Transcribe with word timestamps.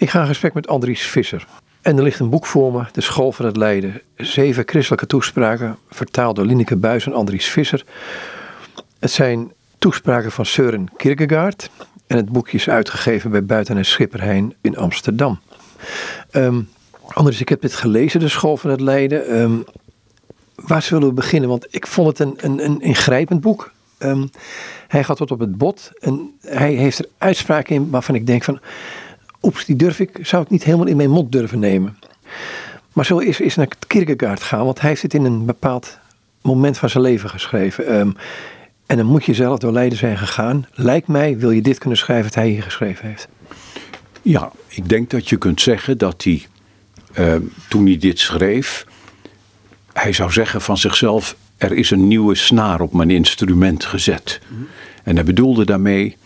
Ik 0.00 0.10
ga 0.10 0.20
in 0.20 0.26
gesprek 0.26 0.54
met 0.54 0.68
Andries 0.68 1.02
Visser. 1.02 1.46
En 1.82 1.96
er 1.96 2.02
ligt 2.02 2.18
een 2.18 2.30
boek 2.30 2.46
voor 2.46 2.72
me, 2.72 2.84
De 2.92 3.00
School 3.00 3.32
van 3.32 3.44
het 3.44 3.56
Lijden. 3.56 4.00
Zeven 4.16 4.62
christelijke 4.66 5.06
toespraken, 5.06 5.78
vertaald 5.90 6.36
door 6.36 6.44
Lineke 6.44 6.76
Buis 6.76 7.06
en 7.06 7.12
Andries 7.12 7.48
Visser. 7.48 7.84
Het 8.98 9.10
zijn 9.10 9.52
toespraken 9.78 10.32
van 10.32 10.46
Søren 10.46 10.84
Kierkegaard. 10.96 11.70
En 12.06 12.16
het 12.16 12.28
boekje 12.28 12.56
is 12.56 12.68
uitgegeven 12.68 13.30
bij 13.30 13.44
Buiten 13.44 13.76
en 13.76 13.84
Schipperheijn 13.84 14.54
in 14.60 14.76
Amsterdam. 14.76 15.40
Um, 16.32 16.68
Andries, 17.06 17.40
ik 17.40 17.48
heb 17.48 17.60
dit 17.60 17.74
gelezen, 17.74 18.20
De 18.20 18.28
School 18.28 18.56
van 18.56 18.70
het 18.70 18.80
Lijden. 18.80 19.40
Um, 19.40 19.64
waar 20.54 20.82
zullen 20.82 21.08
we 21.08 21.14
beginnen? 21.14 21.48
Want 21.48 21.66
ik 21.70 21.86
vond 21.86 22.08
het 22.08 22.18
een, 22.18 22.34
een, 22.36 22.64
een 22.64 22.80
ingrijpend 22.80 23.40
boek. 23.40 23.72
Um, 23.98 24.30
hij 24.88 25.04
gaat 25.04 25.16
tot 25.16 25.30
op 25.30 25.40
het 25.40 25.58
bot 25.58 25.90
en 25.98 26.38
hij 26.40 26.72
heeft 26.72 26.98
er 26.98 27.08
uitspraken 27.18 27.74
in 27.74 27.90
waarvan 27.90 28.14
ik 28.14 28.26
denk 28.26 28.44
van 28.44 28.60
oeps, 29.42 29.64
die 29.64 29.76
durf 29.76 30.00
ik, 30.00 30.18
zou 30.22 30.42
ik 30.42 30.50
niet 30.50 30.64
helemaal 30.64 30.86
in 30.86 30.96
mijn 30.96 31.10
mond 31.10 31.32
durven 31.32 31.58
nemen. 31.58 31.98
Maar 32.92 33.04
zo 33.04 33.18
is 33.18 33.38
eens 33.38 33.54
naar 33.54 33.68
Kierkegaard 33.86 34.42
gaan, 34.42 34.64
want 34.64 34.80
hij 34.80 34.88
heeft 34.88 35.02
het 35.02 35.14
in 35.14 35.24
een 35.24 35.46
bepaald 35.46 35.98
moment 36.42 36.78
van 36.78 36.90
zijn 36.90 37.02
leven 37.02 37.30
geschreven. 37.30 37.94
Um, 37.94 38.16
en 38.86 38.96
dan 38.96 39.06
moet 39.06 39.24
je 39.24 39.34
zelf 39.34 39.58
door 39.58 39.72
lijden 39.72 39.98
zijn 39.98 40.18
gegaan. 40.18 40.66
Lijkt 40.72 41.06
mij, 41.06 41.38
wil 41.38 41.50
je 41.50 41.62
dit 41.62 41.78
kunnen 41.78 41.98
schrijven 41.98 42.24
wat 42.24 42.34
hij 42.34 42.48
hier 42.48 42.62
geschreven 42.62 43.08
heeft? 43.08 43.28
Ja, 44.22 44.52
ik 44.68 44.88
denk 44.88 45.10
dat 45.10 45.28
je 45.28 45.36
kunt 45.36 45.60
zeggen 45.60 45.98
dat 45.98 46.24
hij, 46.24 46.46
uh, 47.18 47.34
toen 47.68 47.86
hij 47.86 47.98
dit 47.98 48.18
schreef, 48.18 48.86
hij 49.92 50.12
zou 50.12 50.32
zeggen 50.32 50.60
van 50.60 50.76
zichzelf: 50.78 51.36
er 51.56 51.72
is 51.72 51.90
een 51.90 52.08
nieuwe 52.08 52.34
snaar 52.34 52.80
op 52.80 52.92
mijn 52.92 53.10
instrument 53.10 53.84
gezet. 53.84 54.40
Mm 54.48 54.66
En 55.02 55.14
hij 55.14 55.24
bedoelde 55.24 55.64
daarmee, 55.64 56.16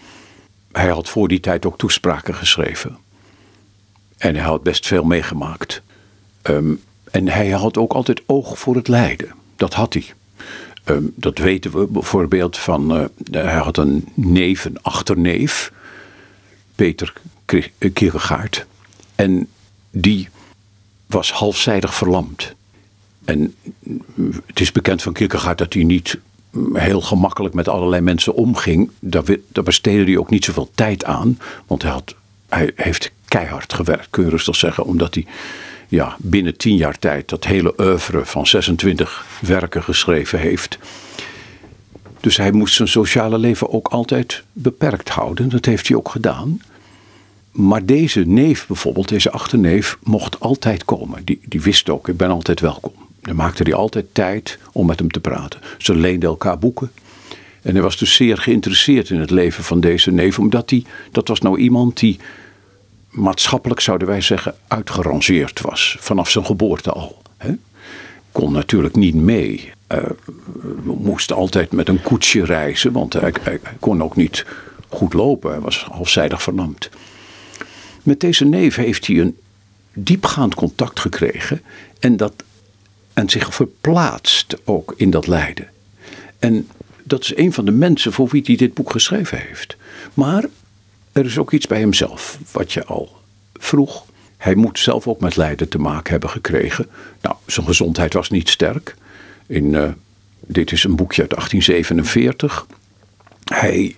hij 0.72 0.88
had 0.88 1.08
voor 1.08 1.28
die 1.28 1.40
tijd 1.40 1.66
ook 1.66 1.78
toespraken 1.78 2.34
geschreven. 2.34 2.98
En 4.24 4.34
hij 4.34 4.44
had 4.44 4.62
best 4.62 4.86
veel 4.86 5.04
meegemaakt. 5.04 5.82
Um, 6.42 6.82
en 7.10 7.28
hij 7.28 7.50
had 7.50 7.76
ook 7.76 7.92
altijd 7.92 8.22
oog 8.26 8.58
voor 8.58 8.76
het 8.76 8.88
lijden. 8.88 9.34
Dat 9.56 9.74
had 9.74 9.92
hij. 9.92 10.04
Um, 10.84 11.12
dat 11.16 11.38
weten 11.38 11.78
we 11.78 11.86
bijvoorbeeld 11.86 12.58
van. 12.58 12.96
Uh, 12.96 13.04
hij 13.30 13.58
had 13.58 13.76
een 13.76 14.08
neef, 14.14 14.64
een 14.64 14.82
achterneef, 14.82 15.72
Peter 16.74 17.12
Kierkegaard. 17.92 18.66
En 19.14 19.48
die 19.90 20.28
was 21.06 21.32
halfzijdig 21.32 21.94
verlamd. 21.94 22.54
En 23.24 23.54
het 24.46 24.60
is 24.60 24.72
bekend 24.72 25.02
van 25.02 25.12
Kierkegaard 25.12 25.58
dat 25.58 25.72
hij 25.72 25.84
niet 25.84 26.18
heel 26.72 27.00
gemakkelijk 27.00 27.54
met 27.54 27.68
allerlei 27.68 28.02
mensen 28.02 28.34
omging. 28.34 28.90
Daar, 28.98 29.24
daar 29.48 29.64
besteedde 29.64 30.04
hij 30.04 30.18
ook 30.18 30.30
niet 30.30 30.44
zoveel 30.44 30.70
tijd 30.74 31.04
aan. 31.04 31.38
Want 31.66 31.82
hij, 31.82 31.90
had, 31.90 32.14
hij 32.48 32.72
heeft 32.76 33.12
keihard 33.34 33.72
gewerkt, 33.72 34.06
kun 34.10 34.24
je 34.24 34.30
rustig 34.30 34.56
zeggen. 34.56 34.84
Omdat 34.84 35.14
hij 35.14 35.26
ja, 35.88 36.16
binnen 36.18 36.56
tien 36.56 36.76
jaar 36.76 36.98
tijd 36.98 37.28
dat 37.28 37.44
hele 37.44 37.74
oeuvre 37.80 38.24
van 38.24 38.46
26 38.46 39.26
werken 39.40 39.82
geschreven 39.82 40.38
heeft. 40.38 40.78
Dus 42.20 42.36
hij 42.36 42.52
moest 42.52 42.74
zijn 42.74 42.88
sociale 42.88 43.38
leven 43.38 43.70
ook 43.70 43.88
altijd 43.88 44.42
beperkt 44.52 45.08
houden. 45.08 45.48
Dat 45.48 45.64
heeft 45.64 45.88
hij 45.88 45.96
ook 45.96 46.08
gedaan. 46.08 46.60
Maar 47.50 47.84
deze 47.84 48.20
neef 48.20 48.66
bijvoorbeeld, 48.66 49.08
deze 49.08 49.30
achterneef, 49.30 49.98
mocht 50.02 50.40
altijd 50.40 50.84
komen. 50.84 51.24
Die, 51.24 51.40
die 51.44 51.60
wist 51.60 51.90
ook, 51.90 52.08
ik 52.08 52.16
ben 52.16 52.30
altijd 52.30 52.60
welkom. 52.60 52.92
Dan 53.20 53.36
maakte 53.36 53.62
hij 53.62 53.74
altijd 53.74 54.06
tijd 54.12 54.58
om 54.72 54.86
met 54.86 54.98
hem 54.98 55.10
te 55.10 55.20
praten. 55.20 55.60
Ze 55.78 55.94
leenden 55.94 56.28
elkaar 56.28 56.58
boeken. 56.58 56.90
En 57.62 57.72
hij 57.72 57.82
was 57.82 57.96
dus 57.96 58.14
zeer 58.14 58.38
geïnteresseerd 58.38 59.10
in 59.10 59.20
het 59.20 59.30
leven 59.30 59.64
van 59.64 59.80
deze 59.80 60.10
neef, 60.10 60.38
omdat 60.38 60.70
hij, 60.70 60.84
dat 61.12 61.28
was 61.28 61.40
nou 61.40 61.58
iemand 61.58 61.98
die 61.98 62.18
maatschappelijk, 63.14 63.80
zouden 63.80 64.08
wij 64.08 64.20
zeggen, 64.20 64.54
uitgerangeerd 64.68 65.60
was. 65.60 65.96
Vanaf 66.00 66.30
zijn 66.30 66.46
geboorte 66.46 66.92
al. 66.92 67.22
Hè? 67.36 67.52
Kon 68.32 68.52
natuurlijk 68.52 68.96
niet 68.96 69.14
mee. 69.14 69.72
Uh, 69.92 69.98
moest 70.82 71.32
altijd 71.32 71.72
met 71.72 71.88
een 71.88 72.02
koetsje 72.02 72.44
reizen, 72.44 72.92
want 72.92 73.12
hij, 73.12 73.34
hij, 73.40 73.60
kon 73.80 74.02
ook 74.02 74.16
niet 74.16 74.46
goed 74.88 75.12
lopen. 75.12 75.50
Hij 75.50 75.60
was 75.60 75.84
halfzijdig 75.90 76.42
verlamd. 76.42 76.90
Met 78.02 78.20
deze 78.20 78.44
neef 78.44 78.76
heeft 78.76 79.06
hij 79.06 79.20
een 79.20 79.36
diepgaand 79.92 80.54
contact 80.54 81.00
gekregen 81.00 81.62
en, 81.98 82.16
dat, 82.16 82.32
en 83.12 83.30
zich 83.30 83.54
verplaatst 83.54 84.56
ook 84.64 84.94
in 84.96 85.10
dat 85.10 85.26
lijden. 85.26 85.68
En 86.38 86.68
dat 87.02 87.20
is 87.20 87.36
een 87.36 87.52
van 87.52 87.64
de 87.64 87.70
mensen 87.70 88.12
voor 88.12 88.28
wie 88.28 88.42
hij 88.44 88.56
dit 88.56 88.74
boek 88.74 88.90
geschreven 88.90 89.38
heeft. 89.38 89.76
Maar 90.14 90.44
er 91.14 91.24
is 91.24 91.38
ook 91.38 91.52
iets 91.52 91.66
bij 91.66 91.78
hemzelf, 91.78 92.38
wat 92.52 92.72
je 92.72 92.84
al 92.84 93.16
vroeg. 93.52 94.04
Hij 94.36 94.54
moet 94.54 94.78
zelf 94.78 95.08
ook 95.08 95.20
met 95.20 95.36
lijden 95.36 95.68
te 95.68 95.78
maken 95.78 96.10
hebben 96.10 96.30
gekregen. 96.30 96.86
Nou, 97.20 97.36
zijn 97.46 97.66
gezondheid 97.66 98.12
was 98.12 98.30
niet 98.30 98.48
sterk. 98.48 98.94
In, 99.46 99.72
uh, 99.72 99.88
dit 100.40 100.72
is 100.72 100.84
een 100.84 100.96
boekje 100.96 101.20
uit 101.20 101.30
1847. 101.30 102.66
Hij 103.44 103.96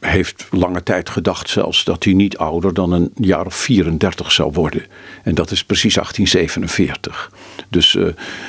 heeft 0.00 0.46
lange 0.50 0.82
tijd 0.82 1.10
gedacht 1.10 1.48
zelfs 1.48 1.84
dat 1.84 2.04
hij 2.04 2.12
niet 2.12 2.36
ouder 2.36 2.74
dan 2.74 2.92
een 2.92 3.10
jaar 3.14 3.46
of 3.46 3.54
34 3.54 4.32
zou 4.32 4.52
worden. 4.52 4.82
En 5.22 5.34
dat 5.34 5.50
is 5.50 5.64
precies 5.64 5.94
1847. 5.94 7.30
Dus 7.68 7.94
uh, 7.94 8.08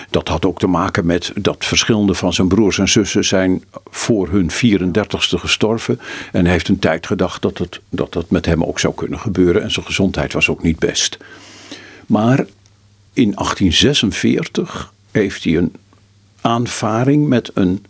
dat 0.10 0.28
had 0.28 0.46
ook 0.46 0.60
te 0.60 0.68
maken 0.68 1.06
met 1.06 1.32
dat 1.36 1.66
verschillende 1.66 2.14
van 2.14 2.34
zijn 2.34 2.48
broers 2.48 2.80
en 2.80 2.90
zussen 2.90 3.26
zijn 3.26 3.64
voor 3.86 4.30
hun 4.30 4.52
34ste 4.52 5.40
gestorven. 5.40 6.00
En 6.32 6.44
hij 6.44 6.52
heeft 6.52 6.68
een 6.68 6.80
tijd 6.80 7.06
gedacht 7.06 7.42
dat 7.42 7.58
het, 7.58 7.80
dat 7.90 8.14
dat 8.14 8.30
met 8.30 8.46
hem 8.46 8.64
ook 8.64 8.80
zou 8.80 8.94
kunnen 8.94 9.20
gebeuren. 9.20 9.62
En 9.62 9.72
zijn 9.72 9.86
gezondheid 9.86 10.34
was 10.34 10.50
ook 10.50 10.64
niet 10.64 10.80
best. 10.80 11.18
Maar 12.06 12.46
in 13.14 13.32
1846 13.32 14.94
heeft 15.12 15.44
hij 15.44 15.58
een 15.58 15.74
aanvaring 16.42 17.28
met 17.28 17.52
een 17.54 17.86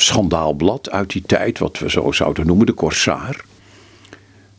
schandaalblad 0.00 0.90
uit 0.90 1.10
die 1.10 1.22
tijd, 1.26 1.58
wat 1.58 1.78
we 1.78 1.90
zo 1.90 2.12
zouden 2.12 2.46
noemen, 2.46 2.66
de 2.66 2.74
Corsaar. 2.74 3.44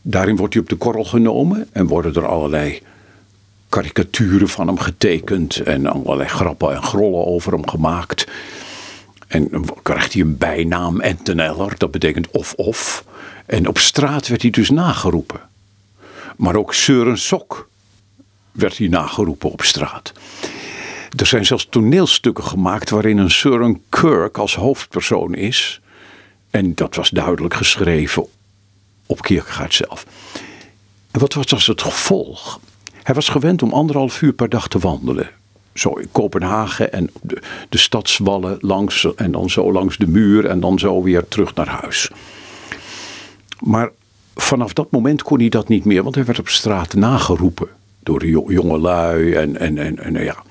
Daarin 0.02 0.36
wordt 0.36 0.54
hij 0.54 0.64
op 0.64 0.70
de 0.70 0.76
korrel 0.76 1.04
genomen 1.04 1.68
en 1.72 1.88
worden 1.88 2.14
er 2.14 2.28
allerlei 2.28 2.82
karikaturen 3.70 4.50
van 4.50 4.68
hem 4.68 4.80
getekend 4.80 5.58
en 5.58 5.86
allerlei 5.86 6.30
grappen 6.30 6.76
en 6.76 6.84
grollen 6.84 7.26
over 7.26 7.52
hem 7.52 7.70
gemaakt. 7.70 8.28
En 9.28 9.48
dan 9.52 9.70
krijgt 9.84 10.14
hij 10.14 10.22
een 10.22 10.38
bijnaam 10.38 11.00
Enteneller, 11.02 11.74
dat 11.78 11.92
betekent 11.92 12.32
of-of. 12.32 13.04
En 13.46 13.68
op 13.68 13.78
straat 13.78 14.28
werd 14.28 14.42
hij 14.42 14.52
dus 14.52 14.70
nageroepen. 14.70 15.40
Maar 16.38 16.56
ook 16.56 16.74
Søren 16.74 17.18
Sok 17.18 17.70
werd 18.52 18.78
hij 18.78 18.88
nageroepen 18.88 19.52
op 19.52 19.62
straat. 19.62 20.14
Er 21.16 21.26
zijn 21.26 21.46
zelfs 21.46 21.68
toneelstukken 21.70 22.44
gemaakt 22.44 22.90
waarin 22.90 23.18
een 23.18 23.32
Søren 23.32 23.82
Kirk 23.90 24.38
als 24.38 24.56
hoofdpersoon 24.56 25.36
is. 25.36 25.82
En 26.50 26.76
dat 26.76 26.96
was 26.96 27.10
duidelijk 27.10 27.54
geschreven 27.54 28.26
op 29.06 29.22
Kierkegaard 29.22 29.74
zelf. 29.74 30.06
En 31.12 31.20
wat 31.20 31.34
was 31.34 31.68
het 31.68 31.82
gevolg? 31.82 32.60
Hij 33.04 33.16
was 33.16 33.30
gewend 33.30 33.64
om 33.64 33.74
anderhalf 33.74 34.22
uur 34.22 34.34
per 34.34 34.50
dag 34.50 34.68
te 34.68 34.80
wandelen. 34.80 35.30
Zo 35.74 35.90
in 35.90 36.10
Kopenhagen 36.12 36.94
en 36.94 37.10
de, 37.70 37.78
stadswallen 37.78 38.58
langs 38.62 39.16
en 39.16 39.32
dan 39.32 39.50
zo 39.50 39.72
langs 39.72 39.98
de 39.98 40.08
muur 40.08 40.46
en 40.46 40.60
dan 40.60 40.80
zo 40.80 41.04
weer 41.04 41.28
terug 41.28 41.56
naar 41.56 41.68
huis. 41.68 42.12
Maar 43.60 43.92
vanaf 44.36 44.74
dat 44.74 44.92
moment 44.92 45.24
kon 45.24 45.40
hij 45.40 45.50
dat 45.50 45.68
niet 45.68 45.86
meer, 45.86 46.04
want 46.04 46.16
hij 46.16 46.26
werd 46.26 46.40
op 46.40 46.50
straat 46.50 46.94
nageroepen 46.94 47.68
door 48.00 48.20
de 48.20 48.30
jonge 48.30 48.78
lui 48.78 49.34
en, 49.34 49.58
en, 49.60 49.78
en, 49.78 50.00
en 50.00 50.24
ja. 50.24 50.44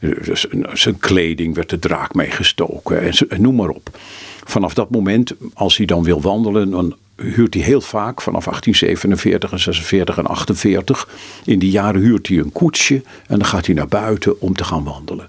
Dus 0.00 0.46
zijn 0.72 0.98
kleding 0.98 1.54
werd 1.54 1.70
de 1.70 1.78
draak 1.78 2.14
meegestoken 2.14 3.12
en 3.28 3.40
noem 3.40 3.54
maar 3.54 3.68
op. 3.68 3.98
Vanaf 4.44 4.74
dat 4.74 4.90
moment, 4.90 5.34
als 5.54 5.76
hij 5.76 5.86
dan 5.86 6.02
wil 6.02 6.20
wandelen, 6.20 6.70
dan 6.70 6.96
huurt 7.16 7.54
hij 7.54 7.62
heel 7.62 7.80
vaak 7.80 8.22
vanaf 8.22 8.44
1847 8.44 9.52
en 9.52 9.60
46 9.60 10.18
en 10.18 10.26
48. 10.26 11.08
In 11.44 11.58
die 11.58 11.70
jaren 11.70 12.00
huurt 12.00 12.28
hij 12.28 12.38
een 12.38 12.52
koetsje 12.52 13.02
en 13.26 13.38
dan 13.38 13.44
gaat 13.44 13.66
hij 13.66 13.74
naar 13.74 13.88
buiten 13.88 14.40
om 14.40 14.54
te 14.54 14.64
gaan 14.64 14.84
wandelen. 14.84 15.28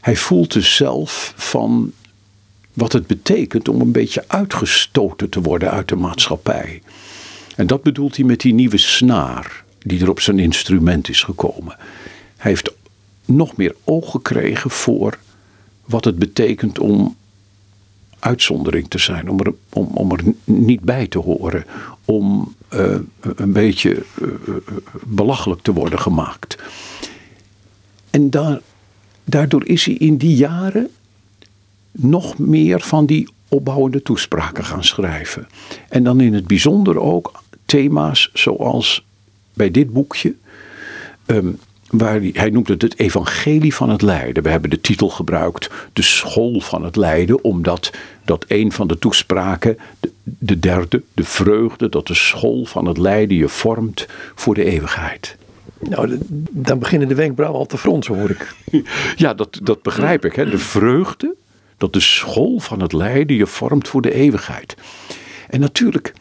Hij 0.00 0.16
voelt 0.16 0.52
dus 0.52 0.76
zelf 0.76 1.32
van 1.36 1.92
wat 2.72 2.92
het 2.92 3.06
betekent 3.06 3.68
om 3.68 3.80
een 3.80 3.92
beetje 3.92 4.24
uitgestoten 4.26 5.28
te 5.28 5.40
worden 5.40 5.70
uit 5.70 5.88
de 5.88 5.96
maatschappij. 5.96 6.82
En 7.56 7.66
dat 7.66 7.82
bedoelt 7.82 8.16
hij 8.16 8.24
met 8.24 8.40
die 8.40 8.54
nieuwe 8.54 8.78
snaar 8.78 9.64
die 9.78 10.00
er 10.00 10.10
op 10.10 10.20
zijn 10.20 10.38
instrument 10.38 11.08
is 11.08 11.22
gekomen. 11.22 11.76
Hij 12.36 12.50
heeft 12.50 12.72
nog 13.28 13.56
meer 13.56 13.74
oog 13.84 14.10
gekregen 14.10 14.70
voor 14.70 15.18
wat 15.84 16.04
het 16.04 16.18
betekent 16.18 16.78
om 16.78 17.16
uitzondering 18.18 18.88
te 18.88 18.98
zijn, 18.98 19.30
om 19.30 19.40
er, 19.40 19.54
om, 19.68 19.86
om 19.94 20.12
er 20.12 20.20
niet 20.44 20.80
bij 20.80 21.06
te 21.06 21.18
horen, 21.18 21.64
om 22.04 22.54
uh, 22.74 22.96
een 23.20 23.52
beetje 23.52 24.02
uh, 24.22 24.28
belachelijk 25.02 25.62
te 25.62 25.72
worden 25.72 25.98
gemaakt. 25.98 26.58
En 28.10 28.30
daar, 28.30 28.60
daardoor 29.24 29.66
is 29.66 29.84
hij 29.84 29.94
in 29.94 30.16
die 30.16 30.36
jaren 30.36 30.90
nog 31.90 32.38
meer 32.38 32.80
van 32.80 33.06
die 33.06 33.28
opbouwende 33.48 34.02
toespraken 34.02 34.64
gaan 34.64 34.84
schrijven. 34.84 35.46
En 35.88 36.04
dan 36.04 36.20
in 36.20 36.34
het 36.34 36.46
bijzonder 36.46 37.00
ook 37.00 37.42
thema's 37.64 38.30
zoals 38.32 39.06
bij 39.52 39.70
dit 39.70 39.92
boekje. 39.92 40.34
ehm, 41.26 41.48
waar 41.90 42.20
hij, 42.20 42.30
hij 42.32 42.50
noemt 42.50 42.68
het 42.68 42.82
het 42.82 42.98
evangelie 42.98 43.74
van 43.74 43.90
het 43.90 44.02
lijden. 44.02 44.42
We 44.42 44.48
hebben 44.48 44.70
de 44.70 44.80
titel 44.80 45.08
gebruikt, 45.08 45.70
de 45.92 46.02
school 46.02 46.60
van 46.60 46.84
het 46.84 46.96
lijden, 46.96 47.44
omdat 47.44 47.92
dat 48.24 48.44
een 48.48 48.72
van 48.72 48.88
de 48.88 48.98
toespraken, 48.98 49.78
de, 50.00 50.10
de 50.22 50.58
derde, 50.58 51.02
de 51.14 51.24
vreugde, 51.24 51.88
dat 51.88 52.06
de 52.06 52.14
school 52.14 52.64
van 52.64 52.86
het 52.86 52.98
lijden 52.98 53.36
je 53.36 53.48
vormt 53.48 54.06
voor 54.34 54.54
de 54.54 54.64
eeuwigheid. 54.64 55.36
Nou, 55.80 56.18
dan 56.50 56.78
beginnen 56.78 57.08
de 57.08 57.14
wenkbrauwen 57.14 57.60
al 57.60 57.66
te 57.66 57.78
fronsen, 57.78 58.18
hoor 58.18 58.30
ik. 58.30 58.54
Ja, 59.16 59.34
dat, 59.34 59.60
dat 59.62 59.82
begrijp 59.82 60.24
ik. 60.24 60.34
Hè? 60.34 60.50
De 60.50 60.58
vreugde, 60.58 61.34
dat 61.76 61.92
de 61.92 62.00
school 62.00 62.58
van 62.58 62.80
het 62.80 62.92
lijden 62.92 63.36
je 63.36 63.46
vormt 63.46 63.88
voor 63.88 64.02
de 64.02 64.14
eeuwigheid. 64.14 64.76
En 65.48 65.60
natuurlijk, 65.60 66.12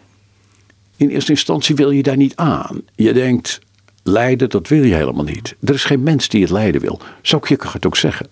in 0.96 1.10
eerste 1.10 1.32
instantie 1.32 1.76
wil 1.76 1.92
je 1.92 2.04
daar 2.04 2.18
niet 2.18 2.36
aan. 2.36 2.82
Je 2.96 3.14
denkt, 3.14 3.60
lijden, 4.08 4.50
dat 4.50 4.68
wil 4.68 4.84
je 4.84 4.96
helemaal 4.96 5.24
niet. 5.24 5.56
Er 5.64 5.74
is 5.74 5.84
geen 5.84 6.04
mens 6.04 6.30
die 6.30 6.42
het 6.42 6.52
lijden 6.52 6.82
wil. 6.82 7.00
Zou 7.22 7.42
Kierkegaard 7.42 7.76
het 7.76 7.86
ook 7.86 7.98
zeggen. 7.98 8.28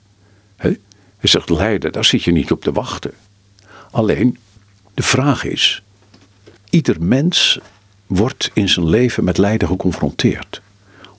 Hè? 0.55 0.69
Hij 1.17 1.29
zegt, 1.29 1.49
lijden, 1.49 1.91
daar 1.91 2.05
zit 2.05 2.23
je 2.23 2.31
niet 2.31 2.51
op 2.51 2.61
te 2.61 2.71
wachten. 2.71 3.11
Alleen, 3.91 4.37
de 4.93 5.03
vraag 5.03 5.43
is, 5.43 5.83
ieder 6.69 7.01
mens 7.01 7.59
wordt 8.07 8.51
in 8.53 8.69
zijn 8.69 8.89
leven 8.89 9.23
met 9.23 9.37
lijden 9.37 9.67
geconfronteerd. 9.67 10.61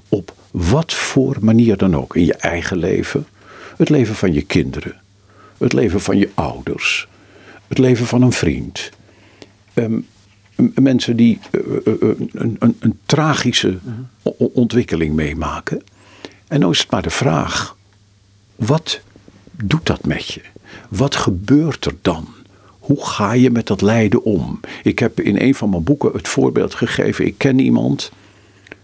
Op 0.09 0.35
wat 0.51 0.95
voor 0.95 1.37
manier 1.41 1.77
dan 1.77 1.97
ook. 1.97 2.17
In 2.17 2.25
je 2.25 2.35
eigen 2.35 2.77
leven, 2.77 3.27
het 3.77 3.89
leven 3.89 4.15
van 4.15 4.33
je 4.33 4.43
kinderen, 4.43 5.01
het 5.59 5.73
leven 5.73 6.01
van 6.01 6.19
je 6.19 6.31
ouders, 6.35 7.09
het 7.69 7.79
leven 7.79 8.07
van 8.07 8.23
een 8.23 8.33
vriend. 8.33 8.91
Ehm, 9.75 9.93
m- 9.93 10.07
mensen 10.75 11.17
die 11.17 11.39
eh, 11.51 11.61
eh, 11.61 11.93
eh, 12.03 12.09
een, 12.33 12.57
een, 12.59 12.77
een 12.79 12.99
tragische 13.07 13.79
ontwikkeling 14.37 15.15
meemaken. 15.15 15.83
En 16.49 16.61
dan 16.61 16.71
is 16.71 16.79
het 16.79 16.91
maar 16.91 17.03
de 17.03 17.11
vraag: 17.11 17.77
wat 18.55 19.01
doet 19.51 19.87
dat 19.87 20.05
met 20.05 20.29
je? 20.29 20.41
Wat 20.89 21.17
gebeurt 21.17 21.85
er 21.85 21.95
dan? 22.03 22.29
Hoe 22.79 23.07
ga 23.07 23.33
je 23.33 23.51
met 23.51 23.67
dat 23.67 23.81
lijden 23.81 24.25
om? 24.25 24.61
Ik 24.83 24.99
heb 24.99 25.21
in 25.21 25.41
een 25.41 25.55
van 25.55 25.71
mijn 25.71 25.83
boeken 25.83 26.13
het 26.13 26.29
voorbeeld 26.29 26.75
gegeven. 26.75 27.27
Ik 27.27 27.39
ken 27.39 27.59
iemand 27.59 28.13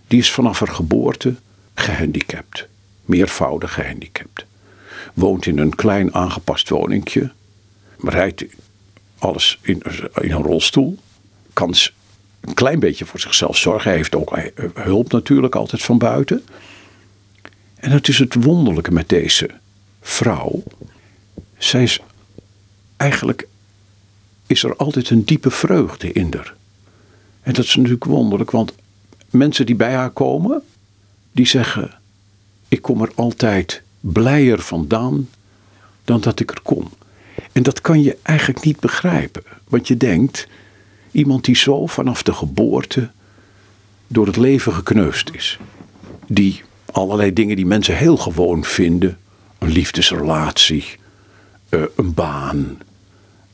die 0.06 0.18
is 0.18 0.30
vanaf 0.30 0.58
haar 0.58 0.74
geboorte 0.74 1.34
gehandicapt. 1.74 2.68
Meervoudig 3.04 3.74
gehandicapt. 3.74 4.46
Woont 5.14 5.46
in 5.46 5.58
een 5.58 5.74
klein 5.74 6.14
aangepast 6.14 6.68
woningje. 6.68 7.30
Rijdt 7.98 8.44
alles 9.18 9.58
in, 9.62 9.82
in 10.20 10.32
een 10.32 10.42
rolstoel. 10.42 10.98
Kan 11.52 11.74
s- 11.74 11.94
een 12.40 12.54
klein 12.54 12.78
beetje 12.80 13.04
voor 13.04 13.20
zichzelf 13.20 13.56
zorgen. 13.56 13.88
Hij 13.88 13.96
heeft 13.96 14.14
ook 14.14 14.36
eh, 14.36 14.44
hulp 14.74 15.12
natuurlijk 15.12 15.54
altijd 15.54 15.82
van 15.82 15.98
buiten. 15.98 16.44
En 17.74 17.90
het 17.90 18.08
is 18.08 18.18
het 18.18 18.44
wonderlijke 18.44 18.90
met 18.92 19.08
deze 19.08 19.50
vrouw. 20.00 20.62
Zij 21.58 21.82
is 21.82 22.00
eigenlijk 22.96 23.46
is 24.46 24.62
er 24.62 24.76
altijd 24.76 25.10
een 25.10 25.24
diepe 25.24 25.50
vreugde 25.50 26.12
in 26.12 26.32
haar. 26.36 26.54
En 27.42 27.52
dat 27.52 27.64
is 27.64 27.76
natuurlijk 27.76 28.04
wonderlijk, 28.04 28.50
want 28.50 28.72
mensen 29.30 29.66
die 29.66 29.74
bij 29.74 29.94
haar 29.94 30.10
komen, 30.10 30.62
die 31.32 31.46
zeggen: 31.46 31.90
Ik 32.68 32.82
kom 32.82 33.02
er 33.02 33.12
altijd 33.14 33.82
blijer 34.00 34.60
vandaan 34.60 35.28
dan 36.04 36.20
dat 36.20 36.40
ik 36.40 36.50
er 36.50 36.60
kom. 36.62 36.90
En 37.52 37.62
dat 37.62 37.80
kan 37.80 38.02
je 38.02 38.16
eigenlijk 38.22 38.64
niet 38.64 38.80
begrijpen, 38.80 39.42
want 39.68 39.88
je 39.88 39.96
denkt: 39.96 40.46
iemand 41.12 41.44
die 41.44 41.56
zo 41.56 41.86
vanaf 41.86 42.22
de 42.22 42.32
geboorte 42.32 43.10
door 44.06 44.26
het 44.26 44.36
leven 44.36 44.72
gekneusd 44.72 45.30
is, 45.34 45.58
die 46.26 46.62
allerlei 46.92 47.32
dingen 47.32 47.56
die 47.56 47.66
mensen 47.66 47.96
heel 47.96 48.16
gewoon 48.16 48.64
vinden, 48.64 49.18
een 49.58 49.70
liefdesrelatie, 49.70 50.84
eh, 51.68 51.82
een 51.96 52.14
baan, 52.14 52.78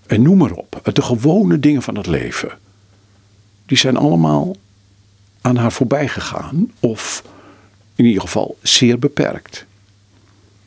en 0.06 0.22
noem 0.22 0.38
maar 0.38 0.52
op, 0.52 0.80
de 0.92 1.02
gewone 1.02 1.58
dingen 1.58 1.82
van 1.82 1.96
het 1.96 2.06
leven, 2.06 2.58
die 3.66 3.78
zijn 3.78 3.96
allemaal 3.96 4.56
aan 5.40 5.56
haar 5.56 5.72
voorbij 5.72 6.08
gegaan, 6.08 6.72
of 6.80 7.22
in 7.94 8.04
ieder 8.04 8.22
geval 8.22 8.58
zeer 8.62 8.98
beperkt. 8.98 9.66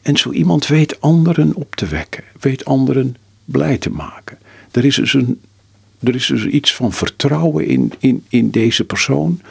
En 0.02 0.18
zo 0.18 0.32
iemand 0.32 0.68
weet 0.68 1.02
anderen 1.02 1.56
op 1.56 1.76
te 1.76 1.86
wekken, 1.86 2.24
weet 2.40 2.66
anderen 2.66 3.16
blij 3.46 3.78
te 3.78 3.90
maken. 3.90 4.38
Er 4.72 4.86
is 4.86 4.96
dus, 4.96 5.14
een, 5.14 5.42
er 6.04 6.16
is 6.16 6.26
dus 6.26 6.46
iets 6.46 6.76
van 6.76 6.92
vertrouwen 6.94 7.68
in, 7.68 7.94
in, 8.00 8.26
in 8.30 8.50
deze 8.50 8.84
persoon, 8.84 9.42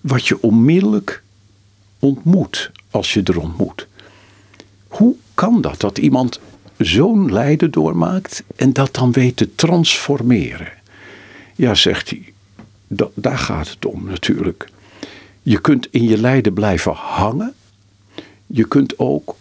wat 0.00 0.26
je 0.28 0.42
onmiddellijk 0.42 1.22
ontmoet 1.98 2.70
als 2.90 3.12
je 3.14 3.22
er 3.22 3.40
ontmoet. 3.40 3.86
Hoe 4.88 5.14
kan 5.34 5.60
dat, 5.60 5.80
dat 5.80 5.98
iemand 5.98 6.40
zo'n 6.78 7.32
lijden 7.32 7.70
doormaakt 7.70 8.42
en 8.56 8.72
dat 8.72 8.94
dan 8.94 9.12
weet 9.12 9.36
te 9.36 9.54
transformeren? 9.54 10.72
Ja, 11.56 11.74
zegt 11.74 12.10
hij, 12.10 12.32
da- 12.86 13.10
daar 13.14 13.38
gaat 13.38 13.68
het 13.68 13.86
om 13.86 14.04
natuurlijk. 14.04 14.68
Je 15.42 15.60
kunt 15.60 15.88
in 15.90 16.02
je 16.04 16.18
lijden 16.18 16.52
blijven 16.52 16.92
hangen. 16.92 17.54
Je 18.46 18.68
kunt 18.68 18.98
ook 18.98 19.36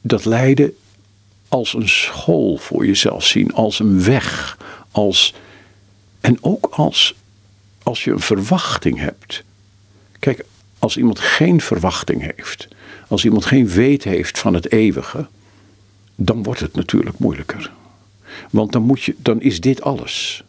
dat 0.00 0.24
lijden 0.24 0.74
als 1.48 1.74
een 1.74 1.88
school 1.88 2.56
voor 2.56 2.86
jezelf 2.86 3.26
zien, 3.26 3.54
als 3.54 3.78
een 3.78 4.04
weg, 4.04 4.58
als, 4.90 5.34
en 6.20 6.38
ook 6.40 6.66
als, 6.66 7.14
als 7.82 8.04
je 8.04 8.10
een 8.10 8.20
verwachting 8.20 8.98
hebt. 8.98 9.42
Kijk, 10.18 10.44
als 10.78 10.96
iemand 10.96 11.18
geen 11.18 11.60
verwachting 11.60 12.32
heeft, 12.34 12.68
als 13.08 13.24
iemand 13.24 13.44
geen 13.44 13.68
weet 13.68 14.04
heeft 14.04 14.38
van 14.38 14.54
het 14.54 14.72
eeuwige, 14.72 15.26
dan 16.14 16.42
wordt 16.42 16.60
het 16.60 16.74
natuurlijk 16.74 17.18
moeilijker. 17.18 17.72
Want 18.50 18.72
dan, 18.72 18.82
moet 18.82 19.02
je, 19.02 19.14
dan 19.18 19.40
is 19.40 19.60
dit 19.60 19.82
alles. 19.82 20.44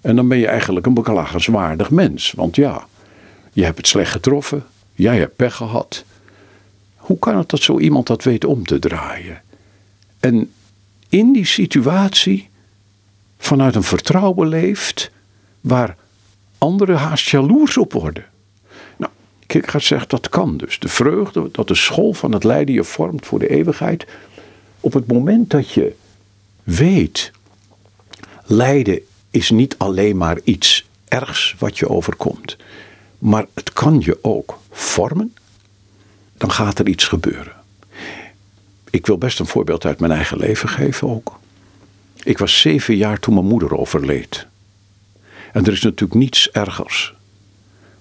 En 0.00 0.16
dan 0.16 0.28
ben 0.28 0.38
je 0.38 0.46
eigenlijk 0.46 0.86
een 0.86 0.94
beklagenswaardig 0.94 1.90
mens. 1.90 2.32
Want 2.32 2.56
ja, 2.56 2.86
je 3.52 3.64
hebt 3.64 3.76
het 3.76 3.86
slecht 3.86 4.12
getroffen, 4.12 4.66
jij 4.94 5.18
hebt 5.18 5.36
pech 5.36 5.54
gehad. 5.54 6.04
Hoe 6.96 7.18
kan 7.18 7.38
het 7.38 7.48
dat 7.48 7.62
zo 7.62 7.78
iemand 7.78 8.06
dat 8.06 8.22
weet 8.22 8.44
om 8.44 8.66
te 8.66 8.78
draaien? 8.78 9.42
En 10.20 10.52
in 11.08 11.32
die 11.32 11.46
situatie 11.46 12.47
vanuit 13.38 13.74
een 13.74 13.82
vertrouwen 13.82 14.48
leeft 14.48 15.10
waar 15.60 15.96
anderen 16.58 16.96
haast 16.96 17.28
jaloers 17.28 17.76
op 17.76 17.92
worden. 17.92 18.24
Nou, 18.96 19.12
Kierkegaard 19.46 19.84
zegt 19.84 20.10
dat 20.10 20.28
kan 20.28 20.56
dus. 20.56 20.78
De 20.78 20.88
vreugde, 20.88 21.48
dat 21.52 21.68
de 21.68 21.74
school 21.74 22.12
van 22.12 22.32
het 22.32 22.44
lijden 22.44 22.74
je 22.74 22.84
vormt 22.84 23.26
voor 23.26 23.38
de 23.38 23.48
eeuwigheid. 23.48 24.06
Op 24.80 24.92
het 24.92 25.06
moment 25.06 25.50
dat 25.50 25.70
je 25.70 25.94
weet, 26.62 27.32
lijden 28.44 29.00
is 29.30 29.50
niet 29.50 29.74
alleen 29.78 30.16
maar 30.16 30.38
iets 30.44 30.86
ergs 31.08 31.54
wat 31.58 31.78
je 31.78 31.88
overkomt, 31.88 32.56
maar 33.18 33.46
het 33.54 33.72
kan 33.72 34.00
je 34.00 34.18
ook 34.22 34.58
vormen, 34.70 35.34
dan 36.36 36.50
gaat 36.50 36.78
er 36.78 36.88
iets 36.88 37.04
gebeuren. 37.04 37.52
Ik 38.90 39.06
wil 39.06 39.18
best 39.18 39.40
een 39.40 39.46
voorbeeld 39.46 39.84
uit 39.84 40.00
mijn 40.00 40.12
eigen 40.12 40.38
leven 40.38 40.68
geven 40.68 41.08
ook. 41.08 41.38
Ik 42.24 42.38
was 42.38 42.60
zeven 42.60 42.96
jaar 42.96 43.20
toen 43.20 43.34
mijn 43.34 43.46
moeder 43.46 43.76
overleed. 43.76 44.46
En 45.52 45.64
er 45.64 45.72
is 45.72 45.82
natuurlijk 45.82 46.20
niets 46.20 46.50
ergers 46.50 47.14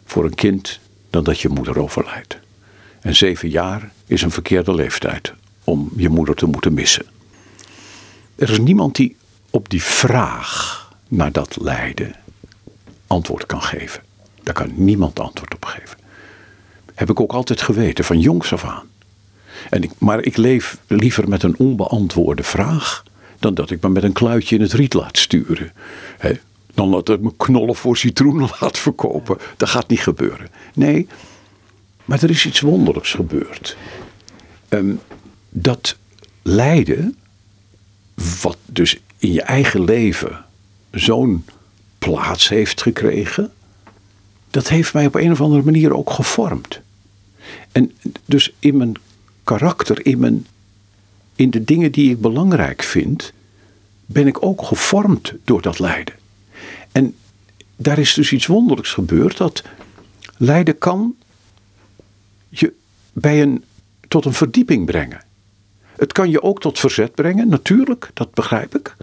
voor 0.05 0.25
een 0.25 0.35
kind 0.35 0.79
dan 1.09 1.23
dat 1.23 1.39
je 1.39 1.49
moeder 1.49 1.79
overlijdt. 1.79 2.37
En 3.01 3.15
zeven 3.15 3.49
jaar 3.49 3.91
is 4.05 4.21
een 4.21 4.31
verkeerde 4.31 4.73
leeftijd 4.73 5.33
om 5.63 5.91
je 5.95 6.09
moeder 6.09 6.35
te 6.35 6.45
moeten 6.45 6.73
missen. 6.73 7.05
Er 8.35 8.49
is 8.49 8.59
niemand 8.59 8.95
die 8.95 9.15
op 9.49 9.69
die 9.69 9.83
vraag 9.83 10.81
naar 11.07 11.31
dat 11.31 11.57
lijden 11.61 12.15
antwoord 13.07 13.45
kan 13.45 13.61
geven. 13.61 14.01
Daar 14.43 14.53
kan 14.53 14.71
niemand 14.75 15.19
antwoord 15.19 15.53
op 15.53 15.65
geven. 15.65 15.97
Heb 16.93 17.09
ik 17.09 17.19
ook 17.19 17.33
altijd 17.33 17.61
geweten, 17.61 18.05
van 18.05 18.19
jongs 18.19 18.53
af 18.53 18.63
aan. 18.63 18.87
En 19.69 19.83
ik, 19.83 19.91
maar 19.97 20.23
ik 20.23 20.37
leef 20.37 20.77
liever 20.87 21.29
met 21.29 21.43
een 21.43 21.57
onbeantwoorde 21.57 22.43
vraag 22.43 23.03
dan 23.39 23.53
dat 23.53 23.69
ik 23.69 23.81
me 23.81 23.89
met 23.89 24.03
een 24.03 24.13
kluitje 24.13 24.55
in 24.55 24.61
het 24.61 24.73
riet 24.73 24.93
laat 24.93 25.17
sturen. 25.17 25.71
Dan 26.73 26.91
dat 26.91 27.09
ik 27.09 27.21
me 27.21 27.31
knollen 27.37 27.75
voor 27.75 27.97
citroenen 27.97 28.49
laat 28.59 28.77
verkopen. 28.77 29.37
Dat 29.57 29.69
gaat 29.69 29.87
niet 29.87 29.99
gebeuren. 29.99 30.47
Nee, 30.73 31.07
maar 32.05 32.23
er 32.23 32.29
is 32.29 32.45
iets 32.45 32.59
wonderlijks 32.59 33.11
gebeurd. 33.11 33.77
Ehm, 34.69 34.93
dat 35.49 35.97
lijden, 36.41 37.17
wat 38.41 38.57
dus 38.65 38.99
in 39.17 39.31
je 39.31 39.41
eigen 39.41 39.83
leven 39.83 40.45
zo'n 40.91 41.45
plaats 41.97 42.49
heeft 42.49 42.81
gekregen, 42.81 43.51
dat 44.49 44.67
heeft 44.67 44.93
mij 44.93 45.05
op 45.05 45.15
een 45.15 45.31
of 45.31 45.41
andere 45.41 45.63
manier 45.63 45.95
ook 45.95 46.09
gevormd. 46.09 46.81
En 47.71 47.91
dus 48.25 48.53
in 48.59 48.77
mijn 48.77 48.93
karakter, 49.43 50.05
in, 50.05 50.19
mijn, 50.19 50.45
in 51.37 51.49
de 51.49 51.63
dingen 51.63 51.91
die 51.91 52.11
ik 52.11 52.21
belangrijk 52.21 52.83
vind, 52.83 53.33
ben 54.05 54.27
ik 54.27 54.45
ook 54.45 54.63
gevormd 54.63 55.33
door 55.43 55.61
dat 55.61 55.79
lijden. 55.79 56.15
En 56.91 57.15
daar 57.75 57.99
is 57.99 58.13
dus 58.13 58.31
iets 58.31 58.45
wonderlijks 58.45 58.93
gebeurd, 58.93 59.37
dat 59.37 59.63
Lijden 60.37 60.77
kan 60.77 61.15
je 62.49 62.73
bij 63.13 63.41
een, 63.41 63.63
tot 64.07 64.25
een 64.25 64.33
verdieping 64.33 64.85
brengen. 64.85 65.25
Het 65.95 66.11
kan 66.11 66.29
je 66.29 66.41
ook 66.41 66.61
tot 66.61 66.79
verzet 66.79 67.15
brengen, 67.15 67.49
natuurlijk, 67.49 68.09
dat 68.13 68.33
begrijp 68.33 68.75
ik. 68.75 68.95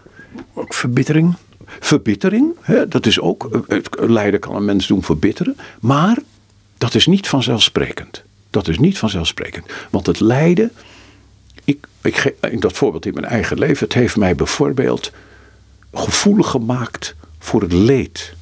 Ook 0.53 0.75
verbittering. 0.75 1.35
Verbittering, 1.67 2.53
hè, 2.61 2.89
dat 2.89 3.07
is 3.07 3.21
ook, 3.21 3.65
het 3.69 3.89
lijden 4.01 4.41
kan 4.41 4.57
een 4.57 4.65
mens 4.65 4.87
doen 4.87 5.03
verbitteren. 5.03 5.57
Maar 5.81 6.19
dat 6.79 6.95
is 6.95 7.07
niet 7.07 7.29
vanzelfsprekend. 7.29 8.23
Dat 8.51 8.69
is 8.69 8.79
niet 8.79 8.99
vanzelfsprekend. 8.99 9.67
Want 9.91 10.07
het 10.07 10.21
lijden, 10.21 10.73
ik, 12.05 12.35
dat 12.61 12.73
voorbeeld 12.73 13.07
in 13.07 13.15
mijn 13.15 13.27
eigen 13.27 13.59
leven, 13.59 13.85
het 13.85 13.95
heeft 13.95 14.17
mij 14.17 14.35
bijvoorbeeld 14.35 15.13
gevoelig 15.93 16.51
gemaakt 16.51 17.15
voor 17.39 17.61
het 17.61 17.73
leed. 17.73 18.35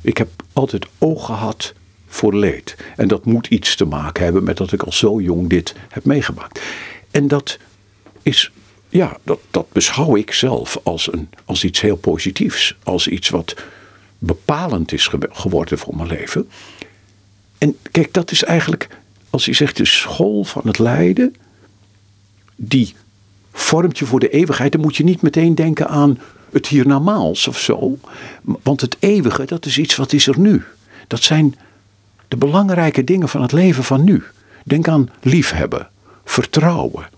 Ik 0.00 0.16
heb 0.16 0.28
altijd 0.52 0.86
oog 0.98 1.26
gehad 1.26 1.74
voor 2.06 2.34
leed. 2.34 2.76
En 2.96 3.08
dat 3.08 3.24
moet 3.24 3.46
iets 3.46 3.76
te 3.76 3.84
maken 3.84 4.24
hebben 4.24 4.44
met 4.44 4.56
dat 4.56 4.72
ik 4.72 4.82
al 4.82 4.92
zo 4.92 5.20
jong 5.20 5.48
dit 5.48 5.74
heb 5.88 6.04
meegemaakt. 6.04 6.60
En 7.10 7.28
dat 7.28 7.58
is, 8.22 8.52
ja, 8.88 9.16
dat, 9.22 9.40
dat 9.50 9.72
beschouw 9.72 10.16
ik 10.16 10.32
zelf 10.32 10.80
als, 10.82 11.12
een, 11.12 11.28
als 11.44 11.64
iets 11.64 11.80
heel 11.80 11.96
positiefs. 11.96 12.76
Als 12.82 13.08
iets 13.08 13.28
wat 13.28 13.54
bepalend 14.18 14.92
is 14.92 15.10
geworden 15.30 15.78
voor 15.78 15.96
mijn 15.96 16.08
leven. 16.08 16.50
En 17.58 17.76
kijk, 17.90 18.14
dat 18.14 18.30
is 18.30 18.44
eigenlijk, 18.44 18.88
als 19.30 19.44
je 19.44 19.52
zegt 19.52 19.76
de 19.76 19.84
school 19.84 20.44
van 20.44 20.62
het 20.66 20.78
lijden, 20.78 21.34
die 22.56 22.94
vormt 23.52 23.98
je 23.98 24.06
voor 24.06 24.20
de 24.20 24.30
eeuwigheid. 24.30 24.72
Dan 24.72 24.80
moet 24.80 24.96
je 24.96 25.04
niet 25.04 25.22
meteen 25.22 25.54
denken 25.54 25.88
aan 25.88 26.18
het 26.52 26.66
hiernamaals 26.66 27.48
of 27.48 27.58
zo. 27.58 27.98
Want 28.42 28.80
het 28.80 28.96
eeuwige, 28.98 29.44
dat 29.44 29.66
is 29.66 29.78
iets 29.78 29.96
wat 29.96 30.12
is 30.12 30.26
er 30.26 30.38
nu. 30.38 30.64
Dat 31.06 31.22
zijn 31.22 31.54
de 32.28 32.36
belangrijke 32.36 33.04
dingen 33.04 33.28
van 33.28 33.42
het 33.42 33.52
leven 33.52 33.84
van 33.84 34.04
nu. 34.04 34.22
Denk 34.64 34.88
aan 34.88 35.10
liefhebben, 35.20 35.88
vertrouwen. 36.24 37.08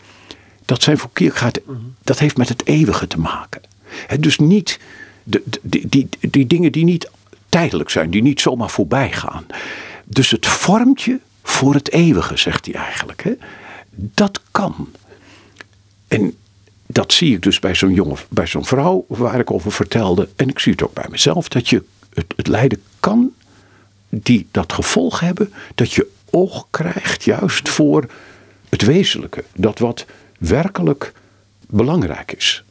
Dat 0.64 0.82
zijn 0.82 0.98
voor 0.98 1.10
Kierkegaard, 1.12 1.60
dat 2.02 2.18
heeft 2.18 2.36
met 2.36 2.48
het 2.48 2.66
eeuwige 2.66 3.06
te 3.06 3.18
maken. 3.18 3.60
dus 4.20 4.38
niet 4.38 4.80
de, 5.22 5.42
die, 5.62 5.88
die, 5.88 6.08
die 6.20 6.46
dingen 6.46 6.72
die 6.72 6.84
niet 6.84 7.10
tijdelijk 7.48 7.90
zijn, 7.90 8.10
die 8.10 8.22
niet 8.22 8.40
zomaar 8.40 8.70
voorbij 8.70 9.12
gaan. 9.12 9.46
Dus 10.04 10.30
het 10.30 10.46
vormt 10.46 11.02
je 11.02 11.18
voor 11.42 11.74
het 11.74 11.90
eeuwige, 11.90 12.36
zegt 12.36 12.66
hij 12.66 12.74
eigenlijk. 12.74 13.36
Dat 13.94 14.40
kan. 14.50 14.88
En 16.14 16.36
dat 16.86 17.12
zie 17.12 17.34
ik 17.34 17.42
dus 17.42 17.58
bij 17.58 17.74
zo'n 17.74 17.94
jongen, 17.94 18.16
bij 18.28 18.46
zo'n 18.46 18.64
vrouw 18.64 19.04
waar 19.08 19.40
ik 19.40 19.50
over 19.50 19.72
vertelde. 19.72 20.28
En 20.36 20.48
ik 20.48 20.58
zie 20.58 20.72
het 20.72 20.82
ook 20.82 20.94
bij 20.94 21.06
mezelf, 21.10 21.48
dat 21.48 21.68
je 21.68 21.82
het, 22.14 22.34
het 22.36 22.46
lijden 22.46 22.82
kan 23.00 23.32
die 24.08 24.46
dat 24.50 24.72
gevolg 24.72 25.20
hebben 25.20 25.52
dat 25.74 25.92
je 25.92 26.06
oog 26.30 26.66
krijgt 26.70 27.24
juist 27.24 27.68
voor 27.68 28.06
het 28.68 28.82
wezenlijke. 28.82 29.44
Dat 29.54 29.78
wat 29.78 30.06
werkelijk 30.38 31.12
belangrijk 31.66 32.32
is. 32.32 32.64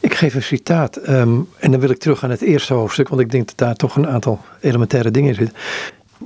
Ik 0.00 0.14
geef 0.14 0.34
een 0.34 0.42
citaat 0.42 0.96
ehm, 0.96 1.38
en 1.58 1.70
dan 1.70 1.80
wil 1.80 1.90
ik 1.90 1.98
terug 1.98 2.24
aan 2.24 2.30
het 2.30 2.42
eerste 2.42 2.74
hoofdstuk, 2.74 3.08
want 3.08 3.20
ik 3.20 3.30
denk 3.30 3.46
dat 3.46 3.58
daar 3.58 3.74
toch 3.74 3.96
een 3.96 4.08
aantal 4.08 4.40
elementaire 4.60 5.10
dingen 5.10 5.28
in 5.28 5.34
zitten. 5.34 5.56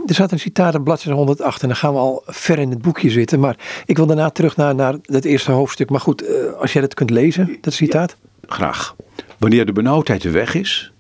Er 0.07 0.15
staat 0.15 0.33
een 0.33 0.41
citaat 0.41 0.75
op 0.75 0.85
bladzijde 0.85 1.17
108 1.17 1.63
en 1.63 1.69
dan 1.69 1.77
gaan 1.77 1.93
we 1.93 1.99
al 1.99 2.23
ver 2.27 2.59
in 2.59 2.71
het 2.71 2.83
boekje 2.83 3.11
zitten. 3.11 3.41
Maar 3.41 3.57
ik 3.87 3.97
wil 3.97 4.07
daarna 4.07 4.31
terug 4.31 4.57
naar, 4.57 4.75
naar 4.75 4.97
het 5.03 5.25
eerste 5.25 5.53
hoofdstuk. 5.53 5.91
Maar 5.91 6.01
goed, 6.01 6.23
eh, 6.23 6.53
als 6.61 6.73
jij 6.73 6.83
dat 6.83 6.95
kunt 6.95 7.11
lezen, 7.11 7.59
dat 7.61 7.73
citaat. 7.73 8.17
graag. 8.47 8.97
Wanneer 9.39 9.67
de 9.67 9.73
benauwdheid 9.73 10.23
weg 10.23 10.55
is, 10.55 10.93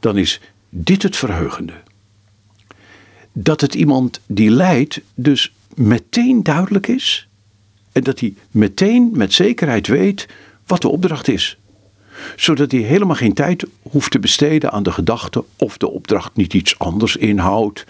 dan 0.00 0.18
is 0.18 0.40
dit 0.68 1.02
het 1.02 1.16
verheugende 1.16 1.72
dat 3.32 3.60
het 3.60 3.74
iemand 3.74 4.20
die 4.26 4.50
lijdt 4.50 5.00
dus 5.14 5.52
meteen 5.74 6.42
duidelijk 6.42 6.86
is 6.86 7.28
en 7.92 8.02
dat 8.02 8.20
hij 8.20 8.34
meteen 8.50 9.10
met 9.12 9.32
zekerheid 9.32 9.86
weet 9.86 10.28
wat 10.66 10.82
de 10.82 10.88
opdracht 10.88 11.28
is. 11.28 11.56
Zodat 12.36 12.70
hij 12.72 12.80
helemaal 12.80 13.16
geen 13.16 13.34
tijd 13.34 13.66
hoeft 13.82 14.10
te 14.10 14.18
besteden 14.18 14.72
aan 14.72 14.82
de 14.82 14.92
gedachte 14.92 15.44
of 15.56 15.76
de 15.76 15.90
opdracht 15.90 16.36
niet 16.36 16.54
iets 16.54 16.78
anders 16.78 17.16
inhoudt. 17.16 17.84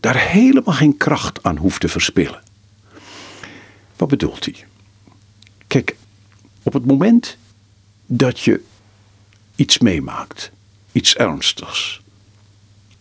Daar 0.00 0.16
helemaal 0.18 0.74
geen 0.74 0.96
kracht 0.96 1.42
aan 1.42 1.56
hoeft 1.56 1.80
te 1.80 1.88
verspillen. 1.88 2.42
Wat 3.96 4.08
bedoelt 4.08 4.44
hij? 4.44 4.66
Kijk, 5.66 5.96
op 6.62 6.72
het 6.72 6.86
moment 6.86 7.36
dat 8.06 8.40
je 8.40 8.60
iets 9.56 9.78
meemaakt, 9.78 10.50
iets 10.92 11.16
ernstigs, 11.16 12.00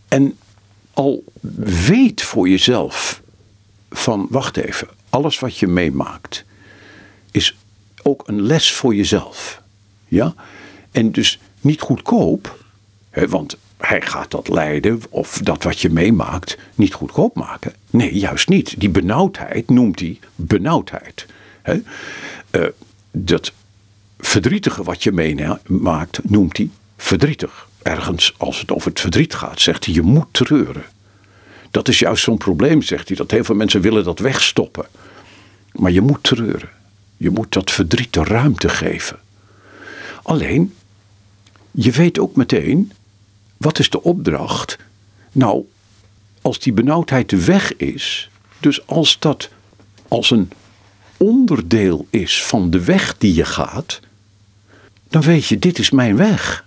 en 0.07 0.37
al 0.93 1.23
weet 1.85 2.21
voor 2.21 2.49
jezelf 2.49 3.21
van 3.89 4.27
wacht 4.29 4.57
even, 4.57 4.87
alles 5.09 5.39
wat 5.39 5.57
je 5.57 5.67
meemaakt 5.67 6.45
is 7.31 7.57
ook 8.03 8.27
een 8.27 8.41
les 8.41 8.71
voor 8.71 8.95
jezelf. 8.95 9.61
Ja? 10.07 10.33
En 10.91 11.11
dus 11.11 11.39
niet 11.61 11.81
goedkoop, 11.81 12.63
hè, 13.09 13.27
want 13.27 13.57
hij 13.79 14.01
gaat 14.01 14.31
dat 14.31 14.47
lijden 14.47 15.01
of 15.09 15.39
dat 15.43 15.63
wat 15.63 15.79
je 15.81 15.89
meemaakt 15.89 16.57
niet 16.75 16.93
goedkoop 16.93 17.35
maken. 17.35 17.73
Nee, 17.89 18.13
juist 18.13 18.49
niet. 18.49 18.79
Die 18.79 18.89
benauwdheid 18.89 19.69
noemt 19.69 19.99
hij 19.99 20.19
benauwdheid. 20.35 21.25
Hè? 21.61 21.81
Uh, 22.51 22.65
dat 23.11 23.51
verdrietige 24.19 24.83
wat 24.83 25.03
je 25.03 25.11
meemaakt 25.11 26.19
noemt 26.23 26.57
hij 26.57 26.69
verdrietig 26.97 27.67
ergens, 27.81 28.33
als 28.37 28.59
het 28.59 28.71
over 28.71 28.89
het 28.89 28.99
verdriet 28.99 29.33
gaat, 29.33 29.59
zegt 29.61 29.85
hij: 29.85 29.93
je 29.93 30.01
moet 30.01 30.27
treuren. 30.31 30.83
Dat 31.71 31.87
is 31.87 31.99
juist 31.99 32.23
zo'n 32.23 32.37
probleem, 32.37 32.81
zegt 32.81 33.07
hij, 33.07 33.17
dat 33.17 33.31
heel 33.31 33.43
veel 33.43 33.55
mensen 33.55 33.81
willen 33.81 34.03
dat 34.03 34.19
wegstoppen. 34.19 34.85
Maar 35.71 35.91
je 35.91 36.01
moet 36.01 36.23
treuren. 36.23 36.69
Je 37.17 37.29
moet 37.29 37.53
dat 37.53 37.71
verdriet 37.71 38.13
de 38.13 38.23
ruimte 38.23 38.69
geven. 38.69 39.19
Alleen, 40.23 40.73
je 41.71 41.91
weet 41.91 42.19
ook 42.19 42.35
meteen, 42.35 42.91
wat 43.59 43.79
is 43.79 43.89
de 43.89 44.03
opdracht? 44.03 44.77
Nou, 45.31 45.63
als 46.41 46.59
die 46.59 46.73
benauwdheid 46.73 47.29
de 47.29 47.45
weg 47.45 47.75
is, 47.75 48.29
dus 48.59 48.87
als 48.87 49.19
dat 49.19 49.49
als 50.07 50.31
een 50.31 50.51
onderdeel 51.17 52.07
is 52.09 52.43
van 52.43 52.69
de 52.69 52.83
weg 52.83 53.17
die 53.17 53.33
je 53.33 53.45
gaat, 53.45 53.99
dan 55.09 55.21
weet 55.21 55.45
je, 55.45 55.59
dit 55.59 55.79
is 55.79 55.89
mijn 55.89 56.15
weg. 56.15 56.65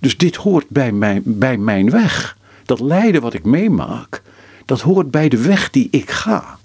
Dus 0.00 0.16
dit 0.16 0.36
hoort 0.36 0.68
bij 0.68 0.92
mijn, 0.92 1.22
bij 1.24 1.56
mijn 1.56 1.90
weg. 1.90 2.36
Dat 2.64 2.80
lijden 2.80 3.20
wat 3.20 3.34
ik 3.34 3.44
meemaak, 3.44 4.22
dat 4.64 4.80
hoort 4.80 5.10
bij 5.10 5.28
de 5.28 5.42
weg 5.42 5.70
die 5.70 5.88
ik 5.90 6.10
ga. 6.10 6.58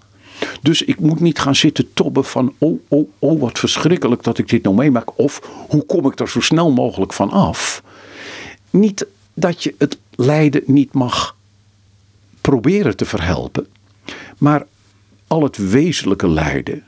Dus 0.62 0.82
ik 0.82 1.00
moet 1.00 1.20
niet 1.20 1.40
gaan 1.40 1.56
zitten 1.56 1.94
tobben 1.94 2.26
van, 2.26 2.54
oh, 2.58 2.80
oh, 2.88 3.10
oh, 3.20 3.42
wat 3.42 3.60
verschrikkelijk 3.60 4.24
dat 4.24 4.38
ik 4.38 4.50
dit 4.50 4.64
nou 4.64 4.76
meemaak. 4.76 5.20
Of 5.20 5.42
hoe 5.68 5.86
kom 5.86 6.06
ik 6.06 6.20
er 6.20 6.30
zo 6.30 6.40
snel 6.40 6.72
mogelijk 6.72 7.14
van 7.14 7.30
af. 7.30 7.84
Niet 8.70 9.06
dat 9.40 9.64
je 9.64 9.76
het 9.78 9.98
lijden 10.16 10.62
niet 10.66 10.94
mag 10.94 11.36
proberen 12.42 12.96
te 12.96 13.06
verhelpen. 13.06 13.68
Maar 14.38 14.66
al 15.28 15.44
het 15.44 15.58
wezenlijke 15.58 16.30
lijden, 16.30 16.84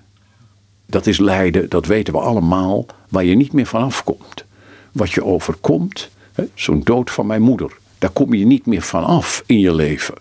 dat 0.86 1.08
is 1.08 1.18
lijden, 1.18 1.70
dat 1.70 1.86
weten 1.86 2.14
we 2.14 2.20
allemaal, 2.20 2.86
waar 3.10 3.24
je 3.24 3.36
niet 3.36 3.54
meer 3.54 3.66
van 3.66 3.82
afkomt. 3.82 4.46
Wat 4.92 5.12
je 5.12 5.26
overkomt, 5.26 6.10
Zo'n 6.54 6.82
dood 6.84 7.12
van 7.12 7.26
mijn 7.26 7.42
moeder. 7.42 7.72
Daar 7.98 8.10
kom 8.10 8.34
je 8.34 8.46
niet 8.46 8.66
meer 8.66 8.82
van 8.82 9.04
af 9.04 9.44
in 9.46 9.60
je 9.60 9.74
leven. 9.74 10.16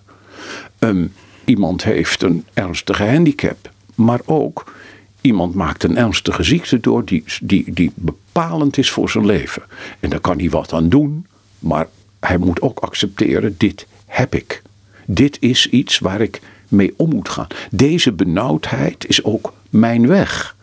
Ehm, 0.79 1.07
iemand 1.45 1.85
heeft 1.85 2.23
een 2.23 2.45
ernstige 2.55 3.05
handicap. 3.05 3.71
Maar 3.95 4.21
ook 4.25 4.73
iemand 5.21 5.55
maakt 5.55 5.85
een 5.85 5.97
ernstige 5.97 6.43
ziekte 6.43 6.81
door 6.81 7.05
die, 7.05 7.25
die, 7.43 7.73
die 7.73 7.93
bepalend 7.95 8.79
is 8.79 8.91
voor 8.91 9.11
zijn 9.11 9.27
leven. 9.27 9.63
En 10.01 10.11
daar 10.11 10.21
kan 10.21 10.39
hij 10.39 10.51
wat 10.51 10.73
aan 10.73 10.89
doen. 10.89 11.27
Maar 11.59 11.89
hij 12.21 12.39
moet 12.39 12.61
ook 12.61 12.79
accepteren: 12.79 13.55
dit 13.59 13.87
heb 14.07 14.35
ik. 14.35 14.63
Dit 15.05 15.37
is 15.41 15.69
iets 15.69 15.99
waar 15.99 16.21
ik 16.21 16.41
mee 16.69 16.95
om 16.97 17.11
moet 17.11 17.29
gaan. 17.29 17.47
Deze 17.71 18.13
benauwdheid 18.13 19.07
is 19.09 19.25
ook 19.25 19.55
mijn 19.71 20.07
weg. 20.07 20.57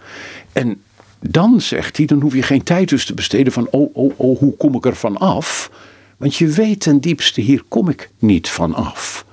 En 0.54 0.82
dan 1.20 1.62
zegt 1.62 1.98
hij, 1.98 2.06
dan 2.06 2.22
hoef 2.22 2.34
je 2.34 2.44
geen 2.44 2.64
tijd 2.64 2.90
dus 2.90 3.06
te 3.06 3.14
besteden 3.14 3.54
van, 3.54 3.68
oh, 3.72 3.96
oh, 3.96 4.14
oh, 4.16 4.40
hoe 4.40 4.58
kom 4.58 4.76
ik 4.76 4.86
er 4.86 4.96
van 4.96 5.18
af? 5.18 5.72
Want 6.18 6.36
je 6.36 6.48
weet 6.48 6.80
ten 6.80 7.00
diepste, 7.00 7.42
hier 7.42 7.64
kom 7.68 7.90
ik 7.90 8.10
niet 8.20 8.50
van 8.50 8.74
af. 8.74 9.26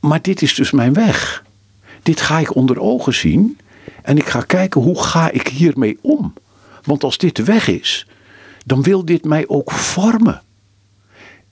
Maar 0.00 0.22
dit 0.22 0.42
is 0.42 0.54
dus 0.54 0.70
mijn 0.70 0.92
weg. 0.92 1.44
Dit 2.02 2.20
ga 2.20 2.38
ik 2.38 2.54
onder 2.54 2.80
ogen 2.80 3.14
zien 3.14 3.58
en 4.02 4.16
ik 4.16 4.28
ga 4.28 4.40
kijken 4.40 4.80
hoe 4.80 5.02
ga 5.02 5.30
ik 5.30 5.48
hiermee 5.48 5.98
om. 6.00 6.34
Want 6.84 7.04
als 7.04 7.18
dit 7.18 7.36
de 7.36 7.44
weg 7.44 7.68
is, 7.68 8.06
dan 8.64 8.82
wil 8.82 9.04
dit 9.04 9.24
mij 9.24 9.48
ook 9.48 9.70
vormen. 9.70 10.42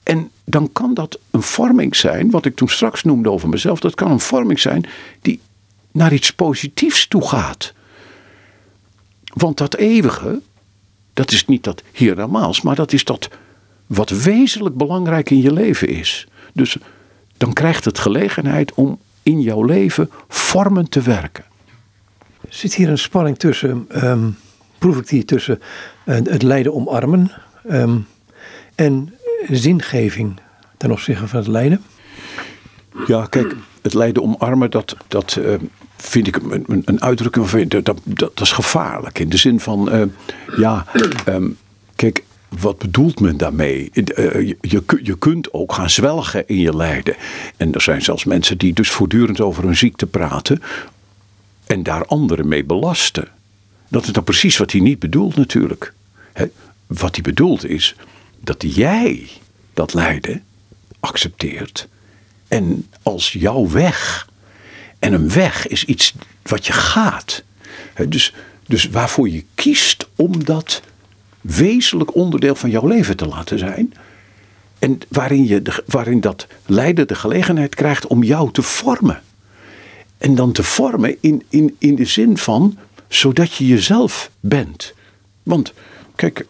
En 0.09 0.31
dan 0.43 0.71
kan 0.71 0.93
dat 0.93 1.19
een 1.31 1.41
vorming 1.41 1.95
zijn, 1.95 2.29
wat 2.29 2.45
ik 2.45 2.55
toen 2.55 2.69
straks 2.69 3.03
noemde 3.03 3.31
over 3.31 3.49
mezelf, 3.49 3.79
dat 3.79 3.95
kan 3.95 4.11
een 4.11 4.19
vorming 4.19 4.59
zijn 4.59 4.85
die 5.21 5.39
naar 5.91 6.13
iets 6.13 6.33
positiefs 6.33 7.07
toe 7.07 7.27
gaat. 7.27 7.73
Want 9.33 9.57
dat 9.57 9.75
eeuwige, 9.75 10.41
dat 11.13 11.31
is 11.31 11.45
niet 11.45 11.63
dat 11.63 11.83
hiernamaals, 11.91 12.61
maar 12.61 12.75
dat 12.75 12.93
is 12.93 13.03
dat 13.03 13.29
wat 13.87 14.09
wezenlijk 14.09 14.75
belangrijk 14.75 15.29
in 15.29 15.41
je 15.41 15.53
leven 15.53 15.87
is. 15.87 16.27
Dus 16.53 16.77
dan 17.37 17.53
krijgt 17.53 17.85
het 17.85 17.99
gelegenheid 17.99 18.73
om 18.73 18.99
in 19.23 19.41
jouw 19.41 19.63
leven 19.63 20.09
vormend 20.27 20.91
te 20.91 21.01
werken. 21.01 21.43
Zit 22.47 22.73
hier 22.73 22.89
een 22.89 22.97
spanning 22.97 23.37
tussen, 23.37 23.85
ehm, 23.89 24.29
proef 24.77 24.97
ik 24.97 25.07
die 25.07 25.25
tussen 25.25 25.61
eh, 26.03 26.15
het 26.15 26.41
lijden 26.41 26.73
omarmen 26.73 27.31
ehm, 27.67 27.97
en 28.75 29.13
zingeving 29.47 30.39
ten 30.77 30.91
opzichte 30.91 31.27
van 31.27 31.39
het 31.39 31.47
lijden? 31.47 31.83
Ja, 33.07 33.25
kijk, 33.25 33.55
het 33.81 33.93
lijden 33.93 34.23
omarmen, 34.23 34.71
dat, 34.71 34.95
dat 35.07 35.35
eh, 35.35 35.53
vind 35.97 36.27
ik 36.27 36.35
een, 36.35 36.81
een 36.85 37.01
uitdrukking 37.01 37.49
van, 37.49 37.67
dat, 37.67 37.85
dat, 37.85 37.99
dat 38.05 38.41
is 38.41 38.51
gevaarlijk. 38.51 39.19
In 39.19 39.29
de 39.29 39.37
zin 39.37 39.59
van, 39.59 39.91
eh, 39.91 40.01
ja, 40.57 40.85
ehm, 41.25 41.47
kijk, 41.95 42.23
wat 42.49 42.77
bedoelt 42.77 43.19
men 43.19 43.37
daarmee? 43.37 43.89
Je, 43.93 44.57
je, 44.61 44.83
je, 45.03 45.17
kunt 45.17 45.53
ook 45.53 45.73
gaan 45.73 45.89
zwelgen 45.89 46.47
in 46.47 46.59
je 46.59 46.75
lijden. 46.75 47.15
En 47.57 47.73
er 47.73 47.81
zijn 47.81 48.01
zelfs 48.01 48.23
mensen 48.23 48.57
die 48.57 48.73
dus 48.73 48.89
voortdurend 48.89 49.41
over 49.41 49.63
hun 49.63 49.77
ziekte 49.77 50.05
praten 50.05 50.61
en 51.65 51.83
daar 51.83 52.05
anderen 52.05 52.47
mee 52.47 52.63
belasten. 52.63 53.27
Dat 53.87 54.03
is 54.03 54.11
dan 54.11 54.23
precies 54.23 54.57
wat 54.57 54.71
hij 54.71 54.81
niet 54.81 54.99
bedoelt 54.99 55.35
natuurlijk. 55.35 55.93
wat 56.87 57.15
hij 57.15 57.23
bedoelt 57.23 57.65
is 57.65 57.95
dat 58.41 58.75
jij 58.75 59.29
dat 59.73 59.93
lijden 59.93 60.43
accepteert 60.99 61.87
en 62.49 62.87
als 63.03 63.33
jouw 63.33 63.69
weg. 63.69 64.29
En 64.99 65.13
een 65.13 65.31
weg 65.31 65.67
is 65.67 65.85
iets 65.85 66.13
wat 66.43 66.65
je 66.65 66.73
gaat. 66.73 67.43
dus, 68.07 68.33
dus 68.67 68.89
waarvoor 68.89 69.29
je 69.29 69.43
kiest 69.55 70.07
om 70.15 70.43
dat 70.43 70.81
wezenlijk 71.41 72.15
onderdeel 72.15 72.55
van 72.55 72.69
jouw 72.69 72.87
leven 72.87 73.17
te 73.17 73.25
laten 73.27 73.59
zijn. 73.59 73.93
En 74.79 74.99
waarin, 75.07 75.47
je 75.47 75.83
waarin 75.85 76.21
dat 76.21 76.47
lijden 76.65 77.07
de 77.07 77.15
gelegenheid 77.15 77.75
krijgt 77.75 78.07
om 78.07 78.23
jou 78.23 78.51
te 78.51 78.61
vormen. 78.61 79.21
En 80.17 80.35
dan 80.35 80.51
te 80.51 80.63
vormen 80.63 81.17
in, 81.19 81.43
in, 81.49 81.75
in 81.77 81.95
de 81.95 82.05
zin 82.05 82.37
van 82.37 82.77
zodat 83.07 83.53
je 83.53 83.67
jezelf 83.67 84.31
bent. 84.39 84.93
Want 85.43 85.73
kijk, 86.15 86.45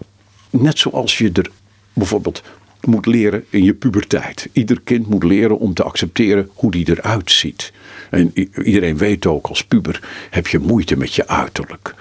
net 0.50 0.79
zoals 0.79 1.17
je 1.17 1.31
er 1.31 1.51
bijvoorbeeld 2.00 2.41
moet 2.82 3.06
leren 3.06 3.46
in 3.50 3.63
je 3.63 3.74
puberteit. 3.74 4.50
Ieder 4.51 4.82
kind 4.82 5.08
moet 5.08 5.24
leren 5.24 5.60
om 5.60 5.74
te 5.74 5.84
accepteren 5.84 6.50
hoe 6.53 6.72
die 6.72 6.89
eruit 6.89 7.32
ziet. 7.32 7.74
En 8.10 8.32
iedereen 8.63 8.98
weet 8.98 9.25
ook, 9.25 9.48
als 9.48 9.63
puber 9.63 10.27
heb 10.29 10.48
je 10.48 10.60
moeite 10.60 10.98
met 10.98 11.13
je 11.13 11.27
uiterlijk. 11.27 11.96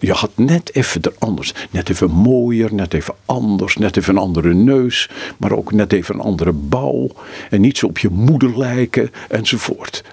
Je 0.00 0.12
had 0.12 0.30
net 0.36 0.74
even 0.74 1.02
er 1.02 1.14
anders. 1.18 1.54
Net 1.70 1.88
even 1.88 2.10
mooier, 2.10 2.74
net 2.74 2.94
even 2.94 3.14
anders, 3.24 3.76
net 3.76 3.96
even 3.96 4.16
een 4.16 4.22
andere 4.22 4.54
neus. 4.54 5.10
Maar 5.36 5.52
ook 5.52 5.72
net 5.72 5.92
even 5.92 6.14
een 6.14 6.20
andere 6.20 6.52
bouw. 6.52 7.10
En 7.50 7.60
niet 7.60 7.78
zo 7.78 7.86
op 7.86 7.98
je 7.98 8.08
moeder 8.08 8.58
lijken, 8.58 9.10
enzovoort. 9.28 10.04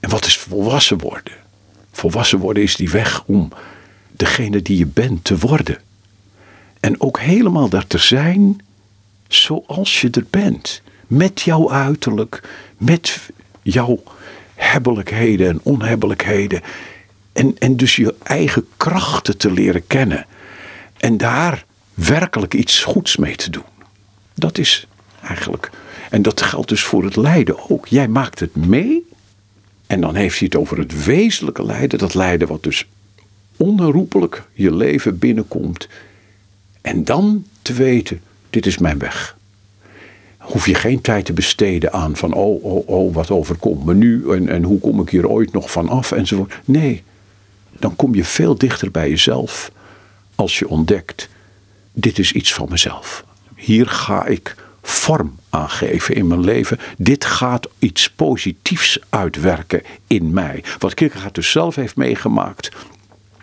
En 0.00 0.10
wat 0.10 0.26
is 0.26 0.38
volwassen 0.38 0.98
worden? 0.98 1.32
Volwassen 1.92 2.38
worden 2.38 2.62
is 2.62 2.76
die 2.76 2.90
weg 2.90 3.24
om 3.26 3.48
degene 4.10 4.62
die 4.62 4.78
je 4.78 4.86
bent 4.86 5.24
te 5.24 5.38
worden. 5.38 5.78
En 6.82 7.00
ook 7.00 7.20
helemaal 7.20 7.68
daar 7.68 7.86
te 7.86 7.98
zijn 7.98 8.60
zoals 9.28 10.00
je 10.00 10.10
er 10.10 10.26
bent. 10.30 10.82
Met 11.06 11.40
jouw 11.40 11.70
uiterlijk, 11.70 12.48
met 12.76 13.30
jouw 13.62 14.02
hebbelijkheden 14.54 15.48
en 15.48 15.60
onhebbelijkheden. 15.62 16.60
En, 17.32 17.58
en 17.58 17.76
dus 17.76 17.96
je 17.96 18.14
eigen 18.22 18.66
krachten 18.76 19.36
te 19.36 19.50
leren 19.50 19.86
kennen. 19.86 20.26
En 20.96 21.16
daar 21.16 21.64
werkelijk 21.94 22.54
iets 22.54 22.84
goeds 22.84 23.16
mee 23.16 23.36
te 23.36 23.50
doen. 23.50 23.70
Dat 24.34 24.58
is 24.58 24.86
eigenlijk. 25.22 25.70
En 26.10 26.22
dat 26.22 26.42
geldt 26.42 26.68
dus 26.68 26.82
voor 26.82 27.04
het 27.04 27.16
lijden 27.16 27.70
ook. 27.70 27.86
Jij 27.86 28.08
maakt 28.08 28.40
het 28.40 28.56
mee. 28.56 29.08
En 29.86 30.00
dan 30.00 30.14
heeft 30.14 30.38
hij 30.38 30.48
het 30.50 30.60
over 30.60 30.78
het 30.78 31.04
wezenlijke 31.04 31.64
lijden. 31.64 31.98
Dat 31.98 32.14
lijden 32.14 32.48
wat 32.48 32.62
dus 32.62 32.86
onherroepelijk 33.56 34.42
je 34.52 34.74
leven 34.74 35.18
binnenkomt. 35.18 35.88
En 36.82 37.04
dan 37.04 37.44
te 37.62 37.72
weten, 37.72 38.20
dit 38.50 38.66
is 38.66 38.78
mijn 38.78 38.98
weg. 38.98 39.36
Hoef 40.38 40.66
je 40.66 40.74
geen 40.74 41.00
tijd 41.00 41.24
te 41.24 41.32
besteden 41.32 41.92
aan 41.92 42.16
van 42.16 42.32
oh, 42.32 42.64
oh, 42.64 42.88
oh, 42.88 43.14
wat 43.14 43.30
overkomt 43.30 43.84
me 43.84 43.94
nu 43.94 44.30
en, 44.30 44.48
en 44.48 44.62
hoe 44.62 44.80
kom 44.80 45.00
ik 45.00 45.08
hier 45.08 45.28
ooit 45.28 45.52
nog 45.52 45.70
van 45.70 45.88
af 45.88 46.12
enzovoort. 46.12 46.54
Nee, 46.64 47.02
dan 47.70 47.96
kom 47.96 48.14
je 48.14 48.24
veel 48.24 48.58
dichter 48.58 48.90
bij 48.90 49.08
jezelf 49.08 49.70
als 50.34 50.58
je 50.58 50.68
ontdekt, 50.68 51.28
dit 51.92 52.18
is 52.18 52.32
iets 52.32 52.54
van 52.54 52.66
mezelf. 52.70 53.24
Hier 53.54 53.86
ga 53.86 54.26
ik 54.26 54.56
vorm 54.82 55.38
aan 55.50 55.70
geven 55.70 56.14
in 56.14 56.26
mijn 56.26 56.44
leven. 56.44 56.78
Dit 56.98 57.24
gaat 57.24 57.68
iets 57.78 58.10
positiefs 58.10 58.98
uitwerken 59.08 59.82
in 60.06 60.32
mij. 60.32 60.64
Wat 60.78 60.94
Kierkegaard 60.94 61.34
dus 61.34 61.50
zelf 61.50 61.74
heeft 61.74 61.96
meegemaakt. 61.96 62.70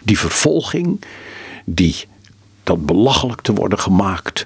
Die 0.03 0.19
vervolging, 0.19 1.01
die, 1.65 1.95
dat 2.69 2.85
belachelijk 2.85 3.41
te 3.41 3.53
worden 3.53 3.79
gemaakt 3.79 4.45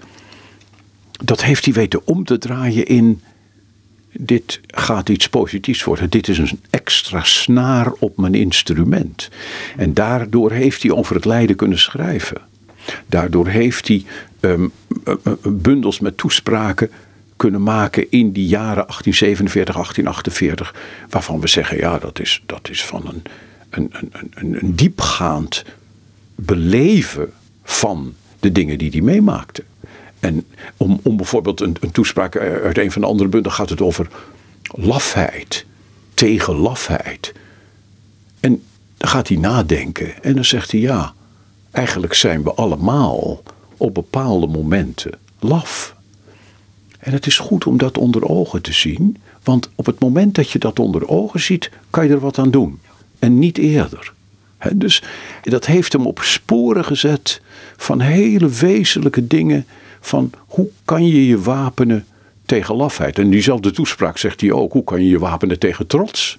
dat 1.24 1.44
heeft 1.44 1.66
hij 1.66 1.74
weten 1.74 2.08
om 2.08 2.26
te 2.26 2.38
draaien 2.38 2.86
in. 2.86 3.22
Dit 4.12 4.60
gaat 4.68 5.10
iets 5.10 5.30
positiefs 5.30 5.84
worden. 5.84 6.10
Dit 6.10 6.28
is 6.28 6.38
een 6.38 6.60
extra 6.70 7.24
snaar 7.24 7.92
op 8.00 8.18
mijn 8.18 8.34
instrument. 8.34 9.30
En 9.78 9.94
daardoor 9.94 10.52
heeft 10.52 10.84
hij 10.84 10.92
over 10.92 11.16
het 11.16 11.26
lijden 11.26 11.56
kunnen 11.56 11.80
schrijven. 11.80 12.42
Daardoor 13.06 13.48
heeft 13.48 13.88
hij 13.88 14.04
um, 14.40 14.72
bundels 15.44 16.00
met 16.00 16.18
toespraken 16.18 16.90
kunnen 17.36 17.64
maken 17.64 18.12
in 18.12 18.32
die 18.32 18.48
jaren 18.48 18.86
1847, 18.88 19.74
1848. 19.74 20.76
Waarvan 21.10 21.40
we 21.40 21.48
zeggen, 21.48 21.78
ja, 21.78 21.98
dat 21.98 22.20
is, 22.20 22.44
dat 22.46 22.70
is 22.70 22.86
van 22.86 23.08
een, 23.08 23.24
een, 23.70 23.92
een, 24.34 24.64
een 24.64 24.76
diepgaand 24.76 25.64
beleven 26.36 27.34
van 27.64 28.14
de 28.40 28.52
dingen 28.52 28.78
die 28.78 28.90
hij 28.90 29.02
meemaakte. 29.02 29.64
En 30.20 30.46
om, 30.78 31.00
om 31.04 31.18
bijvoorbeeld 31.18 31.62
een, 31.62 31.76
een 31.80 31.92
toespraak 31.92 32.38
uit 32.38 32.78
een 32.78 32.92
van 32.92 33.02
de 33.02 33.08
andere 33.08 33.30
bundelen 33.30 33.58
gaat 33.58 33.70
het 33.70 33.82
over 33.82 34.08
lafheid, 34.64 35.66
tegen 36.14 36.56
lafheid. 36.56 37.34
En 38.40 38.64
dan 38.98 39.10
gaat 39.10 39.28
hij 39.28 39.38
nadenken 39.38 40.24
en 40.24 40.36
dan 40.36 40.46
zegt 40.46 40.72
hij 40.72 40.80
ja, 40.80 41.14
eigenlijk 41.72 42.14
zijn 42.14 42.44
we 42.44 42.54
allemaal 42.54 43.44
op 43.78 43.94
bepaalde 43.94 44.48
momenten 44.48 45.20
laf. 45.40 45.96
En 47.00 47.14
het 47.14 47.26
is 47.26 47.38
goed 47.38 47.66
om 47.66 47.78
dat 47.78 47.98
onder 47.98 48.30
ogen 48.30 48.62
te 48.62 48.74
zien, 48.74 49.18
want 49.44 49.70
op 49.76 49.86
het 49.86 50.00
moment 50.00 50.36
dat 50.36 50.50
je 50.50 50.60
dat 50.60 50.80
onder 50.80 51.08
ogen 51.08 51.40
ziet, 51.40 51.72
kan 51.90 52.06
je 52.08 52.14
er 52.14 52.20
wat 52.20 52.38
aan 52.38 52.52
doen. 52.52 52.80
En 53.20 53.40
niet 53.40 53.58
eerder. 53.58 54.14
Dus 54.74 55.04
dat 55.42 55.66
heeft 55.66 55.94
hem 55.94 56.06
op 56.06 56.20
sporen 56.22 56.86
gezet 56.86 57.42
van 57.78 58.00
hele 58.00 58.50
wezenlijke 58.50 59.28
dingen 59.28 59.66
van 60.00 60.32
hoe 60.38 60.70
kan 60.86 61.08
je 61.08 61.28
je 61.28 61.40
wapenen 61.40 62.06
tegen 62.46 62.76
lafheid. 62.76 63.20
En 63.20 63.30
diezelfde 63.30 63.72
toespraak 63.72 64.18
zegt 64.18 64.42
hij 64.42 64.52
ook, 64.52 64.74
hoe 64.74 64.84
kan 64.84 65.04
je 65.04 65.10
je 65.10 65.20
wapenen 65.20 65.60
tegen 65.60 65.88
trots? 65.88 66.38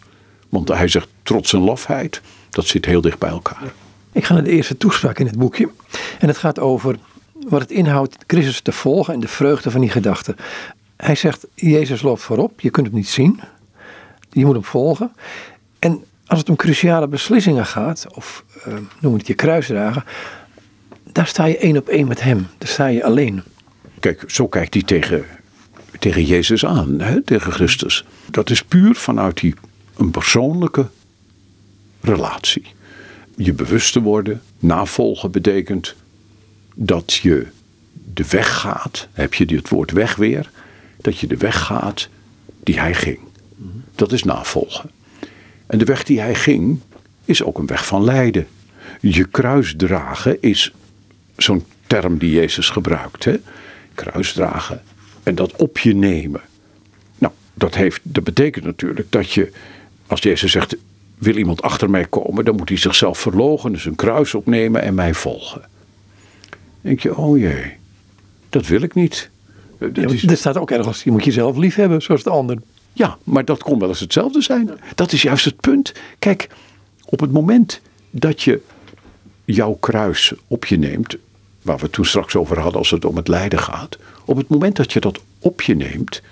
Want 0.48 0.68
hij 0.68 0.88
zegt 0.88 1.08
trots 1.22 1.52
en 1.52 1.60
lafheid, 1.60 2.20
dat 2.50 2.66
zit 2.66 2.84
heel 2.84 3.00
dicht 3.00 3.18
bij 3.18 3.30
elkaar. 3.30 3.72
Ik 4.12 4.24
ga 4.24 4.34
naar 4.34 4.44
de 4.44 4.50
eerste 4.50 4.76
toespraak 4.76 5.18
in 5.18 5.26
het 5.26 5.38
boekje. 5.38 5.70
En 6.18 6.28
het 6.28 6.36
gaat 6.36 6.58
over 6.58 6.96
wat 7.48 7.60
het 7.60 7.70
inhoudt 7.70 8.16
Christus 8.26 8.60
te 8.60 8.72
volgen 8.72 9.14
en 9.14 9.20
de 9.20 9.28
vreugde 9.28 9.70
van 9.70 9.80
die 9.80 9.90
gedachten. 9.90 10.36
Hij 10.96 11.14
zegt, 11.14 11.46
Jezus 11.54 12.02
loopt 12.02 12.22
voorop, 12.22 12.60
je 12.60 12.70
kunt 12.70 12.86
hem 12.86 12.96
niet 12.96 13.08
zien. 13.08 13.40
Je 14.30 14.44
moet 14.44 14.54
hem 14.54 14.64
volgen. 14.64 15.12
En 15.78 16.04
als 16.26 16.38
het 16.38 16.48
om 16.48 16.56
cruciale 16.56 17.08
beslissingen 17.08 17.66
gaat, 17.66 18.06
of 18.14 18.44
uh, 18.68 18.74
noem 19.00 19.14
het 19.14 19.26
je 19.26 19.34
kruisdragen, 19.34 20.04
daar 21.12 21.26
sta 21.26 21.44
je 21.44 21.58
één 21.58 21.76
op 21.76 21.88
één 21.88 22.08
met 22.08 22.22
hem. 22.22 22.46
Daar 22.58 22.68
sta 22.68 22.86
je 22.86 23.04
alleen. 23.04 23.42
Kijk, 24.00 24.24
zo 24.26 24.48
kijkt 24.48 24.74
hij 24.74 24.82
tegen, 24.82 25.24
tegen 25.98 26.24
Jezus 26.24 26.64
aan, 26.64 27.00
hè, 27.00 27.22
tegen 27.22 27.52
Christus. 27.52 28.04
Dat 28.30 28.50
is 28.50 28.64
puur 28.64 28.94
vanuit 28.94 29.40
die, 29.40 29.54
een 29.96 30.10
persoonlijke 30.10 30.88
relatie. 32.00 32.66
Je 33.36 33.52
bewust 33.52 33.92
te 33.92 34.00
worden, 34.00 34.42
navolgen 34.58 35.30
betekent 35.30 35.94
dat 36.74 37.12
je 37.12 37.46
de 38.14 38.26
weg 38.30 38.60
gaat, 38.60 39.08
heb 39.12 39.34
je 39.34 39.54
het 39.54 39.68
woord 39.68 39.90
weg 39.90 40.16
weer, 40.16 40.50
dat 40.96 41.18
je 41.18 41.26
de 41.26 41.36
weg 41.36 41.58
gaat 41.62 42.08
die 42.62 42.80
hij 42.80 42.94
ging. 42.94 43.18
Dat 43.94 44.12
is 44.12 44.22
navolgen. 44.22 44.90
En 45.74 45.80
de 45.80 45.86
weg 45.86 46.04
die 46.04 46.20
hij 46.20 46.34
ging 46.34 46.80
is 47.24 47.42
ook 47.42 47.58
een 47.58 47.66
weg 47.66 47.86
van 47.86 48.04
lijden. 48.04 48.46
Je 49.00 49.24
kruis 49.24 49.74
dragen 49.76 50.42
is 50.42 50.72
zo'n 51.36 51.64
term 51.86 52.18
die 52.18 52.30
Jezus 52.30 52.70
gebruikt. 52.70 53.24
Hè? 53.24 53.36
kruisdragen 53.94 54.82
en 55.22 55.34
dat 55.34 55.56
op 55.56 55.78
je 55.78 55.94
nemen. 55.94 56.40
Nou, 57.18 57.32
dat, 57.54 57.74
heeft, 57.74 58.00
dat 58.02 58.24
betekent 58.24 58.64
natuurlijk 58.64 59.06
dat 59.10 59.30
je, 59.30 59.52
als 60.06 60.20
Jezus 60.20 60.52
zegt, 60.52 60.76
wil 61.18 61.36
iemand 61.36 61.62
achter 61.62 61.90
mij 61.90 62.04
komen, 62.04 62.44
dan 62.44 62.56
moet 62.56 62.68
hij 62.68 62.78
zichzelf 62.78 63.18
verlogen, 63.18 63.72
dus 63.72 63.84
een 63.84 63.94
kruis 63.94 64.34
opnemen 64.34 64.82
en 64.82 64.94
mij 64.94 65.14
volgen. 65.14 65.60
Dan 65.60 66.58
denk 66.80 67.00
je, 67.00 67.16
oh 67.16 67.38
jee, 67.38 67.72
dat 68.48 68.66
wil 68.66 68.82
ik 68.82 68.94
niet. 68.94 69.30
Ja, 69.78 70.02
Er 70.02 70.36
staat 70.36 70.56
ook 70.56 70.70
ergens, 70.70 71.02
je 71.02 71.10
moet 71.10 71.24
jezelf 71.24 71.56
lief 71.56 71.74
hebben, 71.74 72.02
zoals 72.02 72.22
de 72.22 72.30
ander. 72.30 72.58
Ja, 72.94 73.18
maar 73.24 73.44
dat 73.44 73.62
kon 73.62 73.78
wel 73.78 73.88
eens 73.88 74.00
hetzelfde 74.00 74.42
zijn. 74.42 74.70
Dat 74.94 75.12
is 75.12 75.22
juist 75.22 75.44
het 75.44 75.60
punt. 75.60 75.92
Kijk, 76.18 76.48
op 77.04 77.20
het 77.20 77.32
moment 77.32 77.80
dat 78.10 78.42
je 78.42 78.60
jouw 79.44 79.72
kruis 79.72 80.32
op 80.46 80.64
je 80.64 80.78
neemt, 80.78 81.16
waar 81.62 81.76
we 81.76 81.82
het 81.82 81.92
toen 81.92 82.04
straks 82.04 82.36
over 82.36 82.58
hadden 82.58 82.78
als 82.78 82.90
het 82.90 83.04
om 83.04 83.16
het 83.16 83.28
lijden 83.28 83.58
gaat, 83.58 83.98
op 84.24 84.36
het 84.36 84.48
moment 84.48 84.76
dat 84.76 84.92
je 84.92 85.00
dat 85.00 85.20
op 85.38 85.62
je 85.62 85.76
neemt, 85.76 86.22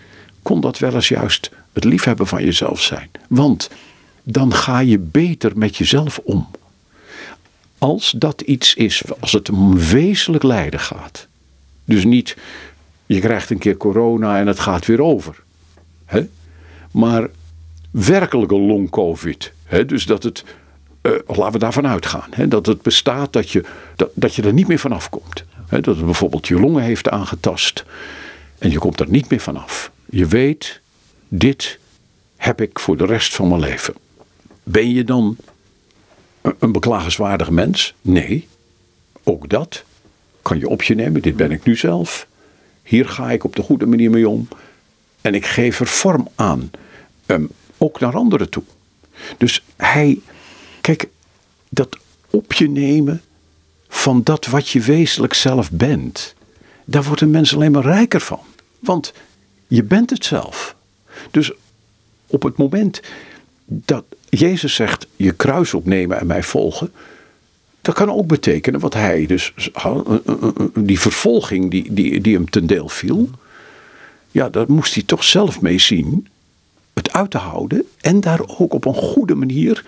kon 0.42 0.60
dat 0.60 0.78
wel 0.78 0.94
eens 0.94 1.08
juist 1.08 1.50
het 1.72 1.84
liefhebben 1.84 2.26
van 2.26 2.44
jezelf 2.44 2.80
zijn. 2.80 3.10
Want 3.28 3.70
dan 4.22 4.54
ga 4.54 4.78
je 4.78 4.98
beter 4.98 5.52
met 5.58 5.76
jezelf 5.76 6.20
om. 6.24 6.48
Als 7.78 8.14
dat 8.16 8.40
iets 8.40 8.74
is, 8.74 9.02
als 9.20 9.32
het 9.32 9.50
om 9.50 9.78
wezenlijk 9.78 10.42
lijden 10.42 10.80
gaat. 10.80 11.26
Dus 11.84 12.04
niet, 12.04 12.36
je 13.06 13.20
krijgt 13.20 13.50
een 13.50 13.58
keer 13.58 13.76
corona 13.76 14.38
en 14.38 14.46
het 14.46 14.58
gaat 14.58 14.86
weer 14.86 15.02
over. 15.02 15.42
Hè? 16.04 16.28
Maar 16.92 17.28
werkelijke 17.90 18.58
long-covid. 18.58 19.52
Dus 19.86 20.06
dat 20.06 20.22
het, 20.22 20.44
uh, 21.02 21.12
laten 21.26 21.52
we 21.52 21.58
daarvan 21.58 21.86
uitgaan. 21.86 22.28
Hè? 22.30 22.48
Dat 22.48 22.66
het 22.66 22.82
bestaat 22.82 23.32
dat 23.32 23.50
je, 23.50 23.64
dat, 23.96 24.10
dat 24.14 24.34
je 24.34 24.42
er 24.42 24.52
niet 24.52 24.68
meer 24.68 24.78
vanaf 24.78 25.10
komt. 25.10 25.44
Hè? 25.68 25.80
Dat 25.80 25.96
het 25.96 26.04
bijvoorbeeld 26.04 26.48
je 26.48 26.60
longen 26.60 26.82
heeft 26.82 27.08
aangetast. 27.08 27.84
En 28.58 28.70
je 28.70 28.78
komt 28.78 29.00
er 29.00 29.10
niet 29.10 29.30
meer 29.30 29.40
vanaf. 29.40 29.90
Je 30.10 30.26
weet, 30.26 30.80
dit 31.28 31.78
heb 32.36 32.60
ik 32.60 32.78
voor 32.78 32.96
de 32.96 33.06
rest 33.06 33.34
van 33.34 33.48
mijn 33.48 33.60
leven. 33.60 33.94
Ben 34.62 34.90
je 34.90 35.04
dan 35.04 35.36
een 36.58 36.72
beklagenswaardig 36.72 37.50
mens? 37.50 37.94
Nee. 38.00 38.48
Ook 39.22 39.48
dat 39.48 39.84
kan 40.42 40.58
je 40.58 40.68
op 40.68 40.82
je 40.82 40.94
nemen. 40.94 41.22
Dit 41.22 41.36
ben 41.36 41.50
ik 41.50 41.64
nu 41.64 41.76
zelf. 41.76 42.26
Hier 42.82 43.08
ga 43.08 43.30
ik 43.30 43.44
op 43.44 43.56
de 43.56 43.62
goede 43.62 43.86
manier 43.86 44.10
mee 44.10 44.28
om. 44.28 44.48
En 45.22 45.34
ik 45.34 45.46
geef 45.46 45.80
er 45.80 45.86
vorm 45.86 46.28
aan. 46.34 46.70
Um, 47.26 47.50
ook 47.78 48.00
naar 48.00 48.16
anderen 48.16 48.48
toe. 48.48 48.62
Dus 49.38 49.64
hij, 49.76 50.20
kijk, 50.80 51.08
dat 51.68 51.96
op 52.30 52.52
je 52.52 52.68
nemen 52.68 53.22
van 53.88 54.22
dat 54.22 54.46
wat 54.46 54.68
je 54.68 54.80
wezenlijk 54.80 55.34
zelf 55.34 55.70
bent. 55.70 56.34
Daar 56.84 57.02
wordt 57.02 57.20
een 57.20 57.30
mens 57.30 57.54
alleen 57.54 57.72
maar 57.72 57.82
rijker 57.82 58.20
van. 58.20 58.40
Want 58.78 59.12
je 59.66 59.82
bent 59.82 60.10
het 60.10 60.24
zelf. 60.24 60.76
Dus 61.30 61.52
op 62.26 62.42
het 62.42 62.56
moment 62.56 63.00
dat 63.66 64.04
Jezus 64.28 64.74
zegt: 64.74 65.06
je 65.16 65.32
kruis 65.32 65.74
opnemen 65.74 66.20
en 66.20 66.26
mij 66.26 66.42
volgen. 66.42 66.92
Dat 67.80 67.94
kan 67.94 68.10
ook 68.10 68.26
betekenen 68.26 68.80
wat 68.80 68.94
hij 68.94 69.26
dus, 69.26 69.54
die 70.74 71.00
vervolging 71.00 71.70
die, 71.70 71.92
die, 71.92 72.20
die 72.20 72.34
hem 72.34 72.50
ten 72.50 72.66
deel 72.66 72.88
viel. 72.88 73.30
Ja, 74.32 74.48
daar 74.48 74.70
moest 74.72 74.94
hij 74.94 75.02
toch 75.02 75.24
zelf 75.24 75.60
mee 75.60 75.78
zien. 75.78 76.28
Het 76.94 77.12
uit 77.12 77.30
te 77.30 77.38
houden 77.38 77.86
en 78.00 78.20
daar 78.20 78.40
ook 78.58 78.74
op 78.74 78.84
een 78.84 78.94
goede 78.94 79.34
manier 79.34 79.84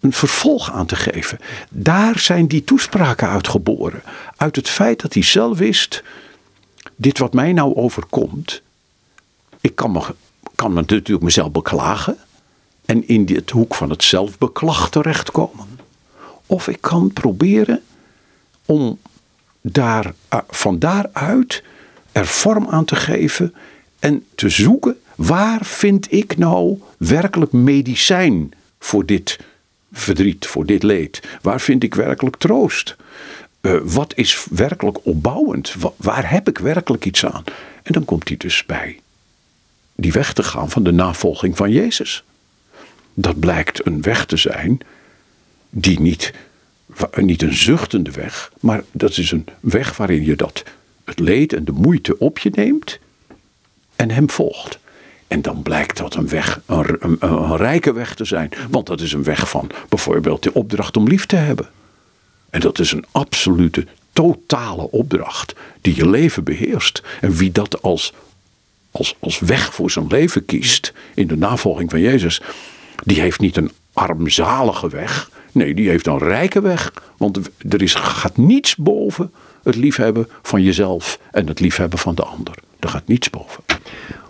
een 0.00 0.12
vervolg 0.12 0.72
aan 0.72 0.86
te 0.86 0.96
geven. 0.96 1.38
Daar 1.70 2.18
zijn 2.18 2.46
die 2.46 2.64
toespraken 2.64 3.28
uitgeboren. 3.28 4.02
Uit 4.36 4.56
het 4.56 4.68
feit 4.68 5.00
dat 5.00 5.14
hij 5.14 5.22
zelf 5.22 5.58
wist: 5.58 6.02
dit 6.96 7.18
wat 7.18 7.34
mij 7.34 7.52
nou 7.52 7.74
overkomt, 7.74 8.62
ik 9.60 9.74
kan, 9.74 9.92
me, 9.92 10.02
kan 10.54 10.72
natuurlijk 10.72 11.22
mezelf 11.22 11.50
beklagen 11.50 12.16
en 12.84 13.08
in 13.08 13.28
het 13.34 13.50
hoek 13.50 13.74
van 13.74 13.90
het 13.90 14.02
zelfbeklag 14.02 14.90
terechtkomen. 14.90 15.80
Of 16.46 16.68
ik 16.68 16.80
kan 16.80 17.12
proberen 17.12 17.82
om 18.64 18.98
daar, 19.60 20.14
eh, 20.28 20.38
van 20.48 20.78
daaruit 20.78 21.62
er 22.14 22.26
vorm 22.26 22.68
aan 22.68 22.84
te 22.84 22.96
geven 22.96 23.54
en 23.98 24.24
te 24.34 24.48
zoeken 24.48 24.96
waar 25.14 25.64
vind 25.64 26.12
ik 26.12 26.36
nou 26.36 26.78
werkelijk 26.96 27.52
medicijn 27.52 28.52
voor 28.78 29.06
dit 29.06 29.38
verdriet, 29.92 30.46
voor 30.46 30.66
dit 30.66 30.82
leed? 30.82 31.22
Waar 31.42 31.60
vind 31.60 31.82
ik 31.82 31.94
werkelijk 31.94 32.36
troost? 32.36 32.96
Uh, 33.60 33.76
wat 33.82 34.12
is 34.16 34.46
werkelijk 34.50 34.98
opbouwend? 35.06 35.74
Waar 35.96 36.30
heb 36.30 36.48
ik 36.48 36.58
werkelijk 36.58 37.04
iets 37.04 37.26
aan? 37.26 37.44
En 37.82 37.92
dan 37.92 38.04
komt 38.04 38.28
hij 38.28 38.36
dus 38.36 38.66
bij 38.66 38.98
die 39.94 40.12
weg 40.12 40.32
te 40.32 40.42
gaan 40.42 40.70
van 40.70 40.82
de 40.82 40.92
navolging 40.92 41.56
van 41.56 41.70
Jezus. 41.70 42.24
Dat 43.14 43.38
blijkt 43.38 43.86
een 43.86 44.02
weg 44.02 44.26
te 44.26 44.36
zijn 44.36 44.80
die 45.70 46.00
niet, 46.00 46.32
niet 47.14 47.42
een 47.42 47.54
zuchtende 47.54 48.10
weg, 48.10 48.52
maar 48.60 48.84
dat 48.92 49.16
is 49.16 49.30
een 49.30 49.46
weg 49.60 49.96
waarin 49.96 50.24
je 50.24 50.36
dat, 50.36 50.62
het 51.04 51.18
leed 51.18 51.52
en 51.52 51.64
de 51.64 51.72
moeite 51.72 52.18
op 52.18 52.38
je 52.38 52.50
neemt 52.54 52.98
en 53.96 54.10
hem 54.10 54.30
volgt. 54.30 54.78
En 55.26 55.42
dan 55.42 55.62
blijkt 55.62 55.96
dat 55.96 56.14
een 56.14 56.28
weg, 56.28 56.60
een, 56.66 57.16
een, 57.18 57.56
rijke 57.56 57.92
weg 57.92 58.14
te 58.14 58.24
zijn. 58.24 58.50
Want 58.70 58.86
dat 58.86 59.00
is 59.00 59.12
een 59.12 59.24
weg 59.24 59.48
van 59.48 59.70
bijvoorbeeld 59.88 60.42
de 60.42 60.52
opdracht 60.52 60.96
om 60.96 61.08
lief 61.08 61.26
te 61.26 61.36
hebben. 61.36 61.68
En 62.50 62.60
dat 62.60 62.78
is 62.78 62.92
een 62.92 63.04
absolute, 63.10 63.86
totale 64.12 64.90
opdracht 64.90 65.54
die 65.80 65.96
je 65.96 66.08
leven 66.08 66.44
beheerst. 66.44 67.02
En 67.20 67.32
wie 67.32 67.52
dat 67.52 67.82
als, 67.82 68.12
als, 68.90 69.16
als 69.18 69.38
weg 69.38 69.74
voor 69.74 69.90
zijn 69.90 70.06
leven 70.06 70.44
kiest 70.44 70.92
in 71.14 71.26
de 71.26 71.36
navolging 71.36 71.90
van 71.90 72.00
Jezus, 72.00 72.40
die 73.04 73.20
heeft 73.20 73.40
niet 73.40 73.56
een 73.56 73.72
armzalige 73.92 74.88
weg. 74.88 75.30
Nee, 75.54 75.74
die 75.74 75.88
heeft 75.88 76.06
een 76.06 76.18
rijke 76.18 76.60
weg. 76.60 76.92
Want 77.16 77.50
er 77.68 77.82
is, 77.82 77.94
gaat 77.94 78.36
niets 78.36 78.76
boven 78.76 79.32
het 79.62 79.76
liefhebben 79.76 80.28
van 80.42 80.62
jezelf 80.62 81.18
en 81.30 81.46
het 81.46 81.60
liefhebben 81.60 81.98
van 81.98 82.14
de 82.14 82.22
ander. 82.22 82.54
Er 82.78 82.88
gaat 82.88 83.06
niets 83.06 83.30
boven. 83.30 83.64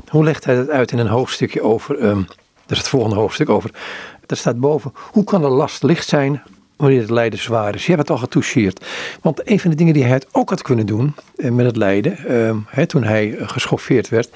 Hoe 0.09 0.25
legt 0.25 0.45
hij 0.45 0.55
dat 0.55 0.69
uit 0.69 0.93
in 0.93 0.99
een 0.99 1.07
hoofdstukje 1.07 1.63
over, 1.63 2.03
um, 2.03 2.27
dat 2.27 2.71
is 2.71 2.79
het 2.79 2.89
volgende 2.89 3.17
hoofdstuk 3.17 3.49
over, 3.49 3.71
daar 4.27 4.39
staat 4.39 4.61
boven, 4.61 4.93
hoe 5.13 5.25
kan 5.25 5.41
de 5.41 5.49
last 5.49 5.83
licht 5.83 6.09
zijn 6.09 6.43
wanneer 6.77 7.01
het 7.01 7.11
lijden 7.11 7.39
zwaar 7.39 7.75
is? 7.75 7.87
Je 7.87 7.93
hebt 7.93 8.03
het 8.03 8.11
al 8.11 8.23
getoucheerd. 8.23 8.87
Want 9.23 9.49
een 9.49 9.61
van 9.61 9.71
de 9.71 9.77
dingen 9.77 9.93
die 9.93 10.03
hij 10.03 10.13
het 10.13 10.27
ook 10.33 10.51
had 10.51 10.63
kunnen 10.63 10.87
doen 10.87 11.15
eh, 11.37 11.51
met 11.51 11.67
het 11.67 11.77
lijden, 11.77 12.35
um, 12.35 12.67
toen 12.87 13.05
hij 13.05 13.37
geschoffeerd 13.39 14.09
werd, 14.09 14.31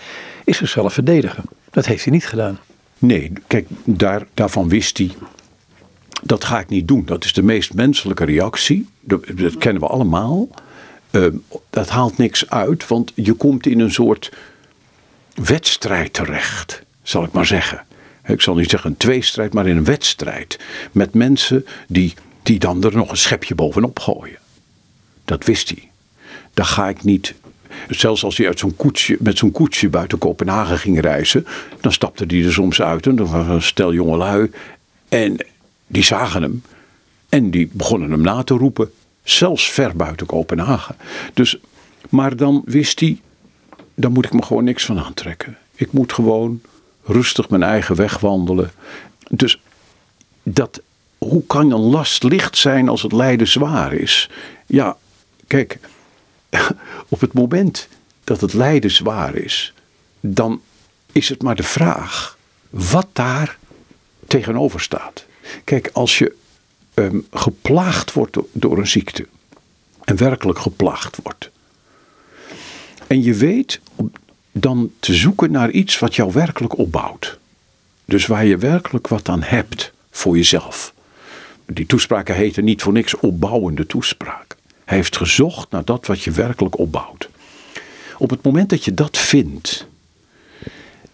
is 0.44 0.56
zichzelf 0.56 0.92
verdedigen. 0.92 1.44
Dat 1.70 1.86
heeft 1.86 2.04
hij 2.04 2.12
niet 2.12 2.26
gedaan. 2.26 2.58
Nee, 2.98 3.32
kijk, 3.46 3.66
daar, 3.84 4.26
daarvan 4.34 4.68
wist 4.68 4.98
hij. 4.98 5.10
Dat 6.22 6.44
ga 6.44 6.58
ik 6.58 6.68
niet 6.68 6.88
doen. 6.88 7.04
Dat 7.04 7.24
is 7.24 7.32
de 7.32 7.42
meest 7.42 7.74
menselijke 7.74 8.24
reactie. 8.24 8.88
Dat, 9.00 9.24
kennen 9.58 9.82
we 9.82 9.88
allemaal. 9.88 10.48
Uh, 11.10 11.26
dat 11.70 11.88
haalt 11.88 12.16
niks 12.16 12.50
uit, 12.50 12.86
want 12.86 13.12
je 13.14 13.32
komt 13.32 13.66
in 13.66 13.80
een 13.80 13.92
soort 13.92 14.32
wedstrijd 15.34 16.12
terecht, 16.12 16.82
zal 17.02 17.24
ik 17.24 17.32
maar 17.32 17.46
zeggen. 17.46 17.84
Ik 18.26 18.40
zal 18.40 18.54
niet 18.54 18.70
zeggen 18.70 18.90
een 18.90 18.96
tweestrijd, 18.96 19.52
maar 19.52 19.66
in 19.66 19.76
een 19.76 19.84
wedstrijd. 19.84 20.58
Met 20.92 21.14
mensen 21.14 21.66
die, 21.88 22.14
die 22.42 22.58
dan 22.58 22.84
er 22.84 22.96
nog 22.96 23.10
een 23.10 23.16
schepje 23.16 23.54
bovenop 23.54 23.98
gooien. 23.98 24.38
Dat 25.24 25.44
wist 25.44 25.68
hij. 25.68 25.90
Daar 26.54 26.66
ga 26.66 26.88
ik 26.88 27.04
niet 27.04 27.34
Zelfs 27.88 28.24
als 28.24 28.36
hij 28.36 28.46
uit 28.46 28.58
zo'n 28.58 28.76
koetsje, 28.76 29.16
met 29.20 29.38
zo'n 29.38 29.50
koetsje 29.50 29.88
buiten 29.88 30.18
Kopenhagen 30.18 30.78
ging 30.78 31.00
reizen, 31.00 31.46
dan 31.80 31.92
stapte 31.92 32.24
hij 32.26 32.44
er 32.44 32.52
soms 32.52 32.82
uit. 32.82 33.06
En 33.06 33.16
dan 33.16 33.46
was 33.46 33.66
stel 33.66 33.92
jongelui. 33.92 34.50
En 35.08 35.36
die 35.88 36.04
zagen 36.04 36.42
hem. 36.42 36.62
En 37.28 37.50
die 37.50 37.70
begonnen 37.72 38.10
hem 38.10 38.20
na 38.20 38.42
te 38.42 38.54
roepen. 38.54 38.92
Zelfs 39.22 39.70
ver 39.70 39.96
buiten 39.96 40.26
Kopenhagen. 40.26 40.96
Dus, 41.34 41.58
maar 42.08 42.36
dan 42.36 42.62
wist 42.64 43.00
hij, 43.00 43.20
dan 43.94 44.12
moet 44.12 44.24
ik 44.24 44.32
me 44.32 44.42
gewoon 44.42 44.64
niks 44.64 44.84
van 44.84 44.98
aantrekken. 44.98 45.58
Ik 45.74 45.92
moet 45.92 46.12
gewoon 46.12 46.60
rustig 47.04 47.48
mijn 47.48 47.62
eigen 47.62 47.96
weg 47.96 48.18
wandelen. 48.18 48.72
Dus 49.30 49.60
dat, 50.42 50.80
hoe 51.18 51.42
kan 51.46 51.70
een 51.72 51.80
last 51.80 52.22
licht 52.22 52.56
zijn 52.56 52.88
als 52.88 53.02
het 53.02 53.12
lijden 53.12 53.48
zwaar 53.48 53.92
is? 53.92 54.30
Ja, 54.66 54.96
kijk, 55.46 55.78
op 57.08 57.20
het 57.20 57.32
moment 57.32 57.88
dat 58.24 58.40
het 58.40 58.52
lijden 58.52 58.90
zwaar 58.90 59.34
is, 59.34 59.74
dan 60.20 60.60
is 61.12 61.28
het 61.28 61.42
maar 61.42 61.56
de 61.56 61.62
vraag 61.62 62.38
wat 62.70 63.06
daar 63.12 63.58
tegenover 64.26 64.80
staat. 64.80 65.26
Kijk, 65.64 65.90
als 65.92 66.18
je 66.18 66.34
um, 66.94 67.26
geplaagd 67.30 68.12
wordt 68.12 68.36
door 68.52 68.78
een 68.78 68.86
ziekte, 68.86 69.26
en 70.04 70.16
werkelijk 70.16 70.58
geplaagd 70.58 71.18
wordt, 71.22 71.50
en 73.06 73.22
je 73.22 73.34
weet 73.34 73.80
dan 74.52 74.92
te 75.00 75.14
zoeken 75.14 75.50
naar 75.50 75.70
iets 75.70 75.98
wat 75.98 76.14
jou 76.14 76.32
werkelijk 76.32 76.78
opbouwt. 76.78 77.38
Dus 78.04 78.26
waar 78.26 78.44
je 78.44 78.56
werkelijk 78.56 79.08
wat 79.08 79.28
aan 79.28 79.42
hebt 79.42 79.92
voor 80.10 80.36
jezelf. 80.36 80.94
Die 81.66 81.86
toespraken 81.86 82.34
heten 82.34 82.64
niet 82.64 82.82
voor 82.82 82.92
niks 82.92 83.16
opbouwende 83.16 83.86
toespraak. 83.86 84.56
Hij 84.84 84.96
heeft 84.96 85.16
gezocht 85.16 85.70
naar 85.70 85.84
dat 85.84 86.06
wat 86.06 86.22
je 86.22 86.30
werkelijk 86.30 86.78
opbouwt. 86.78 87.28
Op 88.18 88.30
het 88.30 88.42
moment 88.42 88.70
dat 88.70 88.84
je 88.84 88.94
dat 88.94 89.18
vindt, 89.18 89.86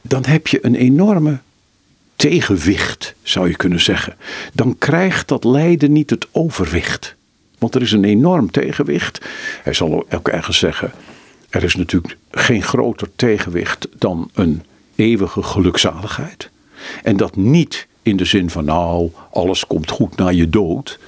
dan 0.00 0.24
heb 0.24 0.46
je 0.46 0.64
een 0.64 0.74
enorme 0.74 1.38
tegenwicht, 2.16 3.14
zou 3.22 3.48
je 3.48 3.56
kunnen 3.56 3.80
zeggen. 3.80 4.16
Dan 4.52 4.78
krijgt 4.78 5.28
dat 5.28 5.44
lijden 5.44 5.92
niet 5.92 6.10
het 6.10 6.26
overwicht. 6.32 7.14
Want 7.58 7.74
er 7.74 7.82
is 7.82 7.92
een 7.92 8.04
enorm 8.04 8.50
tegenwicht. 8.50 9.20
Hij 9.62 9.74
zal 9.74 10.06
ook 10.10 10.28
ergens 10.28 10.58
zeggen: 10.58 10.92
er 11.50 11.64
is 11.64 11.74
natuurlijk 11.74 12.16
geen 12.30 12.62
groter 12.62 13.08
tegenwicht 13.16 13.88
dan 13.98 14.30
een 14.34 14.62
eeuwige 14.96 15.42
gelukzaligheid. 15.42 16.50
En 17.02 17.16
dat 17.16 17.36
niet 17.36 17.86
in 18.02 18.16
de 18.16 18.24
zin 18.24 18.50
van 18.50 18.64
nou, 18.64 19.10
alles 19.30 19.66
komt 19.66 19.90
goed 19.90 20.16
na 20.16 20.28
je 20.28 20.48
dood. 20.48 20.98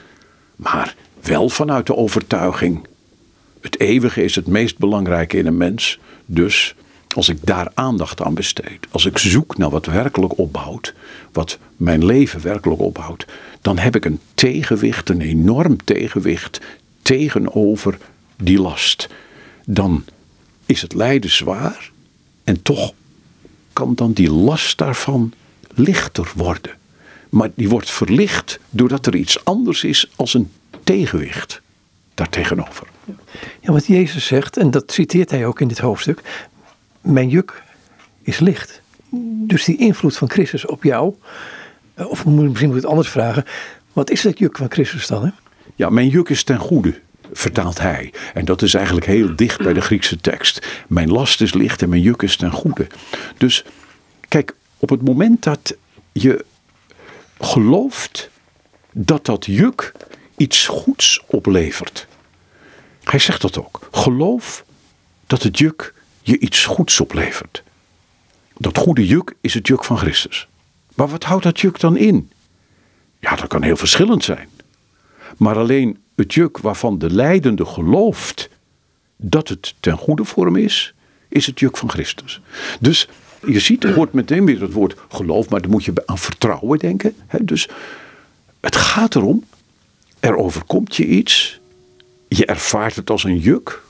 Maar 0.56 0.94
wel 1.22 1.48
vanuit 1.48 1.86
de 1.86 1.96
overtuiging. 1.96 2.86
Het 3.60 3.80
eeuwige 3.80 4.24
is 4.24 4.34
het 4.34 4.46
meest 4.46 4.78
belangrijke 4.78 5.36
in 5.36 5.46
een 5.46 5.56
mens. 5.56 5.98
Dus 6.26 6.74
als 7.16 7.28
ik 7.28 7.38
daar 7.40 7.70
aandacht 7.74 8.22
aan 8.22 8.34
besteed, 8.34 8.86
als 8.90 9.04
ik 9.04 9.18
zoek 9.18 9.56
naar 9.56 9.70
wat 9.70 9.86
werkelijk 9.86 10.38
opbouwt, 10.38 10.94
wat 11.32 11.58
mijn 11.76 12.04
leven 12.04 12.40
werkelijk 12.42 12.80
opbouwt, 12.80 13.26
dan 13.60 13.78
heb 13.78 13.96
ik 13.96 14.04
een 14.04 14.20
tegenwicht, 14.34 15.08
een 15.08 15.20
enorm 15.20 15.84
tegenwicht 15.84 16.60
tegenover 17.02 17.98
die 18.36 18.60
last. 18.60 19.08
Dan 19.64 20.04
is 20.66 20.82
het 20.82 20.94
lijden 20.94 21.30
zwaar 21.30 21.90
en 22.44 22.62
toch 22.62 22.92
kan 23.72 23.94
dan 23.94 24.12
die 24.12 24.30
last 24.30 24.78
daarvan 24.78 25.32
lichter 25.74 26.32
worden. 26.34 26.72
Maar 27.28 27.50
die 27.54 27.68
wordt 27.68 27.90
verlicht 27.90 28.58
doordat 28.70 29.06
er 29.06 29.14
iets 29.14 29.44
anders 29.44 29.84
is 29.84 30.10
als 30.16 30.34
een 30.34 30.50
tegenwicht 30.84 31.60
daartegenover. 32.14 32.86
Ja, 33.60 33.72
wat 33.72 33.86
Jezus 33.86 34.26
zegt, 34.26 34.56
en 34.56 34.70
dat 34.70 34.92
citeert 34.92 35.30
hij 35.30 35.46
ook 35.46 35.60
in 35.60 35.68
dit 35.68 35.78
hoofdstuk, 35.78 36.22
mijn 37.06 37.28
juk 37.28 37.62
is 38.22 38.38
licht. 38.38 38.80
Dus 39.46 39.64
die 39.64 39.76
invloed 39.76 40.16
van 40.16 40.30
Christus 40.30 40.66
op 40.66 40.82
jou, 40.82 41.14
eh, 41.94 42.06
of 42.06 42.26
misschien 42.26 42.68
moet 42.68 42.76
ik 42.76 42.82
het 42.82 42.90
anders 42.90 43.08
vragen, 43.08 43.44
wat 43.92 44.10
is 44.10 44.22
dat 44.22 44.38
juk 44.38 44.56
van 44.56 44.70
Christus 44.70 45.06
dan? 45.06 45.32
Ja, 45.74 45.90
mijn 45.90 46.08
juk 46.08 46.28
is 46.28 46.44
ten 46.44 46.58
goede, 46.58 47.00
vertaalt 47.32 47.80
hij. 47.80 48.12
En 48.34 48.44
dat 48.44 48.62
is 48.62 48.74
eigenlijk 48.74 49.06
heel 49.06 49.36
dicht 49.36 49.62
bij 49.62 49.72
de 49.72 49.80
Griekse 49.80 50.16
tekst. 50.16 50.66
Mijn 50.88 51.10
last 51.10 51.40
is 51.40 51.54
licht 51.54 51.82
en 51.82 51.88
mijn 51.88 52.02
juk 52.02 52.22
is 52.22 52.36
ten 52.36 52.52
goede. 52.52 52.86
Dus 53.36 53.64
kijk, 54.28 54.54
op 54.78 54.88
het 54.88 55.02
moment 55.02 55.42
dat 55.42 55.76
je 56.12 56.44
gelooft 57.38 58.30
dat 58.92 59.24
dat 59.24 59.44
juk 59.46 59.92
iets 60.36 60.66
goeds 60.66 61.22
oplevert. 61.26 62.06
Hij 63.04 63.18
zegt 63.18 63.40
dat 63.40 63.58
ook. 63.58 63.88
Geloof 63.90 64.64
dat 65.26 65.42
het 65.42 65.58
juk 65.58 65.94
je 66.26 66.38
iets 66.38 66.64
goeds 66.64 67.00
oplevert. 67.00 67.62
Dat 68.56 68.78
goede 68.78 69.06
juk 69.06 69.34
is 69.40 69.54
het 69.54 69.66
juk 69.66 69.84
van 69.84 69.98
Christus. 69.98 70.48
Maar 70.94 71.08
wat 71.08 71.24
houdt 71.24 71.42
dat 71.42 71.60
juk 71.60 71.80
dan 71.80 71.96
in? 71.96 72.30
Ja, 73.20 73.36
dat 73.36 73.46
kan 73.46 73.62
heel 73.62 73.76
verschillend 73.76 74.24
zijn. 74.24 74.48
Maar 75.36 75.56
alleen 75.56 75.98
het 76.14 76.34
juk 76.34 76.58
waarvan 76.58 76.98
de 76.98 77.10
leidende 77.10 77.64
gelooft 77.64 78.48
dat 79.16 79.48
het 79.48 79.74
ten 79.80 79.96
goede 79.96 80.24
voor 80.24 80.44
hem 80.44 80.56
is, 80.56 80.94
is 81.28 81.46
het 81.46 81.58
juk 81.58 81.76
van 81.76 81.90
Christus. 81.90 82.40
Dus 82.80 83.08
je 83.46 83.60
ziet, 83.60 83.84
er 83.84 83.94
wordt 83.94 84.12
meteen 84.12 84.44
weer 84.44 84.60
het 84.60 84.72
woord 84.72 84.94
geloof, 85.08 85.48
maar 85.48 85.60
dan 85.60 85.70
moet 85.70 85.84
je 85.84 86.02
aan 86.06 86.18
vertrouwen 86.18 86.78
denken. 86.78 87.16
Dus 87.40 87.68
het 88.60 88.76
gaat 88.76 89.14
erom, 89.14 89.44
er 90.20 90.36
overkomt 90.36 90.96
je 90.96 91.06
iets, 91.06 91.60
je 92.28 92.46
ervaart 92.46 92.96
het 92.96 93.10
als 93.10 93.24
een 93.24 93.38
juk, 93.38 93.82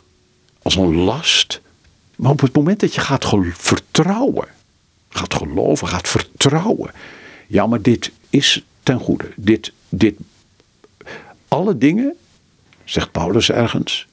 als 0.62 0.74
een 0.76 0.94
last. 0.94 1.60
Maar 2.16 2.30
op 2.30 2.40
het 2.40 2.54
moment 2.54 2.80
dat 2.80 2.94
je 2.94 3.00
gaat 3.00 3.26
vertrouwen, 3.52 4.48
gaat 5.08 5.34
geloven, 5.34 5.88
gaat 5.88 6.08
vertrouwen. 6.08 6.90
Ja, 7.46 7.66
maar 7.66 7.82
dit 7.82 8.12
is 8.30 8.64
ten 8.82 9.00
goede. 9.00 9.32
Dit, 9.36 9.72
dit, 9.88 10.14
alle 11.48 11.78
dingen, 11.78 12.16
zegt 12.84 13.12
Paulus 13.12 13.50
ergens, 13.50 14.06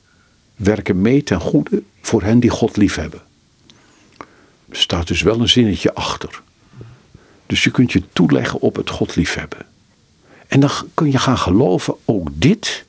werken 0.55 1.01
mee 1.01 1.23
ten 1.23 1.39
goede 1.39 1.83
voor 2.01 2.23
hen 2.23 2.39
die 2.39 2.49
God 2.49 2.77
liefhebben. 2.77 3.21
Er 4.69 4.79
staat 4.79 5.07
dus 5.07 5.21
wel 5.21 5.39
een 5.39 5.49
zinnetje 5.49 5.93
achter. 5.93 6.41
Dus 7.45 7.63
je 7.63 7.71
kunt 7.71 7.91
je 7.91 8.03
toeleggen 8.13 8.59
op 8.59 8.75
het 8.75 8.89
God 8.89 9.15
liefhebben. 9.15 9.65
En 10.47 10.59
dan 10.59 10.71
kun 10.93 11.11
je 11.11 11.17
gaan 11.17 11.37
geloven, 11.37 11.95
ook 12.05 12.29
dit 12.33 12.85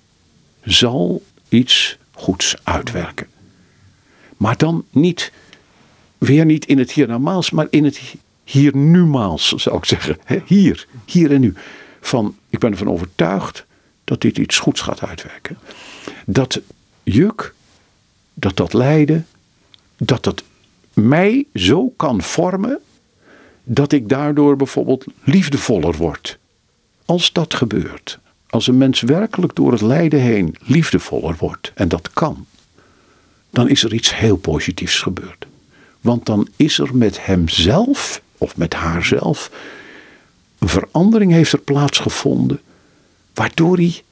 zal 0.63 1.23
iets 1.49 1.99
goeds 2.13 2.57
uitwerken. 2.63 3.27
Maar 4.45 4.57
dan 4.57 4.85
niet, 4.91 5.33
weer 6.19 6.45
niet 6.45 6.67
in 6.67 6.79
het 6.79 6.93
hiernamaals, 6.93 7.51
maar 7.51 7.67
in 7.71 7.85
het 7.85 8.01
hier 8.45 8.77
numaals, 8.77 9.49
zou 9.49 9.77
ik 9.77 9.85
zeggen. 9.85 10.19
Hier, 10.47 10.87
hier 11.05 11.33
en 11.33 11.41
nu. 11.41 11.55
Van, 12.01 12.37
ik 12.51 12.59
ben 12.59 12.71
ervan 12.71 12.91
overtuigd 12.91 13.65
dat 14.05 14.21
dit 14.21 14.39
iets 14.39 14.59
goeds 14.59 14.81
gaat 14.81 15.03
uitwerken. 15.03 15.59
Dat 16.27 16.61
juk, 17.03 17.55
dat 18.35 18.57
dat 18.57 18.73
lijden, 18.73 19.27
dat 19.97 20.25
dat 20.25 20.43
mij 20.93 21.47
zo 21.55 21.93
kan 21.97 22.23
vormen 22.23 22.79
dat 23.63 23.93
ik 23.93 24.09
daardoor 24.09 24.57
bijvoorbeeld 24.57 25.05
liefdevoller 25.23 25.97
word. 25.97 26.39
Als 27.05 27.33
dat 27.33 27.55
gebeurt, 27.55 28.19
als 28.51 28.67
een 28.67 28.79
mens 28.79 29.01
werkelijk 29.01 29.55
door 29.55 29.73
het 29.73 29.83
lijden 29.83 30.21
heen 30.21 30.57
liefdevoller 30.61 31.37
wordt, 31.39 31.73
en 31.75 31.89
dat 31.89 32.11
kan, 32.13 32.47
dan 33.55 33.69
is 33.69 33.85
er 33.85 33.95
iets 33.95 34.17
heel 34.17 34.37
positiefs 34.37 35.01
gebeurd. 35.01 35.47
Want 36.01 36.27
dan 36.27 36.49
is 36.57 36.79
er 36.79 36.97
met 36.97 37.25
hemzelf 37.27 38.23
of 38.39 38.57
met 38.57 38.75
haarzelf 38.75 39.51
een 40.65 40.71
verandering 40.71 41.33
heeft 41.33 41.53
er 41.53 41.59
plaatsgevonden, 41.59 42.61
waardoor 43.35 43.77
hij 43.77 44.03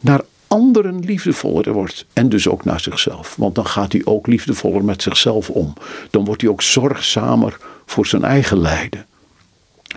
naar 0.00 0.20
anderen 0.46 1.00
liefdevoller 1.00 1.72
wordt. 1.72 2.06
En 2.12 2.28
dus 2.28 2.48
ook 2.48 2.64
naar 2.64 2.80
zichzelf. 2.80 3.36
Want 3.36 3.54
dan 3.54 3.66
gaat 3.66 3.92
hij 3.92 4.00
ook 4.04 4.26
liefdevoller 4.26 4.84
met 4.84 5.02
zichzelf 5.02 5.50
om. 5.50 5.72
Dan 6.10 6.24
wordt 6.24 6.40
hij 6.40 6.50
ook 6.50 6.62
zorgzamer 6.62 7.56
voor 7.86 8.06
zijn 8.06 8.24
eigen 8.24 8.58
lijden. 8.58 9.06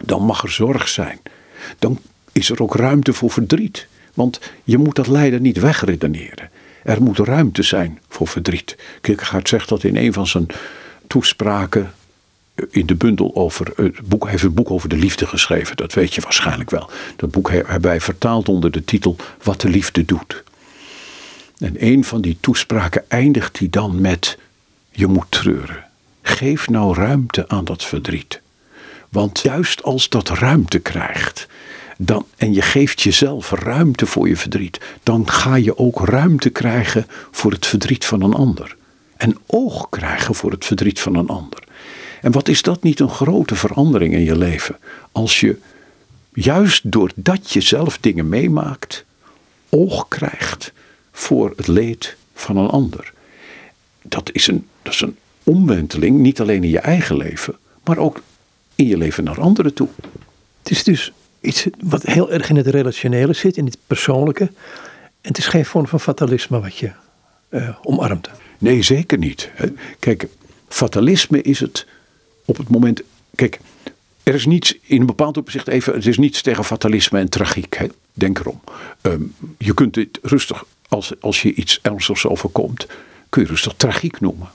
Dan 0.02 0.24
mag 0.26 0.44
er 0.44 0.52
zorg 0.52 0.88
zijn. 0.88 1.20
Dan 1.80 2.00
is 2.32 2.50
er 2.50 2.62
ook 2.62 2.76
ruimte 2.76 3.14
voor 3.14 3.32
verdriet. 3.32 3.88
Want 4.14 4.40
je 4.64 4.78
moet 4.78 4.96
dat 4.96 5.08
lijden 5.08 5.42
niet 5.42 5.60
wegredeneren. 5.60 6.50
Er 6.84 7.02
moet 7.02 7.18
ruimte 7.18 7.64
zijn 7.64 8.00
voor 8.10 8.28
verdriet. 8.28 8.78
Kierkegaard 9.02 9.50
zegt 9.50 9.70
dat 9.70 9.84
in 9.84 9.96
een 9.96 10.14
van 10.14 10.28
zijn 10.28 10.48
toespraken 11.08 11.94
in 12.70 12.86
de 12.86 12.96
bundel 12.96 13.36
over 13.36 13.72
het 13.76 14.08
boek, 14.08 14.30
heeft 14.30 14.44
een 14.44 14.54
boek 14.54 14.72
over 14.72 14.90
de 14.90 14.96
liefde 14.96 15.26
geschreven. 15.26 15.78
Dat 15.78 15.94
weet 15.94 16.14
je 16.14 16.22
waarschijnlijk 16.22 16.70
wel. 16.70 16.90
Dat 17.16 17.32
boek 17.32 17.52
hebben 17.52 17.82
wij 17.82 18.02
vertaald 18.02 18.50
onder 18.50 18.72
de 18.72 18.86
titel 18.86 19.16
Wat 19.44 19.62
de 19.62 19.70
liefde 19.70 20.06
doet. 20.06 20.44
En 21.58 21.76
een 21.80 22.04
van 22.04 22.22
die 22.22 22.38
toespraken 22.40 23.04
eindigt 23.08 23.60
hij 23.60 23.70
dan 23.70 24.02
met: 24.02 24.38
Je 24.92 25.08
moet 25.08 25.26
treuren. 25.30 25.86
Geef 26.22 26.70
nou 26.70 26.96
ruimte 26.96 27.48
aan 27.48 27.66
dat 27.66 27.84
verdriet. 27.84 28.42
Want 29.10 29.40
juist 29.40 29.84
als 29.84 30.10
dat 30.10 30.30
ruimte 30.30 30.80
krijgt, 30.80 31.48
dan, 32.06 32.26
en 32.38 32.54
je 32.54 32.62
geeft 32.62 33.02
jezelf 33.02 33.52
ruimte 33.52 34.06
voor 34.06 34.28
je 34.28 34.38
verdriet, 34.38 34.80
dan 35.04 35.30
ga 35.30 35.56
je 35.56 35.78
ook 35.78 36.08
ruimte 36.08 36.50
krijgen 36.50 37.06
voor 37.32 37.52
het 37.52 37.66
verdriet 37.66 38.06
van 38.06 38.22
een 38.22 38.34
ander. 38.34 38.76
En 39.18 39.38
oog 39.46 39.90
krijgen 39.90 40.36
voor 40.36 40.52
het 40.52 40.66
verdriet 40.66 41.00
van 41.00 41.16
een 41.16 41.28
ander. 41.28 41.64
En 42.22 42.32
wat 42.32 42.48
is 42.48 42.62
dat 42.62 42.84
niet 42.84 43.00
een 43.00 43.10
grote 43.10 43.56
verandering 43.56 44.14
in 44.14 44.24
je 44.24 44.38
leven? 44.38 44.78
Als 45.12 45.40
je 45.40 45.58
juist 46.34 46.92
doordat 46.92 47.52
je 47.52 47.62
zelf 47.62 47.98
dingen 47.98 48.30
meemaakt, 48.30 49.06
oog 49.70 50.08
krijgt 50.08 50.74
voor 51.12 51.54
het 51.56 51.68
leed 51.68 52.16
van 52.34 52.58
een 52.58 52.70
ander. 52.70 53.14
Dat 54.02 54.30
is 54.34 54.48
een, 54.48 54.68
dat 54.82 54.94
is 54.94 55.02
een 55.02 55.18
omwenteling, 55.44 56.20
niet 56.20 56.42
alleen 56.42 56.64
in 56.64 56.70
je 56.70 56.80
eigen 56.80 57.18
leven, 57.18 57.58
maar 57.84 57.98
ook 57.98 58.22
in 58.76 58.88
je 58.88 58.98
leven 58.98 59.24
naar 59.24 59.42
anderen 59.42 59.74
toe. 59.74 59.88
Het 60.62 60.72
is 60.72 60.84
dus 60.84 61.12
iets 61.42 61.68
wat 61.80 62.04
heel 62.04 62.32
erg 62.32 62.50
in 62.50 62.56
het 62.56 62.68
relationele 62.68 63.34
zit, 63.34 63.58
in 63.58 63.66
het 63.66 63.78
persoonlijke. 63.88 64.44
En 65.22 65.28
het 65.28 65.38
is 65.38 65.48
geen 65.48 65.66
vorm 65.66 65.88
van 65.88 66.00
fatalisme 66.00 66.60
wat 66.60 66.76
je 66.76 66.92
uh, 67.50 67.70
omarmt. 67.82 68.30
Nee, 68.58 68.82
zeker 68.82 69.18
niet. 69.18 69.52
Kijk, 70.00 70.28
fatalisme 70.68 71.42
is 71.42 71.60
het 71.60 71.86
op 72.46 72.58
het 72.58 72.70
moment. 72.70 73.02
Kijk, 73.36 73.60
er 74.24 74.34
is 74.34 74.46
niets 74.46 74.78
in 74.82 75.00
een 75.00 75.06
bepaald 75.06 75.38
opzicht 75.38 75.68
even. 75.68 75.94
Het 75.94 76.06
is 76.06 76.18
niets 76.18 76.42
tegen 76.42 76.64
fatalisme 76.64 77.20
en 77.20 77.30
tragiek. 77.30 77.76
Hè? 77.78 77.88
Denk 78.14 78.40
erom. 78.40 78.62
Ehm, 79.02 79.22
je 79.58 79.74
kunt 79.74 79.96
het 79.96 80.20
rustig, 80.22 80.66
als, 80.88 81.22
als 81.22 81.42
je 81.42 81.54
iets 81.54 81.80
ernstigs 81.82 82.26
overkomt, 82.26 82.88
kun 83.30 83.42
je 83.42 83.48
rustig 83.48 83.74
tragiek 83.78 84.20
noemen. 84.20 84.50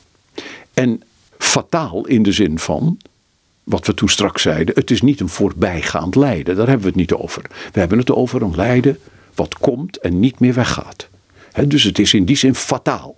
En 0.74 1.02
fataal 1.38 2.06
in 2.06 2.22
de 2.22 2.32
zin 2.32 2.58
van. 2.58 2.98
Wat 3.66 3.86
we 3.86 3.94
toen 3.94 4.08
straks 4.08 4.42
zeiden, 4.42 4.74
het 4.74 4.90
is 4.90 5.02
niet 5.02 5.20
een 5.20 5.28
voorbijgaand 5.28 6.14
lijden. 6.14 6.56
Daar 6.56 6.66
hebben 6.66 6.84
we 6.84 6.88
het 6.88 7.00
niet 7.00 7.12
over. 7.12 7.42
We 7.72 7.78
hebben 7.78 7.98
het 7.98 8.10
over 8.10 8.42
een 8.42 8.54
lijden 8.54 8.98
wat 9.34 9.54
komt 9.54 9.98
en 9.98 10.20
niet 10.20 10.38
meer 10.38 10.54
weggaat. 10.54 11.08
dus 11.66 11.82
het 11.82 11.98
is 11.98 12.14
in 12.14 12.24
die 12.24 12.36
zin 12.36 12.54
fataal. 12.54 13.16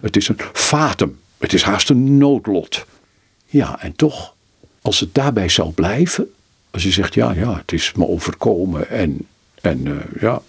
het 0.00 0.16
is 0.16 0.28
een 0.28 0.38
fatum. 0.52 1.18
Het 1.38 1.52
is 1.52 1.62
haast 1.62 1.90
een 1.90 2.18
noodlot. 2.18 2.86
Ja, 3.46 3.80
en 3.82 3.96
toch, 3.96 4.34
als 4.82 5.00
het 5.00 5.14
daarbij 5.14 5.48
zou 5.48 5.70
blijven, 5.70 6.32
als 6.70 6.82
je 6.82 6.90
zegt, 6.90 7.14
ja, 7.14 7.32
ja, 7.32 7.56
het 7.56 7.72
is 7.72 7.92
me 7.92 8.06
overkomen 8.06 8.88
en, 8.88 9.26
en 9.60 9.86
uh, 9.86 9.96
ja, 10.20 10.42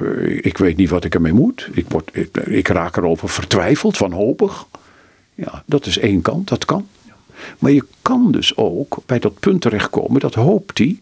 uh, 0.00 0.38
ik 0.42 0.58
weet 0.58 0.76
niet 0.76 0.88
wat 0.88 1.04
ik 1.04 1.14
ermee 1.14 1.32
moet. 1.32 1.68
Ik, 1.72 1.84
word, 1.88 2.10
ik, 2.12 2.36
ik 2.36 2.68
raak 2.68 2.96
erover 2.96 3.28
vertwijfeld, 3.28 3.98
wanhopig. 3.98 4.66
Ja, 5.34 5.62
dat 5.66 5.86
is 5.86 5.98
één 5.98 6.22
kant, 6.22 6.48
dat 6.48 6.64
kan. 6.64 6.88
Maar 7.58 7.70
je 7.70 7.84
kan 8.02 8.32
dus 8.32 8.56
ook 8.56 8.96
bij 9.06 9.18
dat 9.18 9.38
punt 9.38 9.60
terechtkomen, 9.60 10.20
dat 10.20 10.34
hoopt 10.34 10.78
hij, 10.78 10.98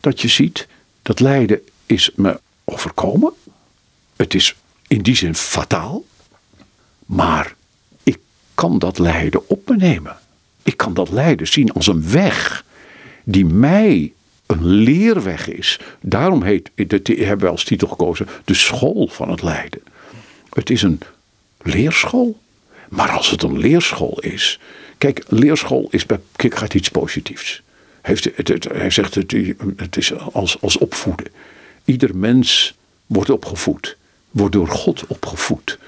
dat 0.00 0.20
je 0.20 0.28
ziet, 0.28 0.66
dat 1.02 1.20
lijden 1.20 1.60
is 1.86 2.10
me 2.14 2.40
overkomen. 2.64 3.32
Het 4.16 4.34
is 4.34 4.56
in 4.86 5.02
die 5.02 5.16
zin 5.16 5.34
fataal. 5.34 6.04
Maar 7.06 7.54
ik 8.02 8.18
kan 8.54 8.78
dat 8.78 8.98
lijden 8.98 9.48
op 9.48 9.68
me 9.68 9.76
nemen. 9.76 10.16
Ik 10.62 10.76
kan 10.76 10.94
dat 10.94 11.10
lijden 11.10 11.46
zien 11.46 11.72
als 11.72 11.86
een 11.86 12.10
weg 12.10 12.64
die 13.24 13.44
mij 13.44 14.12
een 14.46 14.66
leerweg 14.66 15.48
is. 15.48 15.80
Daarom 16.00 16.42
heet, 16.42 16.70
dat 16.74 17.06
hebben 17.06 17.46
we 17.46 17.48
als 17.48 17.64
titel 17.64 17.88
gekozen, 17.88 18.28
de 18.44 18.54
school 18.54 19.08
van 19.08 19.30
het 19.30 19.42
lijden. 19.42 19.82
Het 20.52 20.70
is 20.70 20.82
een 20.82 21.00
leerschool. 21.62 22.38
Maar 22.88 23.10
als 23.10 23.30
het 23.30 23.42
een 23.42 23.58
leerschool 23.58 24.18
is. 24.20 24.60
Kijk, 24.98 25.24
leerschool 25.28 25.88
is 25.90 26.06
bij 26.06 26.20
Kierkegaard 26.36 26.74
iets 26.74 26.88
positiefs. 26.88 27.62
Heeft, 28.02 28.24
het, 28.34 28.48
het, 28.48 28.64
hij 28.64 28.90
zegt 28.90 29.14
het, 29.14 29.34
het 29.76 29.96
is 29.96 30.18
als, 30.18 30.60
als 30.60 30.78
opvoeden. 30.78 31.26
Ieder 31.84 32.16
mens 32.16 32.74
wordt 33.06 33.30
opgevoed. 33.30 33.96
Wordt 34.30 34.52
door 34.52 34.68
God 34.68 35.06
opgevoed. 35.06 35.78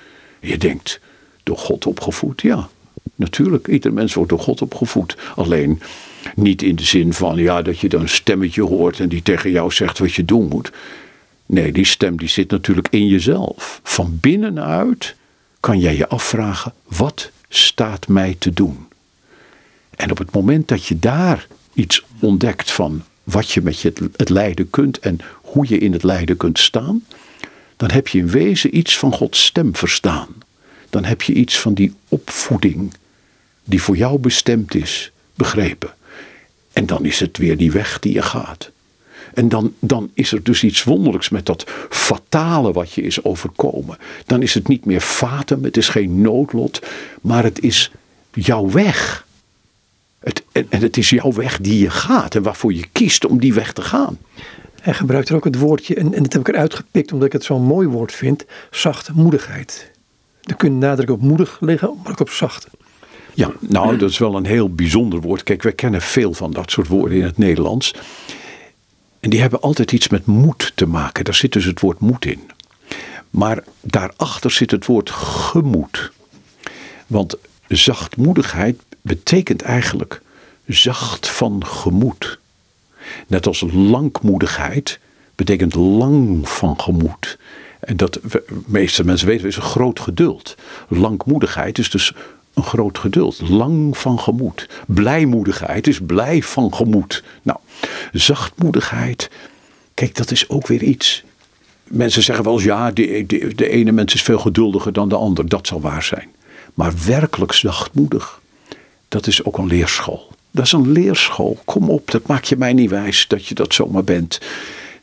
Je 0.41 0.59
denkt, 0.59 1.01
door 1.43 1.59
God 1.59 1.87
opgevoed? 1.87 2.43
Ja, 2.43 2.69
natuurlijk. 3.15 3.69
Ieder 3.69 3.93
mens 3.93 4.15
wordt 4.15 4.31
door 4.31 4.41
God 4.41 4.63
opgevoed. 4.63 5.17
Alleen 5.37 5.81
niet 6.35 6.63
in 6.63 6.77
de 6.77 6.85
zin 6.85 7.13
van 7.13 7.37
ja, 7.37 7.63
dat 7.63 7.79
je 7.79 7.89
dan 7.89 8.01
een 8.01 8.09
stemmetje 8.09 8.63
hoort 8.63 9.01
en 9.01 9.09
die 9.09 9.23
tegen 9.23 9.51
jou 9.51 9.73
zegt 9.73 9.99
wat 9.99 10.15
je 10.15 10.25
doen 10.25 10.49
moet. 10.49 10.71
Nee, 11.47 11.73
die 11.73 11.87
stem 11.87 12.17
die 12.17 12.29
zit 12.29 12.51
natuurlijk 12.51 12.89
in 12.91 13.07
jezelf. 13.07 13.81
Van 13.83 14.19
binnenuit 14.21 15.15
kan 15.61 15.79
jij 15.79 15.97
je 15.97 16.09
afvragen: 16.09 16.73
wat 16.87 17.31
staat 17.49 18.09
mij 18.09 18.37
te 18.39 18.53
doen? 18.53 18.88
En 19.99 20.11
op 20.11 20.19
het 20.19 20.33
moment 20.33 20.69
dat 20.69 20.85
je 20.85 20.99
daar 20.99 21.47
iets 21.75 22.05
ontdekt 22.21 22.71
van 22.71 23.03
wat 23.25 23.51
je 23.51 23.63
met 23.63 23.81
je 23.81 23.93
het 24.17 24.29
lijden 24.29 24.71
kunt 24.71 24.99
en 24.99 25.19
hoe 25.43 25.69
je 25.69 25.79
in 25.79 25.93
het 25.93 26.03
lijden 26.03 26.37
kunt 26.37 26.59
staan, 26.59 27.05
dan 27.77 27.91
heb 27.91 28.09
je 28.09 28.19
in 28.19 28.29
wezen 28.29 28.77
iets 28.77 28.99
van 28.99 29.13
Gods 29.13 29.45
stem 29.45 29.77
verstaan. 29.77 30.29
Dan 30.91 31.05
heb 31.05 31.23
je 31.23 31.33
iets 31.33 31.59
van 31.59 31.75
die 31.75 31.95
opvoeding 32.09 32.95
die 33.65 33.83
voor 33.83 33.97
jou 33.97 34.19
bestemd 34.19 34.75
is, 34.75 35.13
begrepen. 35.35 35.95
En 36.73 36.87
dan 36.87 37.05
is 37.05 37.21
het 37.21 37.39
weer 37.39 37.57
die 37.57 37.73
weg 37.73 37.99
die 37.99 38.13
je 38.13 38.23
gaat. 38.23 38.71
En 39.35 39.49
dan, 39.49 39.75
dan 39.79 40.11
is 40.15 40.33
er 40.33 40.43
dus 40.43 40.65
iets 40.65 40.85
wonderlijks 40.85 41.29
met 41.29 41.47
dat 41.47 41.65
fatale 41.91 42.73
wat 42.73 42.93
je 42.93 43.03
is 43.03 43.25
overkomen. 43.25 43.99
Dan 44.27 44.43
is 44.43 44.55
het 44.55 44.69
niet 44.69 44.85
meer 44.85 45.01
fatum, 45.01 45.65
het 45.65 45.77
is 45.77 45.89
geen 45.89 46.21
noodlot, 46.21 46.81
maar 47.21 47.45
het 47.45 47.61
is 47.61 47.91
jouw 48.33 48.71
weg. 48.71 49.27
Het, 50.21 50.43
en, 50.53 50.67
en 50.69 50.81
het 50.81 50.97
is 50.97 51.11
jouw 51.11 51.33
weg 51.33 51.59
die 51.61 51.79
je 51.79 51.91
gaat 51.91 52.35
en 52.35 52.43
waarvoor 52.43 52.73
je 52.73 52.87
kiest 52.93 53.27
om 53.27 53.41
die 53.41 53.55
weg 53.55 53.73
te 53.73 53.83
gaan. 53.83 54.19
Hij 54.81 54.95
gebruikt 54.95 55.29
er 55.29 55.37
ook 55.37 55.45
het 55.45 55.59
woordje, 55.59 55.95
en, 55.95 56.15
en 56.15 56.23
dat 56.23 56.33
heb 56.33 56.49
ik 56.49 56.49
eruit 56.49 56.75
gepikt 56.75 57.13
omdat 57.13 57.27
ik 57.27 57.33
het 57.33 57.45
zo'n 57.45 57.63
mooi 57.63 57.89
woord 57.89 58.13
vind, 58.13 58.45
zachtmoedigheid. 58.71 59.91
Er 60.43 60.57
kun 60.57 60.79
nadruk 60.79 61.11
op 61.11 61.21
moedig 61.21 61.59
liggen, 61.61 61.95
maar 62.03 62.13
ook 62.13 62.21
op 62.21 62.31
zacht. 62.31 62.67
Ja, 63.35 63.53
nou, 63.61 63.97
dat 63.97 64.11
is 64.11 64.19
wel 64.19 64.37
een 64.37 64.47
heel 64.47 64.75
bijzonder 64.75 65.21
woord. 65.21 65.43
Kijk, 65.43 65.63
wij 65.63 65.73
kennen 65.73 66.03
veel 66.03 66.35
van 66.35 66.51
dat 66.51 66.71
soort 66.71 66.89
woorden 66.89 67.19
in 67.19 67.25
het 67.25 67.39
Nederlands. 67.39 67.95
En 69.21 69.31
die 69.31 69.41
hebben 69.41 69.61
altijd 69.61 69.93
iets 69.93 70.09
met 70.09 70.27
moed 70.27 70.73
te 70.75 70.87
maken. 70.87 71.25
Daar 71.25 71.35
zit 71.35 71.53
dus 71.53 71.65
het 71.65 71.81
woord 71.81 71.99
moed 72.01 72.25
in. 72.25 72.51
Maar 73.31 73.65
daarachter 73.81 74.51
zit 74.51 74.71
het 74.71 74.87
woord 74.87 75.11
gemoed. 75.11 76.13
Want 77.07 77.37
zachtmoedigheid 77.69 78.81
betekent 79.03 79.63
eigenlijk 79.63 80.21
zacht 80.67 81.29
van 81.29 81.67
gemoed. 81.67 82.39
Net 83.27 83.47
als 83.47 83.65
langmoedigheid 83.73 84.99
betekent 85.35 85.75
lang 85.75 86.49
van 86.49 86.81
gemoed. 86.81 87.39
En 87.81 87.97
dat, 87.97 88.13
de 88.13 88.45
meeste 88.67 89.05
mensen 89.05 89.27
weten, 89.27 89.47
is 89.47 89.57
een 89.57 89.63
groot 89.63 90.01
geduld. 90.01 90.57
Langmoedigheid 90.89 91.79
is 91.79 91.91
dus 91.91 92.13
een 92.55 92.63
groot 92.63 92.99
geduld. 92.99 93.49
Lang 93.49 93.99
van 93.99 94.21
gemoed. 94.21 94.69
Blijmoedigheid 94.87 95.87
is 95.87 96.01
blij 96.07 96.43
van 96.43 96.75
gemoed. 96.75 97.25
Nou, 97.43 97.59
zachtmoedigheid. 98.13 99.31
Kijk, 99.95 100.15
dat 100.15 100.31
is 100.31 100.49
ook 100.49 100.67
weer 100.67 100.83
iets. 100.83 101.25
Mensen 101.85 102.23
zeggen 102.23 102.45
wel 102.45 102.55
eens, 102.55 102.65
ja, 102.65 102.91
de, 102.91 103.25
de, 103.27 103.55
de 103.55 103.69
ene 103.69 103.93
mens 103.93 104.15
is 104.15 104.23
veel 104.23 104.39
geduldiger 104.39 104.93
dan 104.93 105.09
de 105.09 105.17
ander. 105.17 105.49
Dat 105.49 105.67
zal 105.67 105.81
waar 105.81 106.03
zijn. 106.03 106.29
Maar 106.79 106.93
werkelijk 107.05 107.53
zachtmoedig, 107.53 108.41
dat 109.09 109.27
is 109.27 109.45
ook 109.45 109.59
een 109.59 109.67
leerschool. 109.67 110.33
Dat 110.51 110.65
is 110.65 110.73
een 110.73 110.93
leerschool. 110.93 111.59
Kom 111.65 111.91
op, 111.91 112.11
dat 112.11 112.27
maak 112.27 112.45
je 112.45 112.57
mij 112.57 112.73
niet 112.73 112.91
wijs 112.91 113.27
dat 113.29 113.47
je 113.47 113.55
dat 113.55 113.75
zomaar 113.75 114.05
bent. 114.05 114.41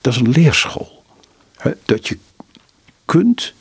Dat 0.02 0.14
is 0.14 0.20
een 0.20 0.30
leerschool. 0.30 1.04
Dat 1.86 2.08
je 2.08 2.18
kunt 3.06 3.54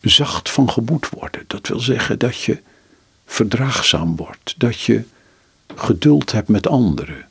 zacht 0.00 0.50
van 0.50 0.70
gemoed 0.70 1.08
worden. 1.08 1.44
Dat 1.46 1.68
wil 1.68 1.80
zeggen 1.80 2.18
dat 2.18 2.40
je 2.40 2.60
verdraagzaam 3.26 4.16
wordt. 4.16 4.54
Dat 4.56 4.80
je 4.80 5.02
geduld 5.74 6.32
hebt 6.32 6.48
met 6.48 6.66
anderen. 6.66 7.28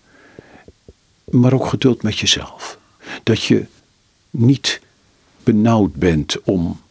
Maar 1.29 1.53
ook 1.53 1.65
geduld 1.65 2.03
met 2.03 2.19
jezelf. 2.19 2.77
Dat 3.23 3.43
je 3.43 3.65
niet 4.29 4.81
benauwd 5.43 5.93
bent 5.93 6.41
om, 6.43 6.81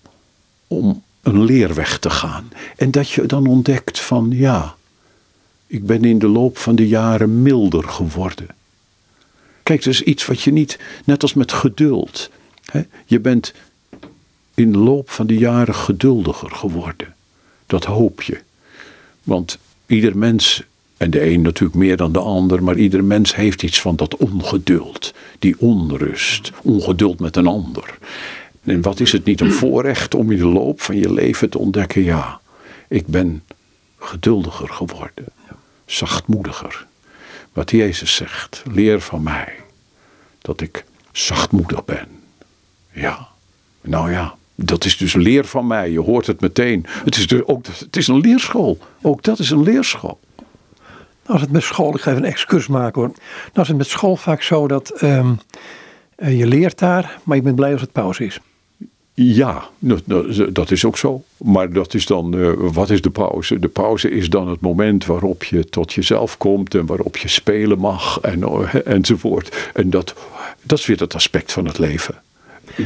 om 0.67 1.03
een 1.29 1.45
leerweg 1.45 1.99
te 1.99 2.11
gaan. 2.11 2.49
En 2.77 2.91
dat 2.91 3.11
je 3.11 3.27
dan 3.27 3.47
ontdekt 3.47 4.01
van 4.01 4.31
ja, 4.31 4.77
ik 5.67 5.87
ben 5.87 6.05
in 6.05 6.19
de 6.19 6.29
loop 6.29 6.59
van 6.59 6.77
de 6.77 6.89
jaren 6.89 7.43
milder 7.43 7.89
geworden. 7.89 8.47
Kijk, 9.63 9.85
dat 9.85 9.93
is 9.93 10.03
iets 10.03 10.27
wat 10.27 10.43
je 10.43 10.53
niet, 10.53 10.79
net 11.05 11.23
als 11.23 11.35
met 11.35 11.53
geduld. 11.53 12.31
Hè, 12.65 12.83
je 13.07 13.21
bent 13.21 13.53
in 14.55 14.73
de 14.73 14.79
loop 14.79 15.11
van 15.11 15.27
de 15.27 15.39
jaren 15.39 15.75
geduldiger 15.75 16.51
geworden. 16.51 17.15
Dat 17.67 17.85
hoop 17.85 18.23
je. 18.23 18.39
Want 19.23 19.59
ieder 19.87 20.19
mens, 20.19 20.63
en 20.97 21.11
de 21.11 21.31
een 21.31 21.43
natuurlijk 21.43 21.79
meer 21.79 21.97
dan 21.97 22.13
de 22.13 22.19
ander, 22.19 22.63
maar 22.63 22.77
ieder 22.77 23.05
mens 23.05 23.35
heeft 23.35 23.63
iets 23.63 23.81
van 23.81 23.97
dat 23.97 24.17
ongeduld, 24.17 25.15
die 25.39 25.55
onrust, 25.59 26.53
ongeduld 26.63 27.21
met 27.21 27.37
een 27.37 27.47
ander. 27.47 27.99
En 28.71 28.83
wat 28.83 29.01
is 29.01 29.13
het 29.13 29.25
niet 29.25 29.41
een 29.41 29.53
voorrecht 29.53 30.15
om 30.15 30.31
in 30.31 30.39
de 30.39 30.47
loop 30.47 30.81
van 30.81 30.97
je 30.97 31.13
leven 31.13 31.51
te 31.51 31.59
ontdekken, 31.59 32.03
ja, 32.03 32.41
ik 32.89 33.07
ben 33.07 33.43
geduldiger 33.99 34.69
geworden, 34.69 35.25
zachtmoediger. 35.85 36.87
Wat 37.53 37.71
Jezus 37.71 38.15
zegt, 38.15 38.63
leer 38.73 39.01
van 39.01 39.23
mij 39.23 39.53
dat 40.39 40.61
ik 40.61 40.85
zachtmoedig 41.13 41.85
ben. 41.85 42.09
Ja, 42.91 43.29
nou 43.81 44.11
ja, 44.11 44.35
dat 44.55 44.85
is 44.85 44.97
dus 44.97 45.15
leer 45.15 45.45
van 45.45 45.67
mij. 45.67 45.91
Je 45.91 46.01
hoort 46.01 46.27
het 46.27 46.41
meteen. 46.41 46.87
Het 47.05 47.17
is, 47.17 47.27
dus 47.27 47.45
ook, 47.45 47.67
het 47.67 47.97
is 47.97 48.09
een 48.09 48.21
leerschool. 48.21 48.79
Ook 49.03 49.23
dat 49.23 49.39
is 49.39 49.51
een 49.51 49.63
leerschool. 49.63 50.19
Nou, 50.37 51.41
als 51.41 51.41
het 51.41 51.51
met 51.53 51.63
school, 51.63 51.95
ik 51.95 52.01
ga 52.01 52.11
even 52.11 52.23
een 52.23 52.31
excurs 52.31 52.67
maken 52.67 53.01
hoor. 53.01 53.11
Nou, 53.53 53.61
is 53.61 53.69
het 53.69 53.77
met 53.77 53.87
school 53.87 54.17
vaak 54.17 54.43
zo 54.43 54.69
dat 54.69 54.91
ehm, 54.91 55.33
eh, 56.17 56.39
je 56.39 56.47
leert 56.47 56.79
daar, 56.79 57.19
maar 57.23 57.37
je 57.37 57.43
bent 57.43 57.57
blij 57.57 57.73
als 57.73 57.81
het 57.81 57.93
pauze 57.93 58.25
is. 58.25 58.41
Ja, 59.21 59.69
dat 60.53 60.71
is 60.71 60.85
ook 60.85 60.99
zo. 60.99 61.23
Maar 61.37 61.73
dat 61.73 61.95
is 61.95 62.07
dan, 62.07 62.35
uh, 62.35 62.53
wat 62.57 62.91
is 62.91 63.03
de 63.03 63.11
pauze? 63.11 63.59
De 63.59 63.69
pauze 63.69 64.11
is 64.11 64.31
dan 64.31 64.49
het 64.49 64.61
moment 64.61 65.07
waarop 65.07 65.45
je 65.45 65.65
tot 65.65 65.93
jezelf 65.93 66.37
komt 66.37 66.75
en 66.75 66.87
waarop 66.87 67.17
je 67.17 67.29
spelen 67.29 67.79
mag 67.79 68.21
en, 68.21 68.39
uh, 68.39 68.75
enzovoort. 68.85 69.71
En 69.75 69.91
dat, 69.91 70.15
dat 70.63 70.79
is 70.79 70.87
weer 70.87 70.99
het 71.01 71.15
aspect 71.15 71.53
van 71.53 71.67
het 71.67 71.79
leven. 71.79 72.15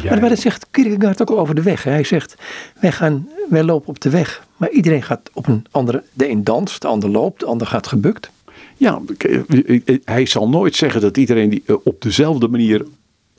Maar, 0.04 0.20
maar 0.20 0.28
dat 0.28 0.38
zegt 0.38 0.66
Kierkegaard 0.70 1.20
ook 1.20 1.30
over 1.30 1.54
de 1.54 1.62
weg. 1.62 1.84
Hè? 1.84 1.90
Hij 1.90 2.04
zegt, 2.04 2.34
wij, 2.80 2.92
gaan, 2.92 3.28
wij 3.48 3.62
lopen 3.62 3.88
op 3.88 4.00
de 4.00 4.10
weg, 4.10 4.46
maar 4.56 4.70
iedereen 4.70 5.02
gaat 5.02 5.30
op 5.32 5.46
een 5.46 5.66
andere... 5.70 6.02
De 6.12 6.28
een 6.28 6.44
danst, 6.44 6.80
de 6.80 6.88
ander 6.88 7.10
loopt, 7.10 7.40
de 7.40 7.46
ander 7.46 7.66
gaat 7.66 7.86
gebukt. 7.86 8.30
Ja, 8.76 9.00
hij 10.04 10.26
zal 10.26 10.48
nooit 10.48 10.76
zeggen 10.76 11.00
dat 11.00 11.16
iedereen 11.16 11.50
die 11.50 11.62
op 11.84 12.02
dezelfde 12.02 12.48
manier 12.48 12.84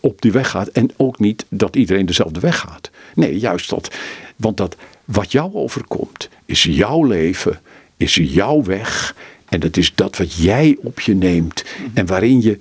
op 0.03 0.21
die 0.21 0.31
weg 0.31 0.49
gaat. 0.49 0.67
En 0.67 0.89
ook 0.97 1.19
niet 1.19 1.45
dat 1.49 1.75
iedereen 1.75 2.05
dezelfde 2.05 2.39
weg 2.39 2.59
gaat. 2.59 2.89
Nee, 3.15 3.39
juist 3.39 3.69
dat. 3.69 3.95
Want 4.35 4.57
dat 4.57 4.75
wat 5.05 5.31
jou 5.31 5.53
overkomt, 5.53 6.29
is 6.45 6.63
jouw 6.63 7.03
leven, 7.03 7.59
is 7.97 8.15
jouw 8.15 8.63
weg. 8.63 9.15
En 9.49 9.59
dat 9.59 9.77
is 9.77 9.95
dat 9.95 10.17
wat 10.17 10.33
jij 10.33 10.77
op 10.81 10.99
je 10.99 11.15
neemt. 11.15 11.63
En 11.93 12.05
waarin 12.05 12.41
je 12.41 12.59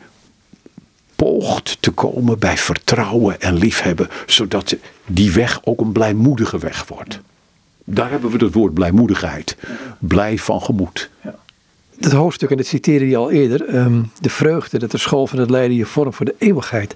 poogt 1.16 1.76
te 1.80 1.90
komen 1.90 2.38
bij 2.38 2.56
vertrouwen 2.56 3.40
en 3.40 3.54
liefhebben, 3.54 4.08
zodat 4.26 4.76
die 5.06 5.32
weg 5.32 5.60
ook 5.64 5.80
een 5.80 5.92
blijmoedige 5.92 6.58
weg 6.58 6.86
wordt. 6.88 7.20
Daar 7.84 8.10
hebben 8.10 8.30
we 8.30 8.44
het 8.44 8.54
woord 8.54 8.74
blijmoedigheid. 8.74 9.56
Blij 9.98 10.38
van 10.38 10.62
gemoed. 10.62 11.10
Ja. 11.22 11.38
Dat 12.02 12.12
hoofdstuk, 12.12 12.50
en 12.50 12.56
dat 12.56 12.66
citeerde 12.66 13.08
je 13.08 13.16
al 13.16 13.30
eerder, 13.30 13.74
um, 13.74 14.10
de 14.20 14.30
vreugde 14.30 14.78
dat 14.78 14.90
de 14.90 14.98
school 14.98 15.26
van 15.26 15.38
het 15.38 15.50
lijden 15.50 15.76
je 15.76 15.86
vorm 15.86 16.12
voor 16.12 16.26
de 16.26 16.34
eeuwigheid. 16.38 16.94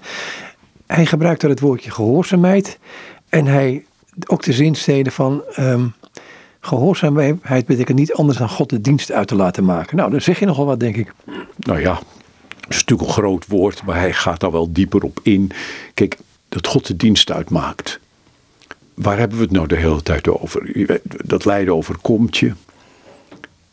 Hij 0.85 1.05
gebruikt 1.05 1.41
daar 1.41 1.49
het 1.49 1.59
woordje 1.59 1.91
gehoorzaamheid 1.91 2.79
en 3.29 3.45
hij 3.45 3.85
ook 4.25 4.43
de 4.43 4.53
zinsteden 4.53 5.11
van 5.11 5.43
um, 5.59 5.93
Gehoorzaamheid 6.67 7.65
betekent 7.65 7.97
niet 7.97 8.13
anders 8.13 8.37
dan 8.37 8.49
God 8.49 8.69
de 8.69 8.81
dienst 8.81 9.11
uit 9.11 9.27
te 9.27 9.35
laten 9.35 9.65
maken. 9.65 9.97
Nou, 9.97 10.11
dan 10.11 10.21
zeg 10.21 10.39
je 10.39 10.45
nogal 10.45 10.65
wat, 10.65 10.79
denk 10.79 10.95
ik. 10.95 11.13
Nou 11.57 11.79
ja, 11.79 11.93
dat 11.93 12.69
is 12.69 12.77
natuurlijk 12.77 13.07
een 13.07 13.13
groot 13.13 13.47
woord, 13.47 13.83
maar 13.83 13.99
hij 13.99 14.13
gaat 14.13 14.39
daar 14.39 14.51
wel 14.51 14.71
dieper 14.71 15.03
op 15.03 15.19
in. 15.23 15.51
Kijk, 15.93 16.17
dat 16.49 16.67
God 16.67 16.87
de 16.87 16.95
dienst 16.95 17.31
uitmaakt. 17.31 17.99
Waar 18.93 19.17
hebben 19.17 19.37
we 19.37 19.43
het 19.43 19.53
nou 19.53 19.67
de 19.67 19.75
hele 19.75 20.03
tijd 20.03 20.27
over? 20.27 20.87
Dat 21.23 21.45
lijden 21.45 21.75
overkomt 21.75 22.37
je. 22.37 22.53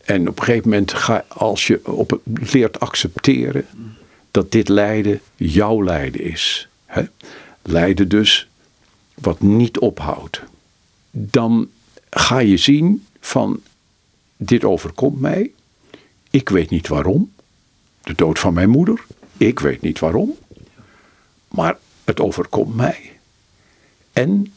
En 0.05 0.29
op 0.29 0.39
een 0.39 0.45
gegeven 0.45 0.69
moment, 0.69 0.93
ga, 0.93 1.25
als 1.29 1.67
je 1.67 1.81
op, 1.95 2.21
leert 2.53 2.81
accepteren 2.81 3.67
dat 4.31 4.53
dit 4.53 4.69
lijden 4.69 5.21
jouw 5.37 5.85
lijden 5.85 6.21
is. 6.21 6.69
Hè? 6.87 7.03
Lijden 7.63 8.09
dus 8.09 8.49
wat 9.15 9.41
niet 9.41 9.79
ophoudt. 9.79 10.43
Dan 11.11 11.69
ga 12.11 12.39
je 12.39 12.57
zien 12.57 13.07
van 13.21 13.61
dit 14.37 14.65
overkomt 14.65 15.21
mij. 15.21 15.51
Ik 16.31 16.49
weet 16.49 16.71
niet 16.71 16.89
waarom. 16.89 17.33
De 18.03 18.15
dood 18.15 18.39
van 18.39 18.55
mijn 18.55 18.71
moeder. 18.71 19.05
Ik 19.37 19.61
weet 19.61 19.81
niet 19.81 19.99
waarom. 19.99 20.37
Maar 21.49 21.79
het 22.05 22.21
overkomt 22.21 22.75
mij. 22.75 23.13
En 24.13 24.53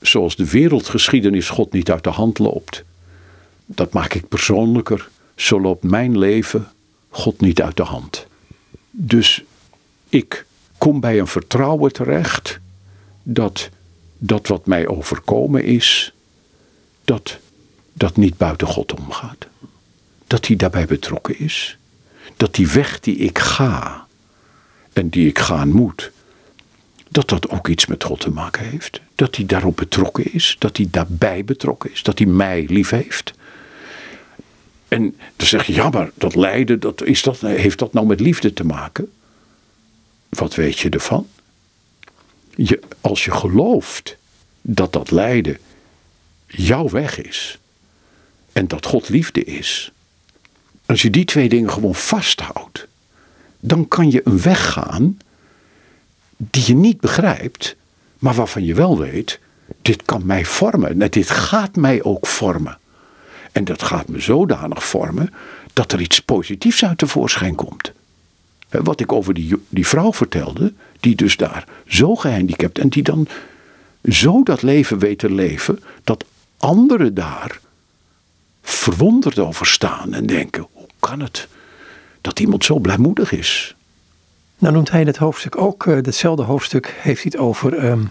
zoals 0.00 0.36
de 0.36 0.50
wereldgeschiedenis 0.50 1.48
God 1.48 1.72
niet 1.72 1.90
uit 1.90 2.04
de 2.04 2.10
hand 2.10 2.38
loopt. 2.38 2.84
Dat 3.66 3.92
maak 3.92 4.14
ik 4.14 4.28
persoonlijker. 4.28 5.08
Zo 5.34 5.60
loopt 5.60 5.82
mijn 5.82 6.18
leven 6.18 6.68
God 7.08 7.40
niet 7.40 7.62
uit 7.62 7.76
de 7.76 7.82
hand. 7.82 8.26
Dus 8.90 9.44
ik 10.08 10.46
kom 10.78 11.00
bij 11.00 11.18
een 11.18 11.26
vertrouwen 11.26 11.92
terecht 11.92 12.58
dat 13.22 13.70
dat 14.18 14.46
wat 14.46 14.66
mij 14.66 14.86
overkomen 14.86 15.64
is, 15.64 16.12
dat 17.04 17.38
dat 17.92 18.16
niet 18.16 18.36
buiten 18.36 18.66
God 18.66 18.94
omgaat. 18.94 19.46
Dat 20.26 20.46
hij 20.46 20.56
daarbij 20.56 20.86
betrokken 20.86 21.38
is. 21.38 21.78
Dat 22.36 22.54
die 22.54 22.68
weg 22.68 23.00
die 23.00 23.16
ik 23.16 23.38
ga 23.38 24.06
en 24.92 25.08
die 25.08 25.28
ik 25.28 25.38
gaan 25.38 25.72
moet, 25.72 26.10
dat 27.08 27.28
dat 27.28 27.48
ook 27.48 27.68
iets 27.68 27.86
met 27.86 28.04
God 28.04 28.20
te 28.20 28.30
maken 28.30 28.64
heeft. 28.64 29.00
Dat 29.14 29.36
hij 29.36 29.46
daarop 29.46 29.76
betrokken 29.76 30.32
is, 30.32 30.56
dat 30.58 30.76
hij 30.76 30.88
daarbij 30.90 31.44
betrokken 31.44 31.92
is, 31.92 32.02
dat 32.02 32.18
hij 32.18 32.26
mij 32.26 32.64
lief 32.68 32.90
heeft. 32.90 33.32
En 34.88 35.16
dan 35.36 35.46
zeg 35.46 35.66
je, 35.66 35.72
ja, 35.72 35.90
maar 35.90 36.10
dat 36.14 36.34
lijden, 36.34 36.80
dat, 36.80 37.04
is 37.04 37.22
dat, 37.22 37.40
heeft 37.40 37.78
dat 37.78 37.92
nou 37.92 38.06
met 38.06 38.20
liefde 38.20 38.52
te 38.52 38.64
maken? 38.64 39.12
Wat 40.28 40.54
weet 40.54 40.78
je 40.78 40.88
ervan? 40.88 41.26
Je, 42.54 42.80
als 43.00 43.24
je 43.24 43.30
gelooft 43.30 44.16
dat 44.60 44.92
dat 44.92 45.10
lijden 45.10 45.58
jouw 46.46 46.88
weg 46.88 47.22
is 47.22 47.58
en 48.52 48.68
dat 48.68 48.86
God 48.86 49.08
liefde 49.08 49.44
is, 49.44 49.92
als 50.86 51.02
je 51.02 51.10
die 51.10 51.24
twee 51.24 51.48
dingen 51.48 51.70
gewoon 51.70 51.94
vasthoudt, 51.94 52.86
dan 53.60 53.88
kan 53.88 54.10
je 54.10 54.20
een 54.24 54.40
weg 54.40 54.72
gaan 54.72 55.18
die 56.36 56.62
je 56.66 56.74
niet 56.74 57.00
begrijpt, 57.00 57.76
maar 58.18 58.34
waarvan 58.34 58.64
je 58.64 58.74
wel 58.74 58.98
weet, 58.98 59.38
dit 59.82 60.02
kan 60.02 60.26
mij 60.26 60.44
vormen, 60.44 61.10
dit 61.10 61.30
gaat 61.30 61.76
mij 61.76 62.02
ook 62.02 62.26
vormen. 62.26 62.78
En 63.56 63.64
dat 63.64 63.82
gaat 63.82 64.08
me 64.08 64.20
zodanig 64.20 64.84
vormen 64.84 65.32
dat 65.72 65.92
er 65.92 66.00
iets 66.00 66.20
positiefs 66.20 66.84
uit 66.84 66.98
tevoorschijn 66.98 67.54
komt. 67.54 67.92
Wat 68.68 69.00
ik 69.00 69.12
over 69.12 69.34
die, 69.34 69.54
die 69.68 69.86
vrouw 69.86 70.12
vertelde, 70.12 70.72
die 71.00 71.14
dus 71.14 71.36
daar 71.36 71.68
zo 71.86 72.14
gehandicapt 72.16 72.78
en 72.78 72.88
die 72.88 73.02
dan 73.02 73.28
zo 74.04 74.42
dat 74.42 74.62
leven 74.62 74.98
weet 74.98 75.18
te 75.18 75.30
leven, 75.30 75.82
dat 76.04 76.24
anderen 76.58 77.14
daar 77.14 77.60
verwonderd 78.62 79.38
over 79.38 79.66
staan 79.66 80.14
en 80.14 80.26
denken: 80.26 80.66
hoe 80.72 80.88
kan 81.00 81.20
het 81.20 81.48
dat 82.20 82.40
iemand 82.40 82.64
zo 82.64 82.78
blijmoedig 82.78 83.32
is? 83.32 83.76
Nou 84.58 84.74
noemt 84.74 84.90
hij 84.90 85.04
dat 85.04 85.16
hoofdstuk 85.16 85.56
ook, 85.56 85.86
uh, 85.86 86.02
datzelfde 86.02 86.42
hoofdstuk 86.42 86.94
heeft 86.98 87.22
hij 87.22 87.32
het 87.34 87.40
over 87.40 87.78
ehm, 87.78 88.04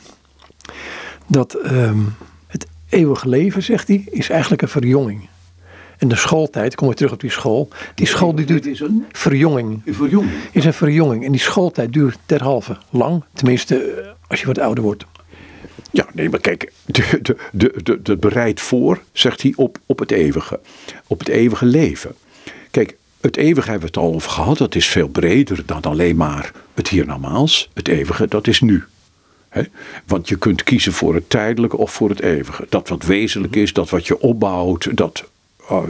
dat 1.27 1.53
ehm, 1.53 1.99
het 2.47 2.67
eeuwige 2.89 3.29
leven, 3.29 3.63
zegt 3.63 3.87
hij, 3.87 4.03
is 4.05 4.29
eigenlijk 4.29 4.61
een 4.61 4.67
verjonging. 4.67 5.27
En 5.97 6.07
de 6.07 6.15
schooltijd, 6.15 6.75
kom 6.75 6.87
weer 6.87 6.95
terug 6.95 7.11
op 7.11 7.19
die 7.19 7.31
school. 7.31 7.69
Die 7.95 8.07
school 8.07 8.35
die 8.35 8.45
duurt. 8.45 8.65
is 8.65 8.79
een 8.79 9.05
verjonging. 9.11 9.81
Een 9.85 9.93
verjonging. 9.93 10.31
Is 10.51 10.65
een 10.65 10.73
verjonging. 10.73 11.25
En 11.25 11.31
die 11.31 11.41
schooltijd 11.41 11.93
duurt 11.93 12.17
derhalve 12.25 12.77
lang. 12.89 13.23
Tenminste, 13.33 13.77
eh, 13.77 14.07
als 14.27 14.39
je 14.39 14.45
wat 14.45 14.59
ouder 14.59 14.83
wordt. 14.83 15.05
Ja, 15.91 16.07
nee, 16.13 16.29
maar 16.29 16.39
kijk, 16.39 16.71
de, 16.85 17.19
de, 17.21 17.37
de, 17.51 17.73
de, 17.83 18.01
de 18.01 18.17
bereid 18.17 18.61
voor, 18.61 19.01
zegt 19.11 19.41
hij, 19.41 19.53
op, 19.55 19.77
op 19.85 19.99
het 19.99 20.11
eeuwige. 20.11 20.59
Op 21.07 21.19
het 21.19 21.27
eeuwige 21.27 21.65
leven. 21.65 22.15
Kijk, 22.71 22.95
het 23.21 23.37
eeuwige 23.37 23.69
hebben 23.69 23.91
we 23.91 23.99
het 23.99 24.05
al 24.05 24.13
over 24.13 24.31
gehad. 24.31 24.57
Dat 24.57 24.75
is 24.75 24.87
veel 24.87 25.07
breder 25.07 25.63
dan 25.65 25.81
alleen 25.81 26.15
maar 26.15 26.51
het 26.73 26.87
hiernamaals. 26.87 27.69
Het 27.73 27.87
eeuwige, 27.87 28.27
dat 28.27 28.47
is 28.47 28.61
nu. 28.61 28.83
He? 29.49 29.63
Want 30.05 30.29
je 30.29 30.35
kunt 30.35 30.63
kiezen 30.63 30.93
voor 30.93 31.13
het 31.13 31.29
tijdelijke 31.29 31.77
of 31.77 31.93
voor 31.93 32.09
het 32.09 32.21
eeuwige. 32.21 32.65
Dat 32.69 32.89
wat 32.89 33.03
wezenlijk 33.03 33.55
is, 33.55 33.73
dat 33.73 33.89
wat 33.89 34.07
je 34.07 34.19
opbouwt, 34.19 34.97
dat 34.97 35.29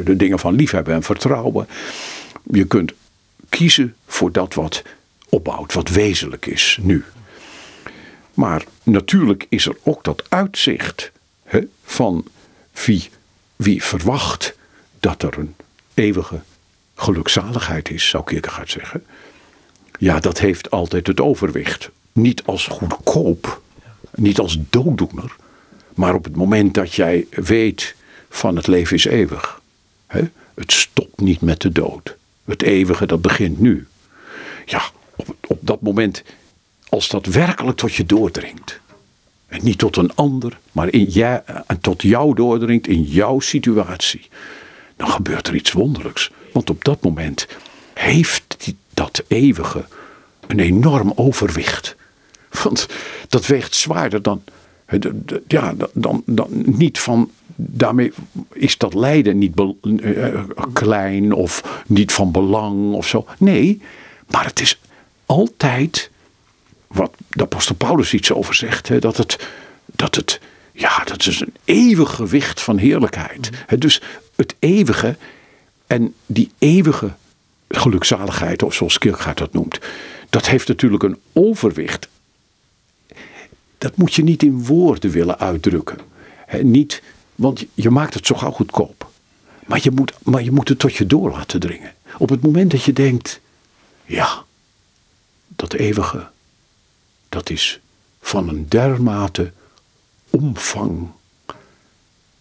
de 0.04 0.16
dingen 0.16 0.40
van 0.40 0.56
liefhebben 0.56 0.94
en 0.94 1.04
vertrouwen. 1.04 1.68
Je 2.52 2.66
kunt 2.66 2.94
kiezen 3.50 3.96
voor 4.08 4.32
dat 4.32 4.54
wat 4.54 4.84
opbouwt, 5.30 5.74
wat 5.74 5.90
wezenlijk 5.90 6.46
is 6.46 6.78
nu. 6.82 7.04
Maar 8.34 8.64
natuurlijk 8.84 9.46
is 9.50 9.66
er 9.66 9.78
ook 9.84 10.04
dat 10.04 10.24
uitzicht 10.30 11.12
he, 11.44 11.62
van 11.84 12.26
wie, 12.86 13.10
wie 13.56 13.84
verwacht 13.84 14.56
dat 15.00 15.24
er 15.24 15.38
een 15.38 15.56
eeuwige 15.94 16.42
gelukzaligheid 16.96 17.90
is, 17.90 18.10
zou 18.10 18.24
Kierkegaard 18.24 18.70
zeggen. 18.70 19.06
Ja, 20.00 20.20
dat 20.20 20.40
heeft 20.40 20.72
altijd 20.72 21.08
het 21.08 21.22
overwicht. 21.22 21.90
Niet 22.12 22.44
als 22.44 22.68
goedkoop, 22.68 23.62
niet 24.16 24.40
als 24.40 24.58
dooddoener, 24.70 25.36
maar 25.94 26.14
op 26.14 26.24
het 26.24 26.36
moment 26.36 26.74
dat 26.74 26.94
jij 26.94 27.28
weet 27.30 27.96
van 28.30 28.56
het 28.56 28.68
leven 28.68 28.96
is 28.96 29.06
eeuwig. 29.06 29.62
Het 30.54 30.72
stopt 30.72 31.20
niet 31.20 31.42
met 31.42 31.62
de 31.62 31.72
dood. 31.72 32.16
Het 32.46 32.62
eeuwige, 32.62 33.06
dat 33.06 33.22
begint 33.22 33.60
nu. 33.60 33.88
Ja, 34.66 34.82
op, 35.16 35.36
op 35.48 35.60
dat 35.62 35.82
moment, 35.82 36.24
als 36.90 37.08
dat 37.08 37.26
werkelijk 37.26 37.78
tot 37.78 37.94
je 37.94 38.06
doordringt. 38.06 38.80
En 39.48 39.64
niet 39.64 39.78
tot 39.78 39.98
een 39.98 40.16
ander, 40.16 40.60
maar 40.72 40.90
in 40.90 41.04
jij, 41.04 41.44
en 41.68 41.80
tot 41.80 42.02
jou 42.02 42.36
doordringt 42.36 42.88
in 42.88 43.04
jouw 43.04 43.40
situatie. 43.40 44.30
Dan 44.96 45.10
gebeurt 45.10 45.48
er 45.48 45.56
iets 45.56 45.72
wonderlijks. 45.72 46.32
Want 46.54 46.70
op 46.70 46.84
dat 46.84 47.02
moment 47.02 47.48
heeft 47.94 48.56
die, 48.58 48.76
dat 48.94 49.24
eeuwige 49.28 49.86
een 50.48 50.60
enorm 50.60 51.12
overwicht. 51.16 51.96
Want 52.64 52.88
dat 53.28 53.46
weegt 53.46 53.76
zwaarder 53.76 54.22
dan, 54.22 54.44
ja, 55.48 55.74
dan, 55.94 56.24
dan 56.26 56.50
niet 56.66 57.00
van 57.00 57.32
daarmee 57.56 58.14
is 58.54 58.78
dat 58.78 58.94
lijden 58.94 59.38
niet 59.38 59.62
uh, 59.82 60.44
klein 60.74 61.34
of 61.34 61.84
niet 61.88 62.12
van 62.12 62.32
belang 62.32 62.94
of 62.94 63.08
zo. 63.08 63.26
Nee, 63.38 63.82
maar 64.28 64.46
het 64.46 64.60
is 64.60 64.80
altijd 65.26 66.12
wat 66.88 67.14
de 67.30 67.44
apostel 67.44 67.76
Paulus 67.76 68.14
iets 68.14 68.32
over 68.32 68.56
zegt. 68.56 68.88
Hè, 68.88 69.00
dat, 69.00 69.18
het, 69.18 69.48
dat 69.86 70.16
het, 70.16 70.40
ja, 70.72 71.04
dat 71.04 71.26
is 71.26 71.40
een 71.40 71.54
eeuwig 71.64 72.16
gewicht 72.16 72.62
van 72.62 72.78
heerlijkheid. 72.78 73.50
Hè, 73.66 73.78
dus 73.78 74.02
het 74.36 74.56
eeuwige 74.60 75.16
en 75.88 76.14
die 76.26 76.52
eeuwige 76.58 77.14
gelukzaligheid, 77.68 78.64
of 78.64 78.74
zoals 78.74 78.98
Kierkegaard 78.98 79.38
dat 79.38 79.54
noemt, 79.54 79.80
dat 80.30 80.48
heeft 80.48 80.68
natuurlijk 80.68 81.04
een 81.04 81.20
overwicht. 81.34 82.08
Dat 83.78 83.96
moet 83.96 84.14
je 84.14 84.24
niet 84.24 84.44
in 84.44 84.66
woorden 84.66 85.12
willen 85.12 85.40
uitdrukken. 85.40 85.98
He, 86.46 86.64
niet, 86.64 87.02
want 87.36 87.66
je 87.74 87.90
maakt 87.90 88.14
het 88.14 88.26
zo 88.26 88.36
gauw 88.36 88.52
goedkoop. 88.52 89.10
Maar 89.66 89.80
je, 89.82 89.92
moet, 89.92 90.14
maar 90.24 90.44
je 90.44 90.52
moet 90.52 90.70
het 90.70 90.80
tot 90.80 90.96
je 90.96 91.06
door 91.06 91.32
laten 91.32 91.60
dringen. 91.60 91.94
Op 92.18 92.30
het 92.30 92.42
moment 92.42 92.72
dat 92.72 92.84
je 92.84 92.94
denkt, 92.94 93.40
ja, 94.06 94.44
dat 95.48 95.74
eeuwige, 95.74 96.28
dat 97.30 97.50
is 97.50 97.80
van 98.22 98.50
een 98.50 98.66
dermate 98.70 99.52
omvang. 100.30 101.08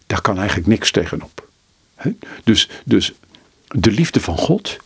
Daar 0.07 0.21
kan 0.21 0.37
eigenlijk 0.37 0.67
niks 0.67 0.91
tegenop. 0.91 1.47
Dus, 2.43 2.69
dus 2.85 3.13
de 3.67 3.91
liefde 3.91 4.21
van 4.21 4.37
God 4.37 4.77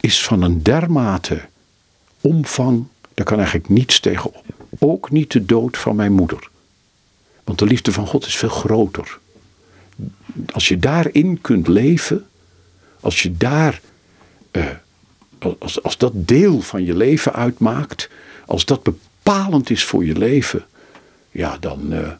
is 0.00 0.24
van 0.24 0.42
een 0.42 0.62
dermate 0.62 1.48
omvang, 2.20 2.86
daar 3.14 3.26
kan 3.26 3.36
eigenlijk 3.38 3.68
niets 3.68 4.00
tegenop. 4.00 4.44
Ook 4.78 5.10
niet 5.10 5.32
de 5.32 5.44
dood 5.44 5.76
van 5.78 5.96
mijn 5.96 6.12
moeder. 6.12 6.50
Want 7.44 7.58
de 7.58 7.64
liefde 7.64 7.92
van 7.92 8.06
God 8.06 8.26
is 8.26 8.36
veel 8.36 8.48
groter. 8.48 9.18
Als 10.52 10.68
je 10.68 10.78
daarin 10.78 11.40
kunt 11.40 11.68
leven, 11.68 12.26
als 13.00 13.22
je 13.22 13.36
daar, 13.36 13.80
uh, 14.52 14.66
als, 15.58 15.82
als 15.82 15.98
dat 15.98 16.12
deel 16.14 16.60
van 16.60 16.84
je 16.84 16.94
leven 16.94 17.32
uitmaakt, 17.32 18.08
als 18.46 18.64
dat 18.64 18.82
bepalend 18.82 19.70
is 19.70 19.84
voor 19.84 20.04
je 20.04 20.18
leven, 20.18 20.66
ja, 21.30 21.56
dan, 21.60 21.92
uh, 21.92 22.10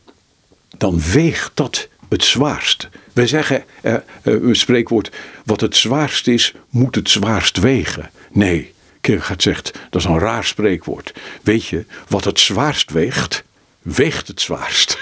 dan 0.77 1.01
weegt 1.01 1.51
dat 1.55 1.89
het 2.09 2.25
zwaarste. 2.25 2.89
Wij 3.13 3.27
zeggen 3.27 3.65
eh, 3.81 3.95
eh, 3.95 4.03
een 4.23 4.57
spreekwoord: 4.57 5.11
wat 5.45 5.61
het 5.61 5.77
zwaarst 5.77 6.29
is, 6.29 6.55
moet 6.69 6.95
het 6.95 7.11
zwaarst 7.11 7.59
wegen. 7.59 8.11
Nee, 8.31 8.75
Kierkegaard 9.01 9.43
zegt 9.43 9.79
dat 9.91 10.01
is 10.01 10.09
een 10.09 10.19
raar 10.19 10.45
spreekwoord. 10.45 11.15
Weet 11.43 11.67
je, 11.67 11.85
wat 12.09 12.25
het 12.25 12.39
zwaarst 12.41 12.91
weegt, 12.91 13.45
weegt 13.83 14.29
het 14.29 14.41
zwaarst. 14.41 14.99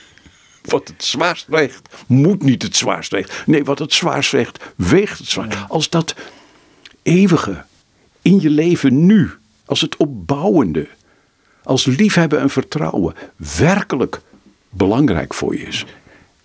wat 0.62 0.88
het 0.88 1.04
zwaarst 1.04 1.46
weegt, 1.46 1.94
moet 2.06 2.42
niet 2.42 2.62
het 2.62 2.76
zwaarst 2.76 3.10
wegen. 3.10 3.30
Nee, 3.46 3.64
wat 3.64 3.78
het 3.78 3.92
zwaarst 3.92 4.30
weegt, 4.32 4.64
weegt 4.76 5.18
het 5.18 5.28
zwaarst. 5.28 5.58
Als 5.68 5.90
dat 5.90 6.14
eeuwige 7.02 7.64
in 8.22 8.40
je 8.40 8.50
leven 8.50 9.06
nu, 9.06 9.30
als 9.64 9.80
het 9.80 9.96
opbouwende, 9.96 10.88
als 11.62 11.84
liefhebben 11.84 12.40
en 12.40 12.50
vertrouwen 12.50 13.14
werkelijk 13.56 14.20
belangrijk 14.68 15.34
voor 15.34 15.56
je 15.56 15.66
is. 15.66 15.84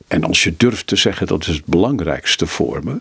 En 0.08 0.24
als 0.24 0.44
je 0.44 0.54
durft 0.58 0.88
te 0.88 0.96
zeggen 0.96 1.28
dat 1.28 1.42
is 1.42 1.56
het 1.56 1.66
belangrijkste 1.66 2.48
voor 2.48 2.84
me, 2.84 3.00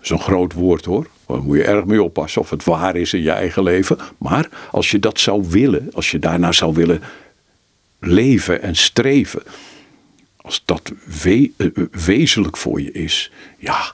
is 0.00 0.10
een 0.10 0.20
groot 0.20 0.52
woord 0.52 0.84
hoor. 0.84 1.06
Daar 1.26 1.42
moet 1.42 1.56
je 1.56 1.64
erg 1.64 1.84
mee 1.84 2.02
oppassen 2.02 2.40
of 2.40 2.50
het 2.50 2.64
waar 2.64 2.96
is 2.96 3.12
in 3.12 3.22
je 3.22 3.30
eigen 3.30 3.62
leven. 3.62 3.98
Maar 4.18 4.48
als 4.70 4.90
je 4.90 4.98
dat 4.98 5.20
zou 5.20 5.44
willen, 5.48 5.90
als 5.92 6.10
je 6.10 6.18
daarna 6.18 6.52
zou 6.52 6.74
willen 6.74 7.02
leven 7.98 8.62
en 8.62 8.76
streven, 8.76 9.42
als 10.36 10.62
dat 10.64 10.92
we, 11.22 11.50
eh, 11.56 11.66
wezenlijk 11.90 12.56
voor 12.56 12.80
je 12.80 12.92
is, 12.92 13.30
ja, 13.58 13.92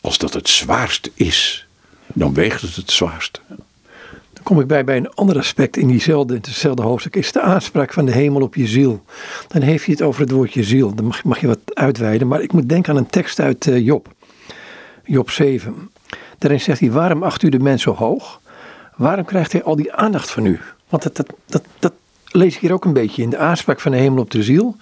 als 0.00 0.18
dat 0.18 0.34
het 0.34 0.48
zwaarste 0.48 1.10
is, 1.14 1.66
dan 2.06 2.34
weegt 2.34 2.60
het 2.60 2.76
het 2.76 2.90
zwaarste. 2.90 3.40
Dan 4.32 4.42
kom 4.42 4.60
ik 4.60 4.66
bij 4.66 4.84
bij 4.84 4.96
een 4.96 5.14
ander 5.14 5.36
aspect 5.38 5.76
in 5.76 5.88
diezelfde, 5.88 6.34
hetzelfde 6.34 6.82
hoofdstuk, 6.82 7.16
is 7.16 7.32
de 7.32 7.40
aanspraak 7.40 7.92
van 7.92 8.04
de 8.06 8.12
hemel 8.12 8.42
op 8.42 8.54
je 8.54 8.66
ziel. 8.66 9.04
Dan 9.48 9.62
heeft 9.62 9.84
hij 9.84 9.94
het 9.94 10.02
over 10.02 10.20
het 10.20 10.30
woordje 10.30 10.62
ziel. 10.62 10.94
Dan 10.94 11.14
mag, 11.24 11.40
je 11.40 11.46
wat 11.46 11.58
uitweiden, 11.74 12.28
maar 12.28 12.42
ik 12.42 12.52
moet 12.52 12.68
denken 12.68 12.92
aan 12.92 12.98
een 12.98 13.06
tekst 13.06 13.40
uit 13.40 13.66
uh, 13.66 13.84
Job. 13.84 14.08
Job 15.04 15.30
7. 15.30 15.90
Daarin 16.38 16.60
zegt 16.60 16.80
hij, 16.80 16.90
waarom 16.90 17.22
acht 17.22 17.42
u 17.42 17.48
de 17.48 17.58
mens 17.58 17.82
zo 17.82 17.94
hoog? 17.94 18.40
Waarom 18.96 19.24
krijgt 19.24 19.52
hij 19.52 19.62
al 19.62 19.76
die 19.76 19.92
aandacht 19.92 20.30
van 20.30 20.46
u? 20.46 20.60
Want 20.88 21.02
dat, 21.02 21.16
dat, 21.46 21.62
dat 21.78 21.92
lees 22.30 22.54
ik 22.54 22.60
hier 22.60 22.72
ook 22.72 22.84
een 22.84 22.92
beetje 22.92 23.22
in 23.22 23.30
de 23.30 23.38
aanspraak 23.38 23.80
van 23.80 23.92
de 23.92 23.98
hemel 23.98 24.22
op 24.22 24.30
de 24.30 24.42
ziel. 24.42 24.76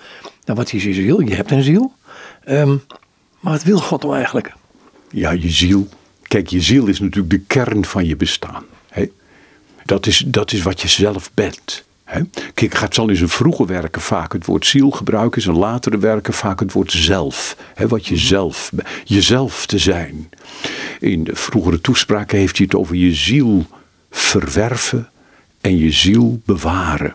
Nou, 0.44 0.58
wat 0.58 0.72
is 0.72 0.84
je 0.84 0.94
ziel? 0.94 1.20
Je 1.20 1.34
hebt 1.34 1.50
een 1.50 1.62
ziel. 1.62 1.92
Um, 2.48 2.82
maar 3.40 3.52
wat 3.52 3.62
wil 3.62 3.78
God 3.78 4.02
nou 4.02 4.14
eigenlijk? 4.14 4.52
Ja, 5.10 5.30
je 5.30 5.50
ziel. 5.50 5.88
Kijk, 6.22 6.48
je 6.48 6.60
ziel 6.60 6.86
is 6.86 7.00
natuurlijk 7.00 7.30
de 7.30 7.40
kern 7.46 7.84
van 7.84 8.06
je 8.06 8.16
bestaan. 8.16 8.64
Hè? 8.88 9.04
Dat, 9.84 10.06
is, 10.06 10.24
dat 10.26 10.52
is 10.52 10.62
wat 10.62 10.80
je 10.80 10.88
zelf 10.88 11.30
bent. 11.34 11.84
Hè? 12.04 12.20
Kijk, 12.54 12.74
gaat 12.74 12.94
zal 12.94 13.08
in 13.08 13.16
zijn 13.16 13.28
vroege 13.28 13.66
werken 13.66 14.02
vaak 14.02 14.32
het 14.32 14.46
woord 14.46 14.66
ziel 14.66 14.90
gebruiken, 14.90 15.36
in 15.36 15.42
zijn 15.42 15.56
latere 15.56 15.98
werken 15.98 16.34
vaak 16.34 16.60
het 16.60 16.72
woord 16.72 16.92
zelf. 16.92 17.56
Hè? 17.74 17.88
Wat 17.88 18.06
je 18.06 18.16
zelf, 18.16 18.70
jezelf 19.04 19.66
te 19.66 19.78
zijn. 19.78 20.28
In 21.00 21.24
de 21.24 21.36
vroegere 21.36 21.80
toespraken 21.80 22.38
heeft 22.38 22.56
hij 22.56 22.66
het 22.70 22.80
over 22.80 22.96
je 22.96 23.14
ziel 23.14 23.66
verwerven 24.10 25.08
en 25.60 25.76
je 25.76 25.90
ziel 25.90 26.40
bewaren. 26.44 27.14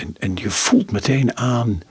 En, 0.00 0.14
en 0.18 0.32
je 0.34 0.50
voelt 0.50 0.92
meteen 0.92 1.36
aan, 1.36 1.82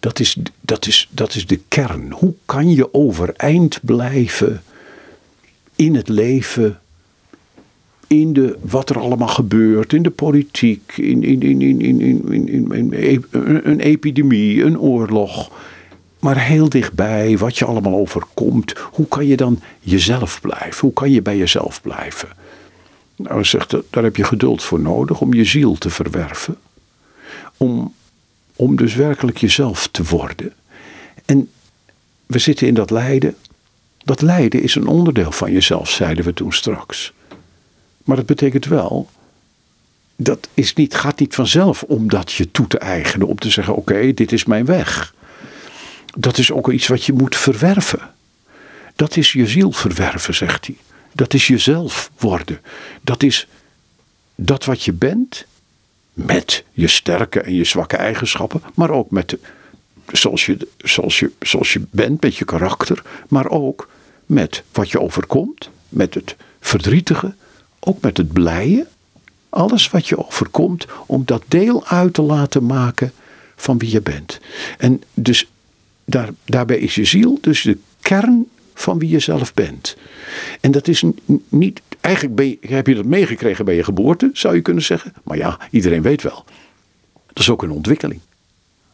dat 0.00 0.20
is, 0.20 0.36
dat, 0.60 0.86
is, 0.86 1.08
dat 1.10 1.34
is 1.34 1.46
de 1.46 1.60
kern. 1.68 2.10
Hoe 2.10 2.34
kan 2.44 2.70
je 2.70 2.94
overeind 2.94 3.78
blijven 3.82 4.62
in 5.76 5.94
het 5.94 6.08
leven, 6.08 6.80
in 8.06 8.32
de, 8.32 8.58
wat 8.60 8.90
er 8.90 8.98
allemaal 8.98 9.28
gebeurt, 9.28 9.92
in 9.92 10.02
de 10.02 10.10
politiek, 10.10 10.92
in, 10.96 11.22
in, 11.22 11.42
in, 11.42 11.60
in, 11.60 11.80
in, 11.80 12.00
in, 12.30 12.92
in, 12.92 13.24
een 13.64 13.80
epidemie, 13.80 14.64
een 14.64 14.78
oorlog. 14.78 15.50
Maar 16.18 16.38
heel 16.38 16.68
dichtbij, 16.68 17.38
wat 17.38 17.58
je 17.58 17.64
allemaal 17.64 17.94
overkomt, 17.94 18.72
hoe 18.78 19.08
kan 19.08 19.26
je 19.26 19.36
dan 19.36 19.60
jezelf 19.80 20.40
blijven? 20.40 20.80
Hoe 20.80 20.92
kan 20.92 21.10
je 21.10 21.22
bij 21.22 21.36
jezelf 21.36 21.82
blijven? 21.82 22.28
Nou, 23.16 23.44
zegt, 23.44 23.76
daar 23.90 24.04
heb 24.04 24.16
je 24.16 24.24
geduld 24.24 24.62
voor 24.62 24.80
nodig 24.80 25.20
om 25.20 25.34
je 25.34 25.44
ziel 25.44 25.74
te 25.74 25.90
verwerven. 25.90 26.56
Om, 27.56 27.94
om 28.56 28.76
dus 28.76 28.94
werkelijk 28.94 29.38
jezelf 29.38 29.88
te 29.88 30.04
worden. 30.04 30.52
En 31.24 31.50
we 32.26 32.38
zitten 32.38 32.66
in 32.66 32.74
dat 32.74 32.90
lijden. 32.90 33.36
Dat 34.04 34.22
lijden 34.22 34.62
is 34.62 34.74
een 34.74 34.86
onderdeel 34.86 35.32
van 35.32 35.52
jezelf, 35.52 35.90
zeiden 35.90 36.24
we 36.24 36.34
toen 36.34 36.52
straks. 36.52 37.12
Maar 38.04 38.16
dat 38.16 38.26
betekent 38.26 38.66
wel, 38.66 39.08
dat 40.16 40.48
is 40.54 40.74
niet, 40.74 40.94
gaat 40.94 41.18
niet 41.18 41.34
vanzelf 41.34 41.82
om 41.82 42.08
dat 42.08 42.32
je 42.32 42.50
toe 42.50 42.66
te 42.66 42.78
eigenen, 42.78 43.26
om 43.26 43.38
te 43.38 43.50
zeggen: 43.50 43.76
oké, 43.76 44.14
dit 44.14 44.32
is 44.32 44.44
mijn 44.44 44.64
weg. 44.64 45.14
Dat 46.16 46.38
is 46.38 46.52
ook 46.52 46.72
iets 46.72 46.86
wat 46.86 47.04
je 47.04 47.12
moet 47.12 47.36
verwerven. 47.36 48.10
Dat 48.96 49.16
is 49.16 49.32
je 49.32 49.46
ziel 49.46 49.72
verwerven, 49.72 50.34
zegt 50.34 50.66
hij. 50.66 50.76
Dat 51.12 51.34
is 51.34 51.46
jezelf 51.46 52.10
worden. 52.18 52.60
Dat 53.00 53.22
is 53.22 53.48
dat 54.34 54.64
wat 54.64 54.82
je 54.82 54.92
bent, 54.92 55.46
met 56.14 56.64
je 56.72 56.88
sterke 56.88 57.40
en 57.40 57.54
je 57.54 57.64
zwakke 57.64 57.96
eigenschappen, 57.96 58.62
maar 58.74 58.90
ook 58.90 59.10
met 59.10 59.36
zoals 60.12 60.46
je, 60.46 60.68
zoals, 60.78 61.18
je, 61.18 61.30
zoals 61.40 61.72
je 61.72 61.82
bent, 61.90 62.22
met 62.22 62.36
je 62.36 62.44
karakter, 62.44 63.02
maar 63.28 63.48
ook 63.48 63.88
met 64.26 64.62
wat 64.72 64.90
je 64.90 65.00
overkomt, 65.00 65.70
met 65.88 66.14
het 66.14 66.36
verdrietige, 66.60 67.34
ook 67.80 68.00
met 68.00 68.16
het 68.16 68.32
blije. 68.32 68.86
Alles 69.48 69.90
wat 69.90 70.08
je 70.08 70.26
overkomt, 70.26 70.86
om 71.06 71.22
dat 71.24 71.42
deel 71.48 71.86
uit 71.86 72.14
te 72.14 72.22
laten 72.22 72.66
maken 72.66 73.12
van 73.56 73.78
wie 73.78 73.90
je 73.90 74.00
bent. 74.00 74.40
En 74.78 75.02
dus 75.14 75.48
daar, 76.04 76.28
daarbij 76.44 76.78
is 76.78 76.94
je 76.94 77.04
ziel 77.04 77.38
dus 77.40 77.62
de 77.62 77.78
kern 78.00 78.48
van 78.74 78.98
wie 78.98 79.08
je 79.08 79.18
zelf 79.18 79.54
bent. 79.54 79.96
En 80.60 80.70
dat 80.70 80.88
is 80.88 81.04
niet, 81.48 81.82
eigenlijk 82.00 82.56
heb 82.66 82.86
je 82.86 82.94
dat 82.94 83.04
meegekregen 83.04 83.64
bij 83.64 83.74
je 83.74 83.84
geboorte, 83.84 84.30
zou 84.32 84.54
je 84.54 84.60
kunnen 84.60 84.82
zeggen. 84.82 85.12
Maar 85.22 85.36
ja, 85.36 85.58
iedereen 85.70 86.02
weet 86.02 86.22
wel. 86.22 86.44
Dat 87.26 87.38
is 87.38 87.50
ook 87.50 87.62
een 87.62 87.70
ontwikkeling. 87.70 88.20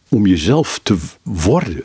Om 0.09 0.25
jezelf 0.25 0.79
te 0.83 0.97
worden. 1.23 1.83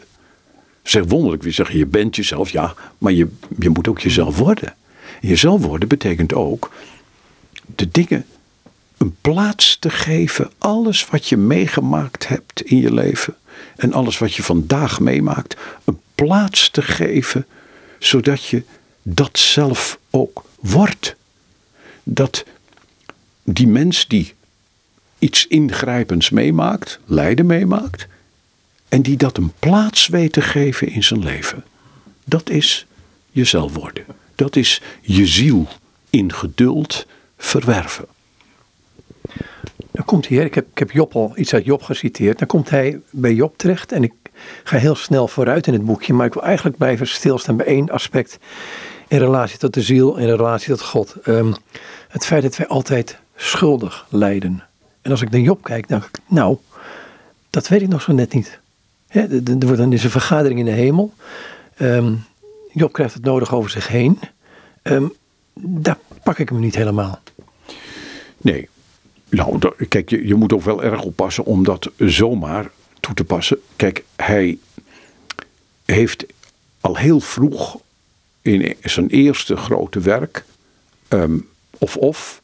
Zeg 0.82 1.05
wonderlijk, 1.05 1.42
wie 1.42 1.53
zeggen 1.53 1.78
je 1.78 1.86
bent 1.86 2.16
jezelf, 2.16 2.51
ja, 2.51 2.74
maar 2.99 3.12
je, 3.12 3.28
je 3.59 3.70
moet 3.70 3.88
ook 3.88 3.99
jezelf 3.99 4.38
worden. 4.38 4.74
jezelf 5.20 5.62
worden 5.62 5.88
betekent 5.88 6.34
ook 6.34 6.72
de 7.74 7.88
dingen 7.90 8.24
een 8.97 9.16
plaats 9.20 9.76
te 9.78 9.90
geven. 9.90 10.51
Alles 10.59 11.07
wat 11.07 11.26
je 11.26 11.36
meegemaakt 11.36 12.28
hebt 12.28 12.62
in 12.62 12.80
je 12.80 12.92
leven 12.92 13.34
en 13.76 13.92
alles 13.92 14.18
wat 14.18 14.34
je 14.34 14.42
vandaag 14.42 15.01
meemaakt, 15.01 15.57
een 15.84 16.01
plaats 16.14 16.70
te 16.70 16.82
geven, 16.82 17.47
zodat 18.07 18.45
je 18.45 18.63
dat 19.03 19.39
zelf 19.39 19.99
ook 20.11 20.45
wordt. 20.61 21.17
Dat 22.03 22.45
die 23.45 23.67
mens 23.67 24.09
die 24.09 24.35
iets 25.19 25.47
ingrijpends 25.47 26.31
meemaakt, 26.31 26.99
lijden 27.05 27.47
meemaakt, 27.47 28.07
en 28.89 29.03
die 29.03 29.17
dat 29.17 29.37
een 29.37 29.53
plaats 29.59 30.07
weet 30.07 30.33
te 30.33 30.41
geven 30.41 30.89
in 30.89 31.05
zijn 31.05 31.23
leven, 31.25 31.65
dat 32.25 32.51
is 32.51 32.87
jezelf 33.31 33.75
worden. 33.75 34.05
Dat 34.35 34.57
is 34.57 34.83
je 35.01 35.27
ziel 35.27 35.69
in 36.11 36.33
geduld 36.33 37.07
verwerven. 37.39 38.07
Dan 39.91 40.05
komt 40.05 40.29
hij, 40.29 40.45
ik 40.45 40.55
heb, 40.55 40.67
ik 40.71 40.79
heb 40.79 40.91
Job 40.91 41.15
al 41.15 41.33
iets 41.37 41.55
uit 41.55 41.65
Job 41.65 41.83
geciteerd. 41.83 42.39
Dan 42.39 42.49
komt 42.49 42.71
hij 42.71 43.01
bij 43.11 43.35
Job 43.35 43.59
terecht 43.59 43.93
en 43.93 44.03
ik 44.03 44.13
ga 44.64 44.76
heel 44.76 44.95
snel 44.95 45.28
vooruit 45.28 45.66
in 45.66 45.72
het 45.72 45.84
boekje, 45.84 46.12
maar 46.12 46.26
ik 46.26 46.34
wil 46.34 46.43
eigenlijk 46.43 46.76
blijven 46.76 47.07
stilstaan 47.07 47.57
bij 47.57 47.66
één 47.66 47.91
aspect 47.91 48.39
in 49.09 49.18
relatie 49.18 49.59
tot 49.59 49.74
de 49.74 49.82
ziel, 49.82 50.16
in 50.16 50.28
relatie 50.28 50.68
tot 50.68 50.82
God. 50.82 51.14
Um, 51.24 51.55
het 52.09 52.26
feit 52.26 52.43
dat 52.43 52.57
wij 52.57 52.66
altijd 52.66 53.18
schuldig 53.37 54.07
lijden. 54.09 54.62
En 55.03 55.11
als 55.11 55.22
ik 55.22 55.30
naar 55.30 55.41
Job 55.41 55.62
kijk, 55.62 55.89
dan 55.89 55.99
denk 56.01 56.16
ik, 56.16 56.20
nou, 56.26 56.57
dat 57.51 57.68
weet 57.68 57.82
ik 57.82 57.89
nog 57.89 58.03
zo 58.03 58.12
net 58.12 58.34
niet. 58.34 58.59
er 59.09 59.43
wordt 59.59 59.76
dan 59.76 59.93
is 59.93 60.05
een 60.05 60.11
vergadering 60.11 60.59
in 60.59 60.64
de 60.64 60.70
hemel. 60.70 61.14
Um, 61.78 62.24
Job 62.72 62.93
krijgt 62.93 63.14
het 63.14 63.24
nodig 63.24 63.55
over 63.55 63.70
zich 63.70 63.89
heen. 63.89 64.20
Um, 64.82 65.12
daar 65.55 65.99
pak 66.22 66.39
ik 66.39 66.49
hem 66.49 66.61
niet 66.61 66.74
helemaal. 66.74 67.20
Nee. 68.37 68.68
Nou, 69.28 69.59
kijk, 69.89 70.11
je, 70.11 70.26
je 70.26 70.34
moet 70.34 70.53
ook 70.53 70.62
wel 70.62 70.82
erg 70.82 71.03
oppassen 71.03 71.45
om 71.45 71.64
dat 71.64 71.91
zomaar 71.97 72.70
te 73.15 73.25
passen. 73.25 73.59
Kijk, 73.77 74.05
hij 74.17 74.59
heeft 75.85 76.27
al 76.81 76.97
heel 76.97 77.21
vroeg 77.21 77.81
in 78.43 78.77
zijn 78.83 79.09
eerste 79.09 79.57
grote 79.57 80.01
werk, 80.01 80.45
um, 81.09 81.49
of 81.79 81.97
of, 81.97 82.43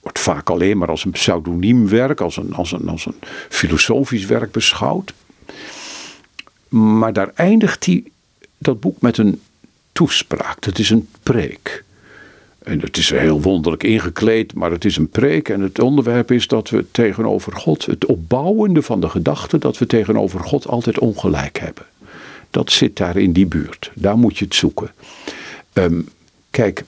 wordt 0.00 0.18
vaak 0.18 0.50
alleen 0.50 0.78
maar 0.78 0.88
als 0.88 1.04
een 1.04 1.10
pseudoniem 1.10 1.88
werk, 1.88 2.20
als 2.20 2.36
een, 2.36 2.54
als, 2.54 2.72
een, 2.72 2.88
als 2.88 3.06
een 3.06 3.18
filosofisch 3.48 4.24
werk 4.26 4.52
beschouwd. 4.52 5.14
Maar 6.68 7.12
daar 7.12 7.30
eindigt 7.34 7.86
hij 7.86 8.04
dat 8.58 8.80
boek 8.80 9.00
met 9.00 9.18
een 9.18 9.40
toespraak. 9.92 10.62
Dat 10.62 10.78
is 10.78 10.90
een 10.90 11.08
preek. 11.22 11.84
En 12.58 12.80
het 12.80 12.96
is 12.96 13.10
heel 13.10 13.40
wonderlijk 13.40 13.82
ingekleed, 13.82 14.54
maar 14.54 14.70
het 14.70 14.84
is 14.84 14.96
een 14.96 15.08
preek. 15.08 15.48
En 15.48 15.60
het 15.60 15.78
onderwerp 15.78 16.30
is 16.30 16.46
dat 16.46 16.70
we 16.70 16.90
tegenover 16.90 17.52
God, 17.52 17.86
het 17.86 18.06
opbouwende 18.06 18.82
van 18.82 19.00
de 19.00 19.08
gedachte 19.08 19.58
dat 19.58 19.78
we 19.78 19.86
tegenover 19.86 20.40
God 20.40 20.66
altijd 20.66 20.98
ongelijk 20.98 21.58
hebben. 21.58 21.86
Dat 22.50 22.72
zit 22.72 22.96
daar 22.96 23.16
in 23.16 23.32
die 23.32 23.46
buurt. 23.46 23.90
Daar 23.94 24.18
moet 24.18 24.38
je 24.38 24.44
het 24.44 24.54
zoeken. 24.54 24.90
Ehm, 25.72 26.00
kijk, 26.50 26.84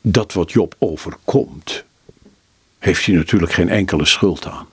dat 0.00 0.32
wat 0.32 0.52
Job 0.52 0.74
overkomt, 0.78 1.84
heeft 2.78 3.06
hij 3.06 3.14
natuurlijk 3.14 3.52
geen 3.52 3.68
enkele 3.68 4.04
schuld 4.04 4.46
aan. 4.46 4.66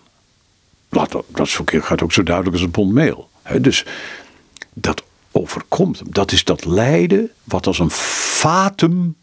Dat, 0.90 1.24
dat 1.28 1.60
gaat 1.66 2.02
ook 2.04 2.14
zo 2.14 2.24
duidelijk 2.24 2.56
als 2.56 2.66
een 2.66 2.72
pond 2.72 2.94
meel. 2.94 3.30
dus 3.62 3.86
dat 4.74 5.04
overkomt 5.32 6.00
hem. 6.00 6.08
Dat 6.12 6.32
is 6.32 6.44
dat 6.44 6.66
lijden 6.66 7.30
wat 7.44 7.68
als 7.68 7.80
een 7.80 7.92
fatum, 7.92 9.16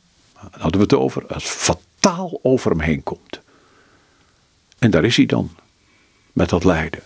hadden 0.51 0.81
we 0.81 0.87
het 0.87 0.95
over, 0.95 1.27
als 1.27 1.45
fataal 1.45 2.39
over 2.43 2.71
hem 2.71 2.81
heen 2.81 3.03
komt. 3.03 3.41
En 4.79 4.91
daar 4.91 5.05
is 5.05 5.17
hij 5.17 5.27
dan, 5.27 5.57
met 6.33 6.49
dat 6.49 6.65
lijden. 6.65 7.03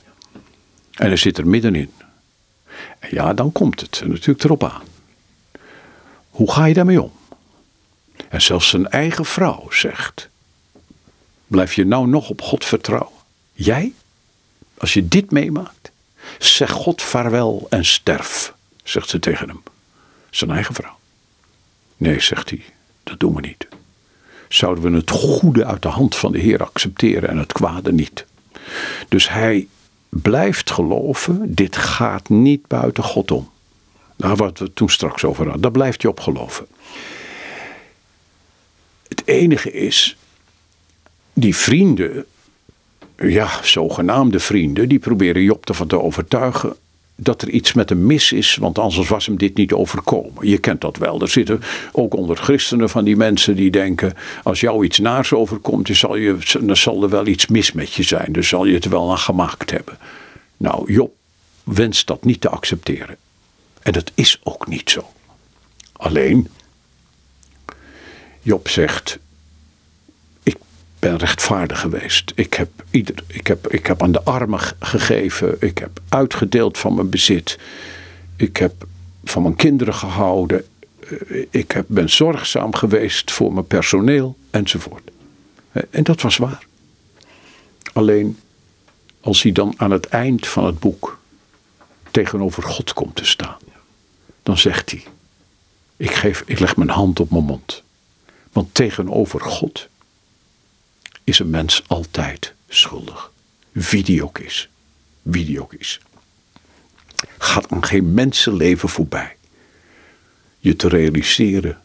En 0.93 1.07
hij 1.07 1.17
zit 1.17 1.39
er 1.39 1.47
middenin. 1.47 1.93
En 2.99 3.09
ja, 3.11 3.35
dan 3.35 3.53
komt 3.53 3.81
het 3.81 4.03
natuurlijk 4.07 4.45
erop 4.45 4.65
aan. 4.65 4.83
Hoe 6.31 6.53
ga 6.53 6.65
je 6.65 6.75
daarmee 6.75 7.03
om? 7.03 7.13
En 8.29 8.43
zelfs 8.43 8.69
zijn 8.69 8.89
eigen 8.89 9.25
vrouw 9.25 9.71
zegt: 9.71 10.29
Blijf 11.47 11.75
je 11.75 11.85
nou 11.85 12.09
nog 12.09 12.31
op 12.31 12.43
God 12.43 12.65
vertrouwen? 12.65 13.19
Jij? 13.53 13.93
Als 14.79 14.95
je 14.95 15.09
dit 15.09 15.31
meemaakt, 15.31 15.91
zeg 16.39 16.71
God 16.71 17.03
vaarwel 17.03 17.67
en 17.71 17.85
sterf, 17.85 18.55
zegt 18.83 19.09
ze 19.09 19.19
tegen 19.19 19.49
hem. 19.49 19.63
Zijn 20.31 20.51
eigen 20.51 20.75
vrouw. 20.75 20.99
Nee, 21.97 22.21
zegt 22.21 22.51
hij, 22.51 22.65
dat 23.11 23.21
doen 23.21 23.35
we 23.35 23.41
niet. 23.41 23.69
Zouden 24.49 24.91
we 24.91 24.97
het 24.97 25.11
goede 25.11 25.65
uit 25.65 25.83
de 25.83 25.89
hand 25.89 26.17
van 26.17 26.33
de 26.33 26.39
Heer 26.39 26.63
accepteren 26.63 27.29
en 27.29 27.39
het 27.39 27.53
kwade 27.53 27.93
niet? 27.93 28.27
Dus 29.09 29.29
hij 29.29 29.69
blijft 30.09 30.71
geloven, 30.71 31.55
dit 31.55 31.77
gaat 31.77 32.29
niet 32.29 32.67
buiten 32.67 33.05
God 33.05 33.31
om. 33.31 33.51
Daar 34.17 34.37
wat 34.37 34.59
we 34.59 34.73
toen 34.73 34.89
straks 34.89 35.25
over 35.25 35.45
hadden. 35.45 35.63
Daar 35.63 35.71
blijft 35.71 36.03
hij 36.03 36.11
op 36.11 36.21
geloven. 36.21 36.67
Het 39.09 39.23
enige 39.25 39.73
is, 39.73 40.17
die 41.33 41.57
vrienden, 41.57 42.25
ja, 43.17 43.51
zogenaamde 43.63 44.41
vrienden, 44.41 44.89
die 44.89 44.99
proberen 44.99 45.43
Job 45.43 45.69
ervan 45.69 45.87
te 45.87 46.01
overtuigen 46.01 46.77
dat 47.23 47.43
er 47.43 47.51
iets 47.51 47.73
met 47.73 47.89
hem 47.89 48.07
mis 48.07 48.33
is, 48.33 48.57
want 48.57 48.79
anders 48.79 49.09
was 49.09 49.27
hem 49.27 49.39
dit 49.39 49.57
niet 49.57 49.73
overkomen. 49.73 50.49
Je 50.49 50.59
kent 50.59 50.81
dat 50.81 50.97
wel. 50.97 51.21
Er 51.21 51.29
zitten 51.29 51.63
ook 51.93 52.15
onder 52.15 52.37
christenen 52.37 52.89
van 52.89 53.05
die 53.05 53.17
mensen 53.17 53.57
die 53.57 53.71
denken: 53.71 54.15
als 54.43 54.61
jou 54.61 54.85
iets 54.85 54.99
naars 54.99 55.33
overkomt, 55.33 55.87
dan 55.87 55.97
zal, 55.97 56.17
je, 56.17 56.37
dan 56.61 56.77
zal 56.77 57.03
er 57.03 57.09
wel 57.09 57.27
iets 57.27 57.47
mis 57.47 57.73
met 57.73 57.93
je 57.93 58.03
zijn. 58.03 58.33
Dus 58.33 58.49
zal 58.49 58.65
je 58.65 58.75
het 58.75 58.89
wel 58.89 59.11
aan 59.11 59.19
gemaakt 59.19 59.71
hebben. 59.71 59.99
Nou, 60.57 60.93
Job 60.93 61.13
wenst 61.65 62.07
dat 62.07 62.25
niet 62.25 62.41
te 62.41 62.49
accepteren. 62.49 63.17
En 63.83 63.93
dat 63.93 64.13
is 64.15 64.41
ook 64.43 64.67
niet 64.67 64.91
zo. 64.91 65.11
Alleen, 65.93 66.49
Job 68.43 68.69
zegt: 68.69 69.19
ben 71.01 71.17
rechtvaardig 71.17 71.81
geweest. 71.81 72.33
Ik 72.35 72.55
heb, 72.55 72.71
ieder, 72.91 73.15
ik 73.27 73.47
heb, 73.47 73.69
ik 73.69 73.87
heb 73.87 74.03
aan 74.03 74.13
de 74.13 74.23
armen 74.23 74.61
gegeven. 74.79 75.57
Ik 75.61 75.79
heb 75.79 76.01
uitgedeeld 76.09 76.79
van 76.79 76.95
mijn 76.95 77.11
bezit. 77.11 77.59
Ik 78.37 78.57
heb 78.57 78.87
van 79.25 79.43
mijn 79.43 79.57
kinderen 79.57 79.95
gehouden. 79.95 80.65
Eh, 81.01 81.47
ik 81.51 81.71
heb, 81.71 81.85
ben 81.89 82.11
zorgzaam 82.11 82.75
geweest 82.75 83.31
voor 83.31 83.53
mijn 83.53 83.67
personeel 83.67 84.37
enzovoort. 84.51 85.11
Eh, 85.73 85.83
en 85.91 86.05
dat 86.05 86.21
was 86.21 86.37
waar. 86.37 86.67
Alleen 87.93 88.39
als 89.21 89.43
hij 89.43 89.53
dan 89.53 89.75
aan 89.77 89.91
het 89.91 90.07
eind 90.07 90.47
van 90.49 90.65
het 90.67 90.79
boek 90.79 91.19
tegenover 92.11 92.63
God 92.63 92.93
komt 92.93 93.17
te 93.17 93.25
staan, 93.25 93.59
dan 94.43 94.59
zegt 94.59 94.91
hij: 94.91 95.03
ik, 95.97 96.11
geef, 96.11 96.43
ik 96.47 96.59
leg 96.59 96.77
mijn 96.77 96.91
hand 96.91 97.21
op 97.21 97.31
mijn 97.31 97.45
mond. 97.45 97.83
Want 98.53 98.75
tegenover 98.75 99.41
God 99.41 99.89
is 101.31 101.39
een 101.39 101.51
mens 101.51 101.83
altijd 101.87 102.55
schuldig. 102.69 103.33
Wie 103.73 104.03
die 104.03 104.25
ook 104.25 104.39
is. 104.39 104.69
Wie 105.23 105.45
die 105.45 105.61
ook 105.61 105.73
is. 105.73 106.01
Gaat 107.39 107.71
aan 107.71 107.85
geen 107.85 108.15
mensenleven 108.15 108.89
voorbij. 108.89 109.37
Je 110.59 110.77
te 110.77 110.89
realiseren, 110.89 111.81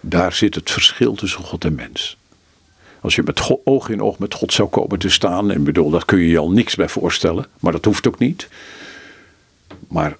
daar 0.00 0.32
zit 0.32 0.54
het 0.54 0.70
verschil 0.70 1.14
tussen 1.14 1.44
God 1.44 1.64
en 1.64 1.74
mens. 1.74 2.16
Als 3.00 3.14
je 3.14 3.22
met 3.24 3.60
oog 3.64 3.88
in 3.88 4.02
oog 4.02 4.18
met 4.18 4.34
God 4.34 4.52
zou 4.52 4.68
komen 4.68 4.98
te 4.98 5.08
staan, 5.08 5.50
en 5.50 5.64
bedoel, 5.64 5.90
daar 5.90 6.04
kun 6.04 6.18
je 6.18 6.28
je 6.28 6.38
al 6.38 6.50
niks 6.50 6.74
bij 6.74 6.88
voorstellen, 6.88 7.46
maar 7.60 7.72
dat 7.72 7.84
hoeft 7.84 8.06
ook 8.06 8.18
niet. 8.18 8.48
Maar 9.88 10.16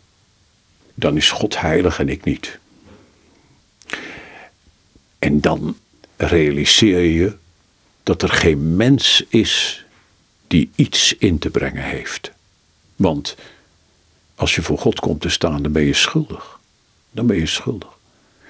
dan 0.95 1.17
is 1.17 1.31
God 1.31 1.61
heilig 1.61 1.99
en 1.99 2.09
ik 2.09 2.25
niet. 2.25 2.59
En 5.19 5.41
dan 5.41 5.77
realiseer 6.17 7.01
je 7.01 7.37
dat 8.07 8.23
er 8.23 8.29
geen 8.29 8.77
mens 8.77 9.25
is 9.29 9.85
die 10.47 10.71
iets 10.75 11.17
in 11.19 11.39
te 11.39 11.51
brengen 11.51 11.83
heeft. 11.83 12.33
Want 12.97 13.37
als 14.35 14.55
je 14.55 14.63
voor 14.63 14.79
God 14.79 15.01
komt 15.01 15.21
te 15.21 15.29
staan, 15.29 15.63
dan 15.63 15.73
ben 15.73 15.83
je 15.83 15.95
schuldig. 15.95 16.59
Dan 17.11 17.27
ben 17.27 17.37
je 17.37 17.47
schuldig. 17.47 17.89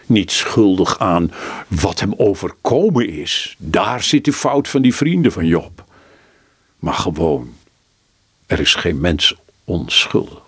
Niet 0.07 0.33
schuldig 0.33 0.99
aan 0.99 1.33
wat 1.69 2.01
hem 2.01 2.15
overkomen 2.17 3.09
is. 3.09 3.57
Daar 3.59 4.03
zit 4.03 4.25
de 4.25 4.33
fout 4.33 4.69
van 4.69 4.83
die 4.83 4.95
vrienden 4.95 5.33
van 5.33 5.47
Job. 5.47 5.85
Maar 6.79 6.95
gewoon, 6.95 7.55
er 8.47 8.61
is 8.61 8.75
geen 8.75 9.01
mens 9.01 9.35
onschuldig. 9.65 10.43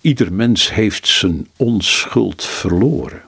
Ieder 0.00 0.32
mens 0.32 0.74
heeft 0.74 1.06
zijn 1.06 1.48
onschuld 1.56 2.44
verloren. 2.44 3.22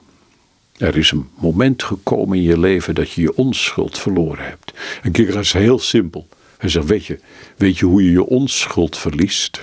Er 0.81 0.97
is 0.97 1.11
een 1.11 1.29
moment 1.35 1.83
gekomen 1.83 2.37
in 2.37 2.43
je 2.43 2.59
leven 2.59 2.95
dat 2.95 3.11
je 3.11 3.21
je 3.21 3.37
onschuld 3.37 3.99
verloren 3.99 4.45
hebt. 4.45 4.73
En 5.03 5.13
kijk, 5.13 5.29
is 5.35 5.53
heel 5.53 5.79
simpel. 5.79 6.29
Hij 6.59 6.69
zegt, 6.69 6.87
weet 6.87 7.07
je, 7.07 7.21
weet 7.57 7.79
je 7.79 7.85
hoe 7.85 8.05
je 8.05 8.11
je 8.11 8.27
onschuld 8.27 8.97
verliest? 8.97 9.61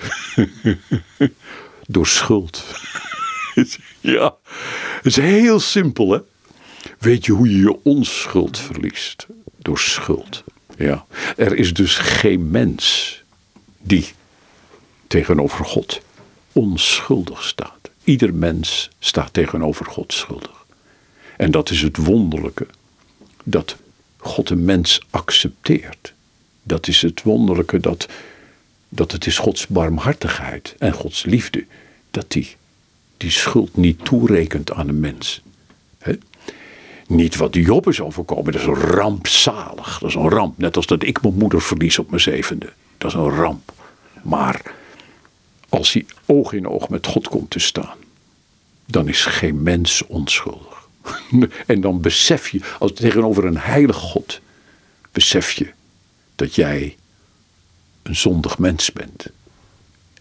Door 1.86 2.06
schuld. 2.06 2.64
ja, 4.00 4.34
het 5.02 5.06
is 5.06 5.16
heel 5.16 5.60
simpel 5.60 6.10
hè. 6.10 6.18
Weet 6.98 7.26
je 7.26 7.32
hoe 7.32 7.50
je 7.50 7.58
je 7.58 7.84
onschuld 7.84 8.58
verliest? 8.58 9.26
Door 9.58 9.78
schuld. 9.78 10.44
Ja. 10.76 11.06
Er 11.36 11.56
is 11.56 11.74
dus 11.74 11.96
geen 11.96 12.50
mens 12.50 13.22
die 13.80 14.06
tegenover 15.06 15.64
God 15.64 16.00
onschuldig 16.52 17.44
staat. 17.44 17.90
Ieder 18.04 18.34
mens 18.34 18.90
staat 18.98 19.32
tegenover 19.32 19.86
God 19.86 20.12
schuldig. 20.12 20.57
En 21.38 21.50
dat 21.50 21.70
is 21.70 21.82
het 21.82 21.96
wonderlijke. 21.96 22.66
Dat 23.44 23.76
God 24.16 24.50
een 24.50 24.64
mens 24.64 25.02
accepteert. 25.10 26.12
Dat 26.62 26.88
is 26.88 27.02
het 27.02 27.22
wonderlijke 27.22 27.80
dat, 27.80 28.08
dat 28.88 29.12
het 29.12 29.26
is 29.26 29.38
Gods 29.38 29.66
barmhartigheid 29.66 30.74
en 30.78 30.92
Gods 30.92 31.24
liefde. 31.24 31.64
Dat 32.10 32.30
die 32.30 32.56
die 33.16 33.30
schuld 33.30 33.76
niet 33.76 34.04
toerekent 34.04 34.72
aan 34.72 34.88
een 34.88 35.00
mens. 35.00 35.42
Niet 37.06 37.36
wat 37.36 37.54
Job 37.54 37.88
is 37.88 38.00
overkomen, 38.00 38.52
dat 38.52 38.60
is 38.60 38.66
rampzalig. 38.66 39.98
Dat 39.98 40.08
is 40.08 40.14
een 40.14 40.28
ramp. 40.28 40.58
Net 40.58 40.76
als 40.76 40.86
dat 40.86 41.02
ik 41.02 41.22
mijn 41.22 41.34
moeder 41.34 41.62
verlies 41.62 41.98
op 41.98 42.10
mijn 42.10 42.22
zevende. 42.22 42.72
Dat 42.98 43.10
is 43.10 43.16
een 43.16 43.30
ramp. 43.30 43.72
Maar 44.22 44.74
als 45.68 45.92
hij 45.92 46.06
oog 46.26 46.52
in 46.52 46.68
oog 46.68 46.88
met 46.88 47.06
God 47.06 47.28
komt 47.28 47.50
te 47.50 47.58
staan, 47.58 47.96
dan 48.86 49.08
is 49.08 49.24
geen 49.24 49.62
mens 49.62 50.06
onschuldig. 50.06 50.67
En 51.66 51.80
dan 51.80 52.00
besef 52.00 52.48
je, 52.48 52.60
als 52.78 52.92
tegenover 52.92 53.44
een 53.44 53.58
heilig 53.58 53.96
God, 53.96 54.40
besef 55.12 55.50
je 55.50 55.70
dat 56.34 56.54
jij 56.54 56.96
een 58.02 58.16
zondig 58.16 58.58
mens 58.58 58.92
bent. 58.92 59.26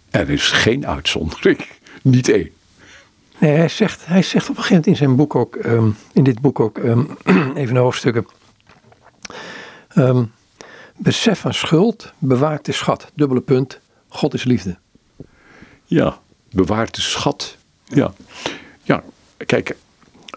Er 0.10 0.30
is 0.30 0.52
geen 0.52 0.88
uitzondering, 0.88 1.68
niet 2.02 2.30
één. 2.30 2.52
Nee, 3.40 3.56
hij 3.56 3.70
zegt, 3.70 4.06
hij 4.06 4.22
zegt 4.22 4.50
op 4.50 4.58
een 4.58 4.64
gegeven 4.64 4.76
moment 4.76 4.88
in 4.88 4.96
zijn 4.96 5.16
boek 5.16 5.36
ook, 5.36 5.56
ehm, 5.56 5.90
in 6.14 6.24
dit 6.24 6.42
boek 6.42 6.60
ook, 6.60 6.78
um, 6.78 7.18
even 7.56 7.74
de 7.74 7.80
hoofdstukken. 7.80 8.28
Um, 9.96 10.32
besef 10.96 11.40
van 11.40 11.54
schuld 11.54 12.14
bewaart 12.18 12.66
de 12.66 12.72
schat. 12.72 13.12
Dubbele 13.14 13.42
punt, 13.42 13.80
God 14.08 14.34
is 14.34 14.44
liefde. 14.44 14.78
Ja, 15.86 16.20
bewaart 16.52 16.96
de 16.96 17.02
schat. 17.02 17.58
Ja, 17.84 18.14
ja 18.84 19.04
kijk, 19.46 19.76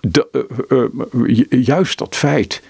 de, 0.00 0.46
uh, 0.68 1.38
uh, 1.50 1.64
juist 1.64 1.98
dat 1.98 2.16
feit 2.16 2.62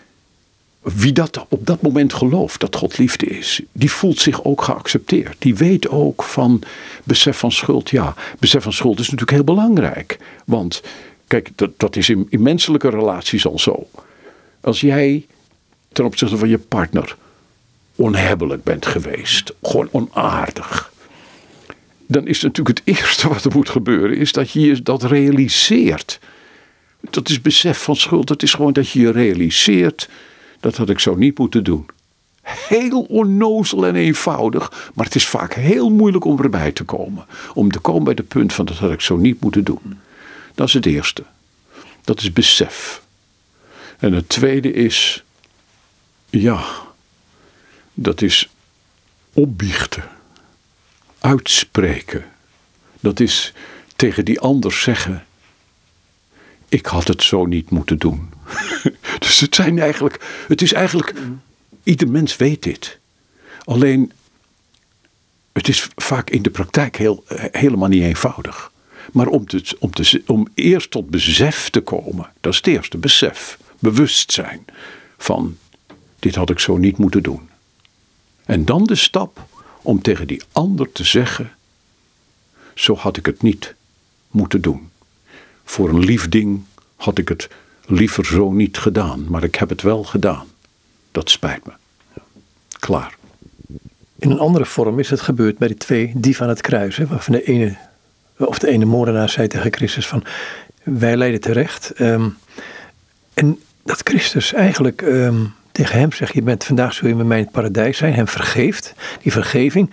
wie 0.82 1.12
dat 1.12 1.46
op 1.48 1.66
dat 1.66 1.82
moment 1.82 2.12
gelooft 2.12 2.60
dat 2.60 2.76
God 2.76 2.98
liefde 2.98 3.26
is, 3.26 3.60
die 3.72 3.90
voelt 3.90 4.18
zich 4.18 4.44
ook 4.44 4.62
geaccepteerd. 4.62 5.36
Die 5.38 5.54
weet 5.54 5.88
ook 5.88 6.22
van 6.22 6.62
besef 7.04 7.38
van 7.38 7.52
schuld. 7.52 7.90
Ja, 7.90 8.14
besef 8.38 8.62
van 8.62 8.72
schuld 8.72 8.98
is 8.98 9.10
natuurlijk 9.10 9.30
heel 9.30 9.54
belangrijk. 9.54 10.18
Want 10.44 10.82
kijk, 11.26 11.50
dat, 11.54 11.70
dat 11.76 11.96
is 11.96 12.08
in, 12.08 12.26
in 12.30 12.42
menselijke 12.42 12.88
relaties 12.90 13.46
al 13.46 13.58
zo. 13.58 13.88
Als 14.60 14.80
jij 14.80 15.26
ten 15.92 16.04
opzichte 16.04 16.36
van 16.36 16.48
je 16.48 16.58
partner 16.58 17.16
onhebbelijk 17.96 18.62
bent 18.62 18.86
geweest, 18.86 19.52
gewoon 19.62 19.88
onaardig. 19.90 20.92
Dan 22.06 22.26
is 22.26 22.40
natuurlijk 22.42 22.78
het 22.78 22.88
eerste 22.96 23.28
wat 23.28 23.44
er 23.44 23.52
moet 23.54 23.68
gebeuren, 23.68 24.16
is 24.16 24.32
dat 24.32 24.50
je 24.50 24.60
je 24.60 24.82
dat 24.82 25.02
realiseert. 25.02 26.18
Dat 27.00 27.28
is 27.28 27.40
besef 27.40 27.82
van 27.82 27.96
schuld. 27.96 28.28
Het 28.28 28.42
is 28.42 28.54
gewoon 28.54 28.72
dat 28.72 28.90
je 28.90 29.00
je 29.00 29.10
realiseert, 29.10 30.08
dat 30.60 30.76
had 30.76 30.90
ik 30.90 30.98
zo 30.98 31.14
niet 31.14 31.38
moeten 31.38 31.64
doen. 31.64 31.86
Heel 32.42 33.02
onnozel 33.02 33.86
en 33.86 33.94
eenvoudig, 33.94 34.90
maar 34.94 35.04
het 35.04 35.14
is 35.14 35.26
vaak 35.26 35.54
heel 35.54 35.90
moeilijk 35.90 36.24
om 36.24 36.40
erbij 36.40 36.72
te 36.72 36.84
komen. 36.84 37.26
Om 37.54 37.70
te 37.70 37.78
komen 37.78 38.04
bij 38.04 38.14
het 38.16 38.28
punt 38.28 38.52
van 38.52 38.64
dat 38.64 38.76
had 38.76 38.92
ik 38.92 39.00
zo 39.00 39.16
niet 39.16 39.40
moeten 39.40 39.64
doen. 39.64 40.00
Dat 40.54 40.66
is 40.66 40.74
het 40.74 40.86
eerste. 40.86 41.24
Dat 42.04 42.20
is 42.20 42.32
besef. 42.32 43.02
En 43.98 44.12
het 44.12 44.28
tweede 44.28 44.72
is, 44.72 45.24
ja, 46.30 46.64
dat 47.94 48.22
is 48.22 48.48
opbiechten, 49.32 50.04
uitspreken. 51.18 52.24
Dat 53.00 53.20
is 53.20 53.52
tegen 53.96 54.24
die 54.24 54.40
ander 54.40 54.72
zeggen, 54.72 55.24
ik 56.70 56.86
had 56.86 57.08
het 57.08 57.22
zo 57.22 57.46
niet 57.46 57.70
moeten 57.70 57.98
doen. 57.98 58.32
dus 59.18 59.40
het 59.40 59.54
zijn 59.54 59.78
eigenlijk, 59.78 60.44
het 60.48 60.62
is 60.62 60.72
eigenlijk, 60.72 61.14
ieder 61.82 62.08
mens 62.08 62.36
weet 62.36 62.62
dit. 62.62 62.98
Alleen, 63.64 64.12
het 65.52 65.68
is 65.68 65.88
vaak 65.96 66.30
in 66.30 66.42
de 66.42 66.50
praktijk 66.50 66.96
heel, 66.96 67.24
helemaal 67.52 67.88
niet 67.88 68.02
eenvoudig. 68.02 68.72
Maar 69.12 69.26
om, 69.26 69.46
te, 69.46 69.76
om, 69.78 69.90
te, 69.90 70.22
om 70.26 70.48
eerst 70.54 70.90
tot 70.90 71.10
besef 71.10 71.70
te 71.70 71.80
komen, 71.80 72.32
dat 72.40 72.52
is 72.52 72.58
het 72.58 72.66
eerste, 72.66 72.98
besef, 72.98 73.58
bewustzijn 73.78 74.64
van 75.18 75.58
dit 76.18 76.34
had 76.34 76.50
ik 76.50 76.58
zo 76.58 76.76
niet 76.76 76.98
moeten 76.98 77.22
doen. 77.22 77.48
En 78.44 78.64
dan 78.64 78.84
de 78.84 78.94
stap 78.94 79.46
om 79.82 80.02
tegen 80.02 80.26
die 80.26 80.42
ander 80.52 80.92
te 80.92 81.04
zeggen, 81.04 81.52
zo 82.74 82.94
had 82.94 83.16
ik 83.16 83.26
het 83.26 83.42
niet 83.42 83.74
moeten 84.30 84.60
doen. 84.60 84.90
Voor 85.70 85.88
een 85.88 86.04
lief 86.04 86.28
ding 86.28 86.62
had 86.96 87.18
ik 87.18 87.28
het 87.28 87.48
liever 87.86 88.24
zo 88.24 88.52
niet 88.52 88.78
gedaan, 88.78 89.24
maar 89.28 89.44
ik 89.44 89.54
heb 89.54 89.68
het 89.68 89.82
wel 89.82 90.04
gedaan. 90.04 90.46
Dat 91.12 91.30
spijt 91.30 91.66
me. 91.66 91.72
Klaar. 92.78 93.16
In 94.18 94.30
een 94.30 94.38
andere 94.38 94.64
vorm 94.64 94.98
is 94.98 95.10
het 95.10 95.20
gebeurd 95.20 95.58
bij 95.58 95.68
die 95.68 95.76
twee 95.76 96.12
dieven 96.14 96.44
aan 96.44 96.50
het 96.50 96.60
kruis. 96.60 96.96
Hè, 96.96 97.06
waarvan 97.06 97.32
de 97.32 97.42
ene, 97.42 97.76
of 98.36 98.58
de 98.58 98.68
ene 98.68 98.84
moordenaar 98.84 99.28
zei 99.28 99.48
tegen 99.48 99.72
Christus 99.72 100.06
van 100.06 100.24
wij 100.82 101.16
leiden 101.16 101.40
terecht. 101.40 102.00
Um, 102.00 102.36
en 103.34 103.58
dat 103.82 104.00
Christus 104.04 104.52
eigenlijk 104.52 105.02
ehm, 105.02 105.44
tegen 105.72 105.98
hem 105.98 106.12
zegt, 106.12 106.34
je 106.34 106.42
bent 106.42 106.64
vandaag 106.64 106.94
zul 106.94 107.08
je 107.08 107.14
in 107.14 107.30
het 107.30 107.50
paradijs 107.50 107.96
zijn, 107.96 108.14
hem 108.14 108.28
vergeeft, 108.28 108.94
die 109.22 109.32
vergeving. 109.32 109.90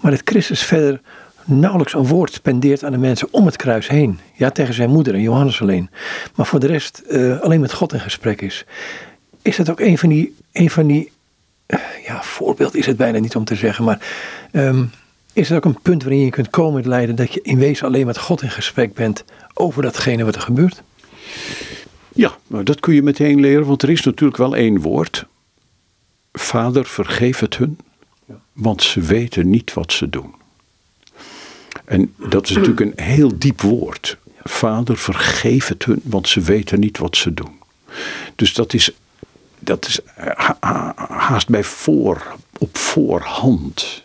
Maar 0.00 0.10
dat 0.10 0.22
Christus 0.24 0.62
verder 0.62 1.00
nauwelijks 1.48 1.94
een 1.94 2.06
woord 2.06 2.32
spendeert 2.32 2.84
aan 2.84 2.92
de 2.92 2.98
mensen 2.98 3.28
om 3.30 3.46
het 3.46 3.56
kruis 3.56 3.88
heen. 3.88 4.18
Ja, 4.34 4.50
tegen 4.50 4.74
zijn 4.74 4.90
moeder 4.90 5.14
en 5.14 5.20
Johannes 5.20 5.60
alleen. 5.60 5.90
Maar 6.34 6.46
voor 6.46 6.60
de 6.60 6.66
rest 6.66 7.02
uh, 7.10 7.40
alleen 7.40 7.60
met 7.60 7.72
God 7.72 7.92
in 7.92 8.00
gesprek 8.00 8.40
is. 8.40 8.64
Is 9.42 9.56
dat 9.56 9.70
ook 9.70 9.80
een 9.80 9.98
van 9.98 10.08
die, 10.08 10.34
een 10.52 10.70
van 10.70 10.86
die 10.86 11.12
uh, 11.66 11.80
ja, 12.06 12.22
voorbeeld 12.22 12.74
is 12.74 12.86
het 12.86 12.96
bijna 12.96 13.18
niet 13.18 13.36
om 13.36 13.44
te 13.44 13.54
zeggen, 13.54 13.84
maar 13.84 14.06
um, 14.52 14.90
is 15.32 15.48
het 15.48 15.56
ook 15.56 15.64
een 15.64 15.82
punt 15.82 16.02
waarin 16.02 16.24
je 16.24 16.30
kunt 16.30 16.50
komen 16.50 16.72
in 16.72 16.78
het 16.78 16.86
lijden 16.86 17.16
dat 17.16 17.32
je 17.32 17.42
in 17.42 17.58
wezen 17.58 17.86
alleen 17.86 18.06
met 18.06 18.18
God 18.18 18.42
in 18.42 18.50
gesprek 18.50 18.94
bent 18.94 19.24
over 19.54 19.82
datgene 19.82 20.24
wat 20.24 20.34
er 20.34 20.40
gebeurt? 20.40 20.82
Ja, 22.12 22.36
maar 22.46 22.64
dat 22.64 22.80
kun 22.80 22.94
je 22.94 23.02
meteen 23.02 23.40
leren, 23.40 23.66
want 23.66 23.82
er 23.82 23.90
is 23.90 24.02
natuurlijk 24.02 24.38
wel 24.38 24.56
één 24.56 24.80
woord. 24.80 25.26
Vader, 26.32 26.84
vergeef 26.84 27.38
het 27.38 27.56
hun, 27.56 27.78
want 28.52 28.82
ze 28.82 29.00
weten 29.00 29.50
niet 29.50 29.72
wat 29.72 29.92
ze 29.92 30.08
doen. 30.08 30.34
En 31.88 32.14
dat 32.16 32.48
is 32.48 32.56
natuurlijk 32.56 32.80
een 32.80 33.04
heel 33.04 33.38
diep 33.38 33.60
woord. 33.60 34.16
Vader, 34.42 34.96
vergeef 34.96 35.68
het 35.68 35.84
hun, 35.84 36.00
want 36.04 36.28
ze 36.28 36.40
weten 36.40 36.80
niet 36.80 36.98
wat 36.98 37.16
ze 37.16 37.34
doen. 37.34 37.58
Dus 38.34 38.54
dat 38.54 38.74
is, 38.74 38.90
dat 39.58 39.86
is 39.86 40.00
haast 41.08 41.48
bij 41.48 41.64
voor, 41.64 42.36
op 42.58 42.76
voorhand. 42.76 44.04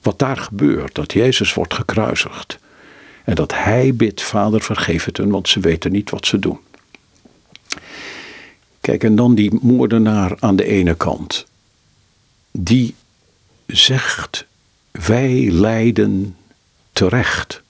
Wat 0.00 0.18
daar 0.18 0.36
gebeurt, 0.36 0.94
dat 0.94 1.12
Jezus 1.12 1.54
wordt 1.54 1.74
gekruisigd. 1.74 2.58
En 3.24 3.34
dat 3.34 3.54
hij 3.54 3.94
bidt, 3.94 4.22
Vader, 4.22 4.60
vergeef 4.60 5.04
het 5.04 5.16
hun, 5.16 5.30
want 5.30 5.48
ze 5.48 5.60
weten 5.60 5.92
niet 5.92 6.10
wat 6.10 6.26
ze 6.26 6.38
doen. 6.38 6.58
Kijk, 8.80 9.04
en 9.04 9.16
dan 9.16 9.34
die 9.34 9.58
moordenaar 9.60 10.36
aan 10.38 10.56
de 10.56 10.64
ene 10.64 10.94
kant. 10.94 11.46
Die 12.50 12.94
zegt, 13.66 14.46
wij 14.90 15.50
lijden 15.50 16.36
terecht. 16.92 17.62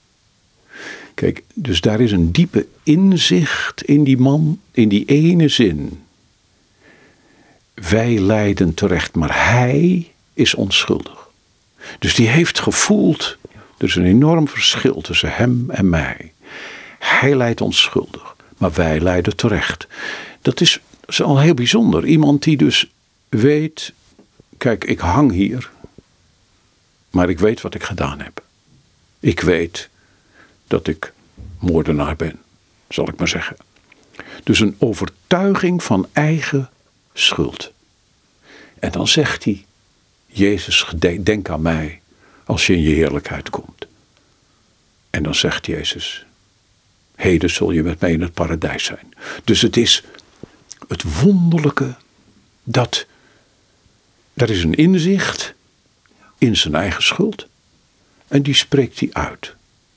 Kijk, 1.13 1.43
dus 1.53 1.81
daar 1.81 2.01
is 2.01 2.11
een 2.11 2.31
diepe 2.31 2.67
inzicht 2.83 3.83
in 3.83 4.03
die 4.03 4.17
man, 4.17 4.59
in 4.71 4.89
die 4.89 5.05
ene 5.05 5.47
zin. 5.47 6.03
Wij 7.73 8.19
lijden 8.19 8.73
terecht, 8.73 9.15
maar 9.15 9.51
hij 9.51 10.11
is 10.33 10.55
onschuldig. 10.55 11.29
Dus 11.99 12.15
die 12.15 12.27
heeft 12.27 12.59
gevoeld, 12.59 13.37
er 13.77 13.85
is 13.85 13.95
een 13.95 14.05
enorm 14.05 14.47
verschil 14.47 15.01
tussen 15.01 15.33
hem 15.33 15.69
en 15.69 15.89
mij. 15.89 16.33
Hij 16.99 17.35
lijdt 17.35 17.61
onschuldig, 17.61 18.35
maar 18.57 18.73
wij 18.73 18.99
lijden 18.99 19.35
terecht. 19.35 19.87
Dat 20.41 20.61
is 20.61 20.79
is 21.07 21.21
al 21.21 21.39
heel 21.39 21.53
bijzonder. 21.53 22.05
Iemand 22.05 22.43
die 22.43 22.57
dus 22.57 22.91
weet, 23.29 23.93
kijk, 24.57 24.83
ik 24.83 24.99
hang 24.99 25.31
hier, 25.31 25.69
maar 27.09 27.29
ik 27.29 27.39
weet 27.39 27.61
wat 27.61 27.75
ik 27.75 27.83
gedaan 27.83 28.19
heb. 28.19 28.43
Ik 29.23 29.39
weet 29.39 29.89
dat 30.67 30.87
ik 30.87 31.13
moordenaar 31.59 32.15
ben, 32.15 32.41
zal 32.89 33.07
ik 33.07 33.17
maar 33.17 33.27
zeggen. 33.27 33.55
Dus 34.43 34.59
een 34.59 34.75
overtuiging 34.79 35.83
van 35.83 36.07
eigen 36.13 36.69
schuld. 37.13 37.71
En 38.79 38.91
dan 38.91 39.07
zegt 39.07 39.43
hij, 39.43 39.65
Jezus, 40.25 40.93
denk 41.21 41.49
aan 41.49 41.61
mij 41.61 42.01
als 42.45 42.67
je 42.67 42.73
in 42.73 42.81
je 42.81 42.95
heerlijkheid 42.95 43.49
komt. 43.49 43.85
En 45.09 45.23
dan 45.23 45.35
zegt 45.35 45.65
Jezus, 45.65 46.25
heden 47.15 47.49
zul 47.49 47.71
je 47.71 47.83
met 47.83 47.99
mij 47.99 48.11
in 48.11 48.21
het 48.21 48.33
paradijs 48.33 48.83
zijn. 48.83 49.13
Dus 49.43 49.61
het 49.61 49.77
is 49.77 50.03
het 50.87 51.21
wonderlijke 51.21 51.95
dat 52.63 53.05
er 54.33 54.49
is 54.49 54.63
een 54.63 54.75
inzicht 54.75 55.53
in 56.37 56.57
zijn 56.57 56.75
eigen 56.75 57.03
schuld. 57.03 57.51
En 58.33 58.41
die 58.41 58.53
spreekt 58.53 58.99
hij 58.99 59.09
uit. 59.11 59.55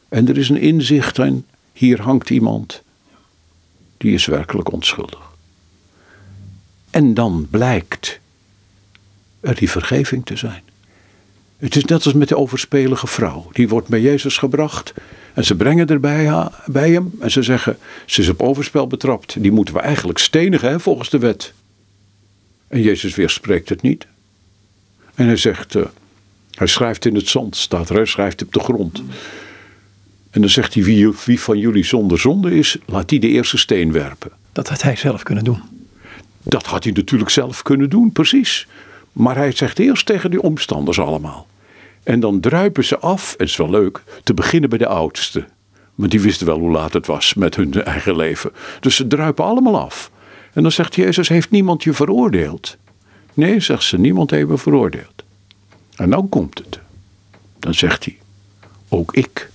En 0.09 0.29
er 0.29 0.39
is 0.39 0.49
een 0.49 0.61
inzicht 0.61 1.19
en 1.19 1.47
hier 1.73 2.01
hangt 2.01 2.31
iemand 2.31 2.83
die 3.97 4.13
is 4.15 4.27
werkelijk 4.27 4.73
onschuldig. 4.73 5.31
En 6.91 7.15
dan 7.15 7.47
blijkt 7.51 8.21
er 9.41 9.55
die 9.55 9.71
vergeving 9.71 10.27
te 10.27 10.37
zijn. 10.37 10.63
Het 11.57 11.77
is 11.77 11.85
net 11.85 12.05
als 12.05 12.15
met 12.15 12.29
de 12.29 12.37
overspelige 12.37 13.07
vrouw. 13.07 13.49
Die 13.53 13.69
wordt 13.69 13.89
bij 13.89 14.01
Jezus 14.01 14.39
gebracht 14.39 14.95
en 15.35 15.45
ze 15.45 15.55
brengen 15.55 15.87
er 15.87 16.01
bij, 16.01 16.91
hem 16.91 17.13
en 17.21 17.31
ze 17.31 17.43
zeggen, 17.43 17.79
ze 18.07 18.21
is 18.21 18.29
op 18.29 18.43
overspel 18.43 18.87
betrapt. 18.87 19.43
Die 19.43 19.53
moeten 19.53 19.75
we 19.75 19.81
eigenlijk 19.81 20.19
stenigen 20.19 20.69
hè, 20.69 20.81
volgens 20.81 21.11
de 21.11 21.19
wet. 21.19 21.53
En 22.69 22.83
Jezus 22.83 23.15
weerspreekt 23.15 23.69
het 23.69 23.83
niet. 23.83 24.07
En 25.15 25.27
hij 25.27 25.37
zegt, 25.37 25.75
uh, 25.75 25.85
hij 26.57 26.67
schrijft 26.67 27.05
in 27.05 27.15
het 27.15 27.29
zand, 27.29 27.57
staat 27.57 27.89
er, 27.89 27.97
hij 27.97 28.05
schrijft 28.05 28.43
op 28.43 28.53
de 28.53 28.61
grond. 28.61 29.03
En 30.31 30.41
dan 30.41 30.51
zegt 30.51 30.75
hij, 30.75 30.83
wie, 30.83 31.11
wie 31.25 31.41
van 31.41 31.59
jullie 31.59 31.85
zonder 31.85 32.19
zonde 32.19 32.55
is, 32.55 32.77
laat 32.87 33.09
die 33.09 33.21
de 33.21 33.29
eerste 33.29 33.59
steen 33.59 33.93
werpen. 33.93 34.31
Dat 34.53 34.69
had 34.69 34.83
hij 34.83 34.97
zelf 34.97 35.23
kunnen 35.23 35.45
doen. 35.45 35.61
Dat 36.43 36.67
had 36.67 36.85
hij 36.85 36.93
natuurlijk 36.93 37.31
zelf 37.31 37.63
kunnen 37.63 37.91
doen, 37.91 38.13
precies. 38.13 38.67
Maar 39.13 39.37
hij 39.37 39.53
zegt 39.53 39.79
eerst 39.79 40.07
tegen 40.07 40.31
die 40.31 40.43
omstanders 40.43 41.01
allemaal. 41.01 41.47
En 42.03 42.21
dan 42.21 42.41
druipen 42.41 42.85
ze 42.85 42.99
af, 42.99 43.35
het 43.39 43.49
is 43.49 43.57
wel 43.57 43.71
leuk, 43.71 44.03
te 44.23 44.35
beginnen 44.35 44.69
bij 44.69 44.79
de 44.79 44.87
oudste. 44.87 45.45
Maar 45.95 46.09
die 46.09 46.21
wisten 46.21 46.47
wel 46.47 46.59
hoe 46.59 46.71
laat 46.71 46.93
het 46.93 47.07
was 47.07 47.35
met 47.35 47.57
hun 47.57 47.83
eigen 47.83 48.17
leven. 48.17 48.53
Dus 48.81 48.97
ze 48.97 49.07
druipen 49.07 49.45
allemaal 49.45 49.81
af. 49.81 50.11
En 50.53 50.63
dan 50.63 50.73
zegt 50.73 50.95
Jezus, 50.95 51.29
heeft 51.29 51.51
niemand 51.51 51.83
je 51.83 51.93
veroordeeld? 51.93 52.77
Nee, 53.35 53.61
zegt 53.61 53.83
ze, 53.83 53.99
niemand 53.99 54.31
heeft 54.31 54.49
me 54.49 54.59
veroordeeld. 54.59 55.25
En 55.97 56.11
dan 56.11 56.29
komt 56.29 56.59
het. 56.59 56.81
Dan 57.59 57.75
zegt 57.75 58.05
hij, 58.05 58.19
ook 58.89 59.15
ik 59.15 59.51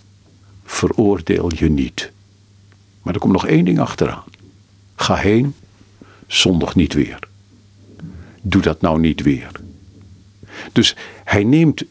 veroordeel 0.65 1.51
je 1.55 1.69
niet. 1.69 2.11
Maar 3.01 3.13
er 3.13 3.19
komt 3.19 3.33
nog 3.33 3.47
één 3.47 3.65
ding 3.65 3.79
achteraan. 3.79 4.23
Ga 4.95 5.15
heen, 5.15 5.55
zondig 6.27 6.75
niet 6.75 6.93
weer. 6.93 7.19
Doe 8.41 8.61
dat 8.61 8.81
nou 8.81 8.99
niet 8.99 9.21
weer. 9.21 9.51
Dus 10.71 10.95
hij 11.23 11.43
neemt 11.43 11.83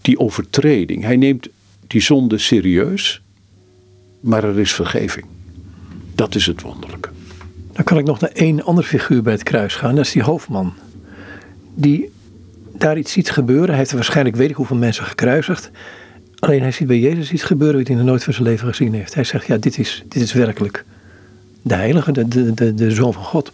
die 0.00 0.18
overtreding. 0.18 1.02
Hij 1.02 1.16
neemt 1.16 1.48
die 1.86 2.00
zonde 2.00 2.38
serieus, 2.38 3.22
maar 4.20 4.44
er 4.44 4.58
is 4.58 4.72
vergeving. 4.72 5.26
Dat 6.14 6.34
is 6.34 6.46
het 6.46 6.60
wonderlijke. 6.60 7.10
Dan 7.72 7.84
kan 7.84 7.98
ik 7.98 8.04
nog 8.04 8.20
naar 8.20 8.30
één 8.30 8.64
andere 8.64 8.86
figuur 8.86 9.22
bij 9.22 9.32
het 9.32 9.42
kruis 9.42 9.74
gaan. 9.74 9.94
Dat 9.94 10.04
is 10.04 10.12
die 10.12 10.22
hoofdman. 10.22 10.74
Die 11.74 12.10
daar 12.72 12.98
iets 12.98 13.12
ziet 13.12 13.30
gebeuren. 13.30 13.68
Hij 13.68 13.78
heeft 13.78 13.92
waarschijnlijk 13.92 14.36
weet 14.36 14.50
ik 14.50 14.56
hoeveel 14.56 14.76
mensen 14.76 15.04
gekruisigd. 15.04 15.70
Alleen 16.38 16.60
hij 16.60 16.70
ziet 16.70 16.86
bij 16.86 16.98
Jezus 16.98 17.32
iets 17.32 17.42
gebeuren 17.42 17.78
wat 17.78 17.86
hij 17.86 17.96
nog 17.96 18.06
nooit 18.06 18.24
van 18.24 18.32
zijn 18.32 18.46
leven 18.46 18.68
gezien 18.68 18.94
heeft. 18.94 19.14
Hij 19.14 19.24
zegt, 19.24 19.46
ja, 19.46 19.56
dit 19.56 19.78
is, 19.78 20.02
dit 20.08 20.22
is 20.22 20.32
werkelijk 20.32 20.84
de 21.62 21.74
heilige, 21.74 22.12
de, 22.12 22.54
de, 22.54 22.74
de, 22.74 22.90
zoon 22.90 23.12
van 23.12 23.24
God. 23.24 23.52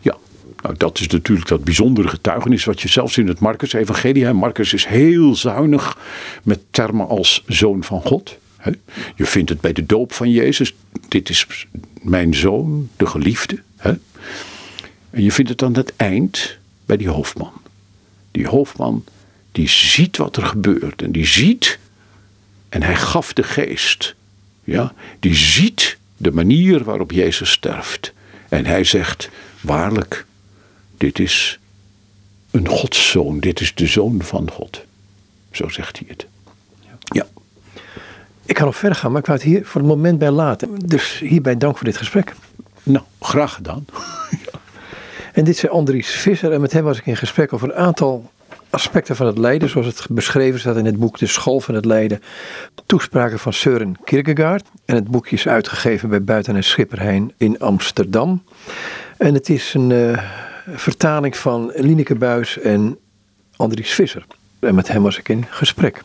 Ja, 0.00 0.16
nou, 0.62 0.74
dat 0.76 0.98
is 1.00 1.06
natuurlijk 1.06 1.48
dat 1.48 1.64
bijzondere 1.64 2.08
getuigenis 2.08 2.64
wat 2.64 2.80
je 2.80 2.88
zelfs 2.88 3.18
in 3.18 3.28
het 3.28 3.38
Marcus-evangelie... 3.38 4.32
Marcus 4.32 4.72
is 4.72 4.86
heel 4.86 5.34
zuinig 5.34 5.98
met 6.42 6.60
termen 6.70 7.08
als 7.08 7.44
zoon 7.46 7.84
van 7.84 8.00
God. 8.00 8.38
Je 9.16 9.26
vindt 9.26 9.50
het 9.50 9.60
bij 9.60 9.72
de 9.72 9.86
doop 9.86 10.12
van 10.12 10.30
Jezus. 10.30 10.74
Dit 11.08 11.28
is 11.28 11.66
mijn 12.02 12.34
zoon, 12.34 12.88
de 12.96 13.06
geliefde. 13.06 13.58
En 13.76 14.02
je 15.10 15.32
vindt 15.32 15.50
het 15.50 15.62
aan 15.62 15.76
het 15.76 15.92
eind 15.96 16.58
bij 16.86 16.96
die 16.96 17.08
hoofdman. 17.08 17.52
Die 18.30 18.48
hoofdman 18.48 19.04
die 19.52 19.68
ziet 19.68 20.16
wat 20.16 20.36
er 20.36 20.46
gebeurt 20.46 21.02
en 21.02 21.12
die 21.12 21.26
ziet 21.26 21.78
en 22.68 22.82
hij 22.82 22.96
gaf 22.96 23.32
de 23.32 23.42
geest. 23.42 24.14
Ja, 24.64 24.94
die 25.20 25.34
ziet 25.34 25.98
de 26.16 26.32
manier 26.32 26.84
waarop 26.84 27.10
Jezus 27.10 27.50
sterft. 27.50 28.12
En 28.48 28.66
hij 28.66 28.84
zegt: 28.84 29.28
Waarlijk, 29.60 30.26
dit 30.96 31.18
is 31.18 31.58
een 32.50 32.68
godszoon, 32.68 33.40
dit 33.40 33.60
is 33.60 33.74
de 33.74 33.86
zoon 33.86 34.22
van 34.22 34.50
God. 34.50 34.84
Zo 35.50 35.68
zegt 35.68 35.98
hij 35.98 36.06
het. 36.08 36.26
Ja. 37.04 37.26
Ik 38.44 38.54
kan 38.54 38.64
nog 38.64 38.76
verder 38.76 38.98
gaan, 38.98 39.10
maar 39.10 39.20
ik 39.20 39.26
wou 39.26 39.38
het 39.38 39.48
hier 39.48 39.66
voor 39.66 39.80
het 39.80 39.90
moment 39.90 40.18
bij 40.18 40.30
laten. 40.30 40.78
Dus 40.78 41.18
hierbij 41.18 41.56
dank 41.56 41.76
voor 41.76 41.86
dit 41.86 41.96
gesprek. 41.96 42.34
Nou, 42.82 43.04
graag 43.20 43.54
gedaan. 43.54 43.84
En 45.34 45.44
dit 45.44 45.54
is 45.54 45.68
Andries 45.68 46.10
Visser 46.10 46.52
en 46.52 46.60
met 46.60 46.72
hem 46.72 46.84
was 46.84 46.98
ik 46.98 47.06
in 47.06 47.16
gesprek 47.16 47.52
over 47.52 47.68
een 47.68 47.76
aantal 47.76 48.30
aspecten 48.70 49.16
van 49.16 49.26
het 49.26 49.38
lijden, 49.38 49.68
zoals 49.68 49.86
het 49.86 50.06
beschreven 50.10 50.60
staat 50.60 50.76
in 50.76 50.84
het 50.84 50.98
boek 50.98 51.18
De 51.18 51.26
School 51.26 51.60
van 51.60 51.74
het 51.74 51.84
Lijden. 51.84 52.22
Toespraken 52.86 53.38
van 53.38 53.52
Søren 53.52 53.92
Kierkegaard. 54.04 54.66
En 54.84 54.94
het 54.94 55.10
boekje 55.10 55.36
is 55.36 55.48
uitgegeven 55.48 56.08
bij 56.08 56.24
Buiten 56.24 56.56
en 56.56 56.64
Schipperheijn 56.64 57.32
in 57.36 57.58
Amsterdam. 57.58 58.42
En 59.18 59.34
het 59.34 59.48
is 59.48 59.74
een 59.74 59.90
uh, 59.90 60.18
vertaling 60.74 61.36
van 61.36 61.72
Lineke 61.74 62.14
Buis 62.14 62.58
en 62.58 62.98
Andries 63.56 63.94
Visser. 63.94 64.26
En 64.60 64.74
met 64.74 64.88
hem 64.88 65.02
was 65.02 65.18
ik 65.18 65.28
in 65.28 65.46
gesprek. 65.50 65.92